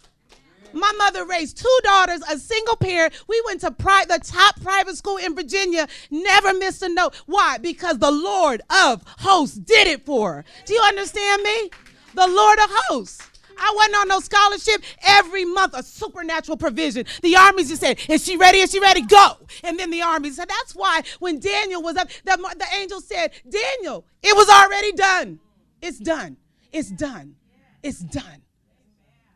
My 0.73 0.93
mother 0.99 1.25
raised 1.25 1.59
two 1.59 1.79
daughters, 1.83 2.23
a 2.31 2.39
single 2.39 2.77
parent. 2.77 3.15
We 3.29 3.43
went 3.47 3.61
to 3.63 3.71
pri- 3.71 4.05
the 4.07 4.19
top 4.19 4.61
private 4.61 4.97
school 4.97 5.17
in 5.17 5.35
Virginia, 5.35 5.89
never 6.11 6.55
missed 6.55 6.83
a 6.83 6.89
note. 6.89 7.15
Why? 7.27 7.59
Because 7.59 7.99
the 7.99 8.11
Lord 8.11 8.63
of 8.71 9.03
hosts 9.19 9.57
did 9.57 9.89
it 9.89 10.07
for 10.07 10.35
her. 10.35 10.45
Do 10.67 10.75
you 10.75 10.83
understand 10.83 11.43
me? 11.43 11.71
The 12.15 12.27
Lord 12.27 12.59
of 12.59 12.71
hosts. 12.71 13.27
I 13.61 13.73
wasn't 13.77 13.97
on 13.97 14.09
no 14.09 14.21
scholarship. 14.21 14.83
Every 15.03 15.45
month, 15.45 15.75
a 15.77 15.83
supernatural 15.83 16.57
provision. 16.57 17.05
The 17.23 17.37
armies 17.37 17.69
just 17.69 17.83
said, 17.83 18.01
Is 18.09 18.25
she 18.25 18.37
ready? 18.37 18.59
Is 18.59 18.71
she 18.71 18.81
ready? 18.81 19.03
Go. 19.03 19.37
And 19.63 19.79
then 19.79 19.91
the 19.91 20.03
army 20.03 20.31
said, 20.31 20.49
That's 20.49 20.75
why 20.75 21.03
when 21.19 21.39
Daniel 21.39 21.83
was 21.83 21.97
up, 21.97 22.09
the, 22.25 22.37
the 22.59 22.67
angel 22.81 23.01
said, 23.01 23.33
Daniel, 23.49 24.07
it 24.23 24.35
was 24.35 24.49
already 24.49 24.93
done. 24.93 25.41
It's 25.83 25.99
done. 25.99 26.39
It's 26.73 26.91
done. 26.91 27.37
It's 27.83 28.01
done. 28.01 28.43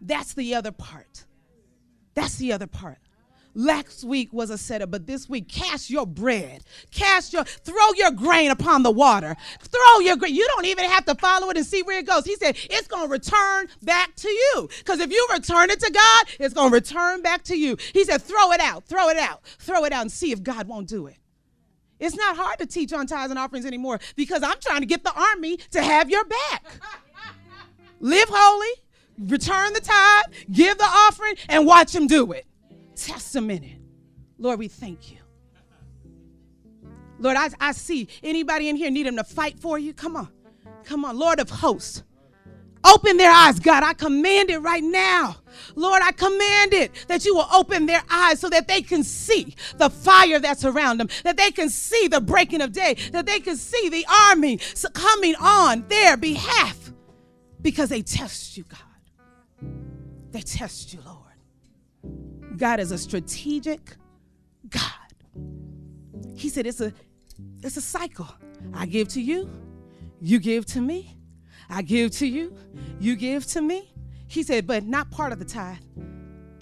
That's 0.00 0.34
the 0.34 0.54
other 0.54 0.72
part. 0.72 1.23
That's 2.14 2.36
the 2.36 2.52
other 2.52 2.66
part. 2.66 2.98
Last 3.56 4.02
week 4.02 4.32
was 4.32 4.50
a 4.50 4.58
setup, 4.58 4.90
but 4.90 5.06
this 5.06 5.28
week, 5.28 5.48
cast 5.48 5.88
your 5.88 6.06
bread. 6.06 6.64
Cast 6.90 7.32
your, 7.32 7.44
throw 7.44 7.92
your 7.94 8.10
grain 8.10 8.50
upon 8.50 8.82
the 8.82 8.90
water. 8.90 9.36
Throw 9.60 10.00
your 10.00 10.16
grain. 10.16 10.34
You 10.34 10.44
don't 10.56 10.64
even 10.64 10.86
have 10.86 11.04
to 11.04 11.14
follow 11.14 11.50
it 11.50 11.56
and 11.56 11.64
see 11.64 11.82
where 11.82 12.00
it 12.00 12.06
goes. 12.06 12.24
He 12.24 12.34
said 12.34 12.56
it's 12.68 12.88
going 12.88 13.04
to 13.04 13.08
return 13.08 13.68
back 13.82 14.16
to 14.16 14.28
you. 14.28 14.68
Because 14.78 14.98
if 14.98 15.12
you 15.12 15.28
return 15.32 15.70
it 15.70 15.78
to 15.80 15.90
God, 15.92 16.26
it's 16.40 16.52
going 16.52 16.70
to 16.70 16.74
return 16.74 17.22
back 17.22 17.44
to 17.44 17.56
you. 17.56 17.76
He 17.92 18.04
said, 18.04 18.22
throw 18.22 18.50
it 18.50 18.60
out, 18.60 18.86
throw 18.86 19.08
it 19.08 19.18
out, 19.18 19.44
throw 19.44 19.84
it 19.84 19.92
out 19.92 20.02
and 20.02 20.12
see 20.12 20.32
if 20.32 20.42
God 20.42 20.66
won't 20.66 20.88
do 20.88 21.06
it. 21.06 21.16
It's 22.00 22.16
not 22.16 22.36
hard 22.36 22.58
to 22.58 22.66
teach 22.66 22.92
on 22.92 23.06
tithes 23.06 23.30
and 23.30 23.38
offerings 23.38 23.66
anymore 23.66 24.00
because 24.16 24.42
I'm 24.42 24.58
trying 24.60 24.80
to 24.80 24.86
get 24.86 25.04
the 25.04 25.14
army 25.14 25.58
to 25.70 25.80
have 25.80 26.10
your 26.10 26.24
back. 26.24 26.80
Live 28.00 28.28
holy, 28.28 28.82
return 29.18 29.72
the 29.72 29.80
tithe, 29.80 30.24
give 30.50 30.78
the 30.78 30.84
offering, 30.84 31.34
and 31.48 31.66
watch 31.66 31.94
him 31.94 32.06
do 32.06 32.32
it. 32.32 32.46
Test 32.96 33.36
a 33.36 33.40
minute. 33.40 33.78
Lord, 34.38 34.58
we 34.58 34.68
thank 34.68 35.10
you. 35.10 35.18
Lord, 37.18 37.36
I, 37.36 37.48
I 37.60 37.72
see 37.72 38.08
anybody 38.22 38.68
in 38.68 38.76
here 38.76 38.90
need 38.90 39.06
him 39.06 39.16
to 39.16 39.24
fight 39.24 39.58
for 39.58 39.78
you. 39.78 39.94
Come 39.94 40.16
on. 40.16 40.28
Come 40.84 41.04
on. 41.04 41.18
Lord 41.18 41.40
of 41.40 41.48
hosts. 41.48 42.02
Open 42.84 43.16
their 43.16 43.30
eyes, 43.30 43.58
God. 43.58 43.82
I 43.82 43.94
command 43.94 44.50
it 44.50 44.58
right 44.58 44.84
now. 44.84 45.36
Lord, 45.74 46.02
I 46.04 46.12
command 46.12 46.74
it 46.74 46.92
that 47.08 47.24
you 47.24 47.34
will 47.34 47.48
open 47.52 47.86
their 47.86 48.02
eyes 48.10 48.40
so 48.40 48.50
that 48.50 48.68
they 48.68 48.82
can 48.82 49.02
see 49.02 49.54
the 49.78 49.88
fire 49.88 50.38
that's 50.38 50.66
around 50.66 50.98
them, 50.98 51.08
that 51.22 51.38
they 51.38 51.50
can 51.50 51.70
see 51.70 52.08
the 52.08 52.20
breaking 52.20 52.60
of 52.60 52.72
day, 52.72 52.94
that 53.12 53.24
they 53.24 53.40
can 53.40 53.56
see 53.56 53.88
the 53.88 54.04
army 54.28 54.58
coming 54.92 55.34
on 55.36 55.88
their 55.88 56.18
behalf 56.18 56.92
because 57.62 57.88
they 57.88 58.02
test 58.02 58.58
you, 58.58 58.64
God. 58.64 58.80
They 60.34 60.40
test 60.40 60.92
you, 60.92 60.98
Lord. 61.06 62.56
God 62.56 62.80
is 62.80 62.90
a 62.90 62.98
strategic 62.98 63.94
God. 64.68 64.82
He 66.34 66.48
said 66.48 66.66
it's 66.66 66.80
a 66.80 66.92
it's 67.62 67.76
a 67.76 67.80
cycle. 67.80 68.26
I 68.72 68.86
give 68.86 69.06
to 69.10 69.20
you, 69.20 69.48
you 70.20 70.40
give 70.40 70.66
to 70.66 70.80
me. 70.80 71.16
I 71.70 71.82
give 71.82 72.10
to 72.16 72.26
you, 72.26 72.52
you 72.98 73.14
give 73.14 73.46
to 73.46 73.62
me. 73.62 73.94
He 74.26 74.42
said, 74.42 74.66
but 74.66 74.82
not 74.82 75.08
part 75.12 75.32
of 75.32 75.38
the 75.38 75.44
tithe, 75.44 75.78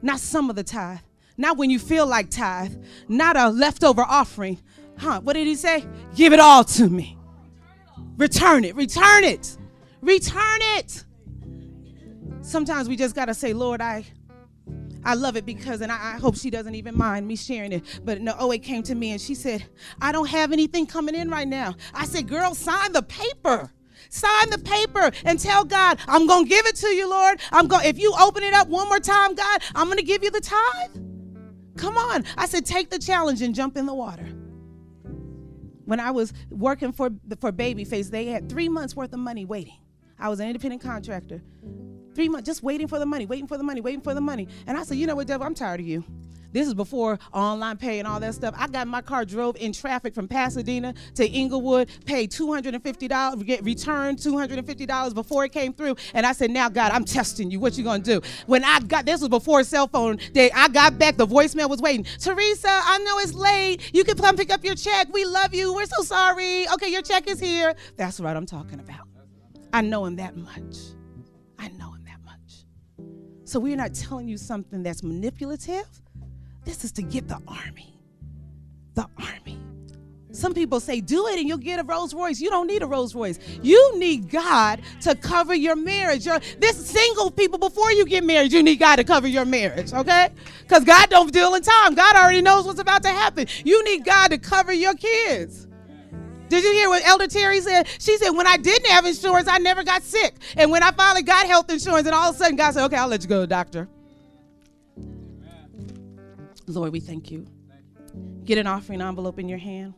not 0.03 0.21
some 0.21 0.51
of 0.51 0.57
the 0.57 0.65
tithe, 0.65 0.99
not 1.39 1.57
when 1.57 1.71
you 1.71 1.79
feel 1.79 2.07
like 2.07 2.29
tithe, 2.29 2.75
not 3.09 3.39
a 3.39 3.49
leftover 3.49 4.03
offering. 4.03 4.59
Huh? 4.99 5.23
What 5.23 5.33
did 5.33 5.47
he 5.47 5.55
say? 5.55 5.87
Give 6.15 6.35
it 6.35 6.41
all 6.41 6.63
to 6.65 6.91
me. 6.91 7.17
Return 8.19 8.65
it, 8.65 8.77
return 8.77 9.25
it, 9.25 9.57
return 10.03 10.59
it. 10.77 11.05
Sometimes 12.43 12.89
we 12.89 12.97
just 12.97 13.15
got 13.15 13.27
to 13.27 13.35
say, 13.35 13.53
Lord, 13.53 13.81
I 13.81 14.05
I 15.05 15.15
love 15.15 15.37
it 15.37 15.45
because, 15.45 15.81
and 15.81 15.91
I, 15.91 16.15
I, 16.15 16.19
hope 16.19 16.37
she 16.37 16.49
doesn't 16.49 16.77
even 16.77 16.97
mind 16.97 17.27
me 17.27 17.35
sharing 17.35 17.73
it. 17.73 18.01
But 18.05 18.21
no, 18.21 18.53
it 18.53 18.61
came 18.61 18.85
to 18.85 18.95
me 18.95 19.11
and 19.11 19.21
she 19.21 19.35
said, 19.35 19.65
I 20.01 20.13
don't 20.13 20.29
have 20.29 20.53
anything 20.53 20.87
coming 20.87 21.17
in 21.17 21.29
right 21.29 21.49
now. 21.49 21.75
I 21.93 22.05
said, 22.05 22.29
girl, 22.29 22.55
sign 22.55 22.93
the 22.93 23.03
paper. 23.03 23.73
Sign 24.11 24.51
the 24.51 24.59
paper 24.59 25.11
and 25.25 25.41
tell 25.41 25.65
God, 25.65 25.99
I'm 26.07 26.27
gonna 26.27 26.47
give 26.47 26.67
it 26.67 26.77
to 26.77 26.89
you, 26.89 27.09
Lord. 27.09 27.41
I'm 27.51 27.67
going 27.67 27.87
if 27.87 27.99
you 27.99 28.15
open 28.21 28.43
it 28.43 28.53
up 28.53 28.69
one 28.69 28.89
more 28.89 29.01
time, 29.01 29.35
God, 29.35 29.63
I'm 29.75 29.89
gonna 29.89 30.03
give 30.03 30.23
you 30.23 30.31
the 30.31 30.41
tithe. 30.41 30.91
Come 31.77 31.97
on. 31.97 32.25
I 32.37 32.47
said, 32.47 32.67
take 32.67 32.91
the 32.91 32.99
challenge 32.99 33.43
and 33.43 33.55
jump 33.55 33.77
in 33.77 33.87
the 33.87 33.95
water. 33.95 34.29
When 35.85 35.99
I 35.99 36.11
was 36.11 36.33
working 36.51 36.93
for 36.93 37.11
for 37.41 37.53
Babyface, 37.53 38.11
they 38.11 38.27
had 38.27 38.49
three 38.49 38.69
months 38.69 38.95
worth 38.95 39.13
of 39.13 39.19
money 39.19 39.45
waiting. 39.45 39.79
I 40.19 40.29
was 40.29 40.39
an 40.41 40.47
independent 40.47 40.83
contractor. 40.83 41.43
Three 42.15 42.29
months 42.29 42.47
just 42.47 42.63
waiting 42.63 42.89
for 42.89 42.99
the 42.99 43.07
money, 43.07 43.27
waiting 43.27 43.47
for 43.47 43.57
the 43.57 43.65
money, 43.65 43.81
waiting 43.81 44.01
for 44.01 44.15
the 44.15 44.21
money. 44.21 44.49
And 44.67 44.77
I 44.77 44.83
said, 44.83 44.99
you 44.99 45.07
know 45.07 45.15
what, 45.15 45.27
devil, 45.27 45.47
I'm 45.47 45.55
tired 45.55 45.81
of 45.81 45.87
you. 45.87 46.05
This 46.53 46.67
is 46.69 46.75
before 46.75 47.19
online 47.33 47.79
pay 47.79 47.99
and 47.99 48.07
all 48.07 48.21
that 48.21 48.35
stuff. 48.35 48.55
I 48.59 48.67
got 48.69 48.87
my 48.87 49.01
car, 49.01 49.25
drove 49.25 49.57
in 49.57 49.73
traffic 49.73 50.15
from 50.15 50.29
Pasadena 50.29 50.95
to 51.15 51.27
Inglewood, 51.27 51.89
paid 52.05 52.31
$250, 52.31 53.47
get 53.47 53.65
returned 53.65 54.19
$250 54.19 55.15
before 55.15 55.45
it 55.45 55.53
came 55.53 55.73
through. 55.73 55.97
And 56.13 56.27
I 56.27 56.33
said, 56.33 56.51
now, 56.51 56.69
God, 56.69 56.93
I'm 56.93 57.05
testing 57.05 57.51
you. 57.51 57.59
What 57.59 57.79
you 57.79 57.85
gonna 57.85 58.03
do? 58.03 58.21
When 58.47 58.65
I 58.65 58.81
got, 58.81 59.07
this 59.07 59.21
was 59.21 59.31
before 59.31 59.65
cell 59.65 59.89
phone 59.89 60.19
day, 60.33 60.51
I 60.55 60.69
got 60.69 60.99
back, 60.99 61.17
the 61.17 61.27
voicemail 61.27 61.71
was 61.71 61.81
waiting. 61.81 62.05
Teresa, 62.19 62.69
I 62.69 62.99
know 62.99 63.19
it's 63.21 63.35
late. 63.35 63.91
You 63.95 64.05
can 64.05 64.17
come 64.17 64.37
pick 64.37 64.53
up 64.53 64.63
your 64.63 64.75
check. 64.75 65.09
We 65.13 65.25
love 65.25 65.55
you. 65.55 65.73
We're 65.73 65.87
so 65.87 66.03
sorry. 66.03 66.69
Okay, 66.75 66.89
your 66.89 67.03
check 67.03 67.29
is 67.29 67.41
here. 67.41 67.75
That's 67.97 68.21
what 68.21 68.37
I'm 68.37 68.47
talking 68.47 68.79
about. 68.79 69.09
I 69.73 69.81
know 69.81 70.05
him 70.05 70.17
that 70.17 70.37
much. 70.37 70.77
I 71.59 71.69
know 71.69 71.92
so 73.53 73.61
we're 73.61 73.77
not 73.77 73.93
telling 73.93 74.27
you 74.27 74.39
something 74.39 74.83
that's 74.83 75.03
manipulative. 75.03 75.87
This 76.65 76.85
is 76.85 76.93
to 76.93 77.03
get 77.03 77.29
the 77.29 77.39
army. 77.47 78.01
The 78.95 79.07
army. 79.19 79.59
Some 80.31 80.55
people 80.55 80.81
say, 80.81 81.03
do 81.03 81.27
it 81.27 81.39
and 81.39 81.47
you'll 81.47 81.59
get 81.59 81.79
a 81.79 81.83
Rolls 81.83 82.15
Royce. 82.15 82.41
You 82.41 82.49
don't 82.49 82.67
need 82.67 82.83
a 82.83 82.87
Rolls 82.87 83.15
Royce. 83.15 83.39
You 83.61 83.99
need 83.99 84.31
God 84.31 84.81
to 85.03 85.15
cover 85.15 85.55
your 85.55 85.77
marriage. 85.77 86.25
Your, 86.25 86.41
this 86.61 86.87
single 86.87 87.31
people, 87.31 87.59
before 87.59 87.93
you 87.93 88.07
get 88.07 88.25
married, 88.25 88.55
you 88.55 88.63
need 88.63 88.77
God 88.77 88.97
to 88.97 89.05
cover 89.05 89.29
your 89.29 89.45
marriage, 89.45 89.93
okay? 89.93 90.31
Because 90.63 90.85
God 90.85 91.11
don't 91.11 91.31
deal 91.31 91.55
in 91.55 91.61
time. 91.61 91.95
God 91.95 92.17
already 92.17 92.41
knows 92.41 92.65
what's 92.65 92.81
about 92.81 93.03
to 93.03 93.11
happen. 93.11 93.47
You 93.67 93.85
need 93.85 94.03
God 94.07 94.29
to 94.29 94.39
cover 94.39 94.73
your 94.73 94.95
kids. 94.95 95.69
Did 96.53 96.65
you 96.65 96.73
hear 96.73 96.91
what 96.91 97.03
Elder 97.07 97.27
Terry 97.29 97.63
said? 97.63 97.89
She 97.99 98.19
said, 98.19 98.29
when 98.29 98.47
I 98.47 98.59
didn't 98.59 98.87
have 98.89 99.07
insurance, 99.07 99.49
I 99.49 99.57
never 99.57 99.83
got 99.83 100.03
sick. 100.03 100.35
And 100.55 100.71
when 100.71 100.83
I 100.83 100.91
finally 100.91 101.23
got 101.23 101.47
health 101.47 101.71
insurance, 101.73 102.07
and 102.07 102.15
all 102.15 102.29
of 102.29 102.37
a 102.37 102.39
sudden 102.39 102.57
God 102.57 102.75
said, 102.75 102.85
okay, 102.85 102.97
I'll 102.97 103.09
let 103.09 103.23
you 103.23 103.29
go, 103.31 103.37
to 103.37 103.41
the 103.41 103.47
doctor. 103.47 103.89
Lord, 106.67 106.93
we 106.93 107.01
thank 107.01 107.31
you. 107.31 107.47
Get 108.45 108.59
an 108.59 108.67
offering 108.67 109.01
envelope 109.01 109.39
in 109.39 109.49
your 109.49 109.57
hand. 109.57 109.95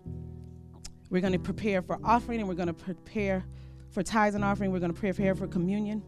We're 1.11 1.21
going 1.21 1.33
to 1.33 1.41
prepare 1.41 1.83
for 1.83 1.99
offering 2.05 2.39
and 2.39 2.49
we're 2.49 2.55
going 2.55 2.69
to 2.69 2.73
prepare 2.73 3.45
for 3.91 4.05
tithes 4.05 4.37
and 4.37 4.45
offering. 4.45 4.71
We're 4.71 4.79
going 4.79 4.95
to 4.95 5.01
prepare 5.01 5.35
for 5.35 5.49
communion. 5.49 6.05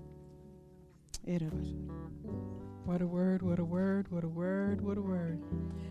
What 1.24 3.02
a 3.02 3.06
word, 3.06 3.42
what 3.42 3.58
a 3.58 3.64
word, 3.64 4.12
what 4.12 4.22
a 4.22 4.28
word, 4.28 4.80
what 4.80 4.96
a 4.96 5.02
word. 5.02 5.42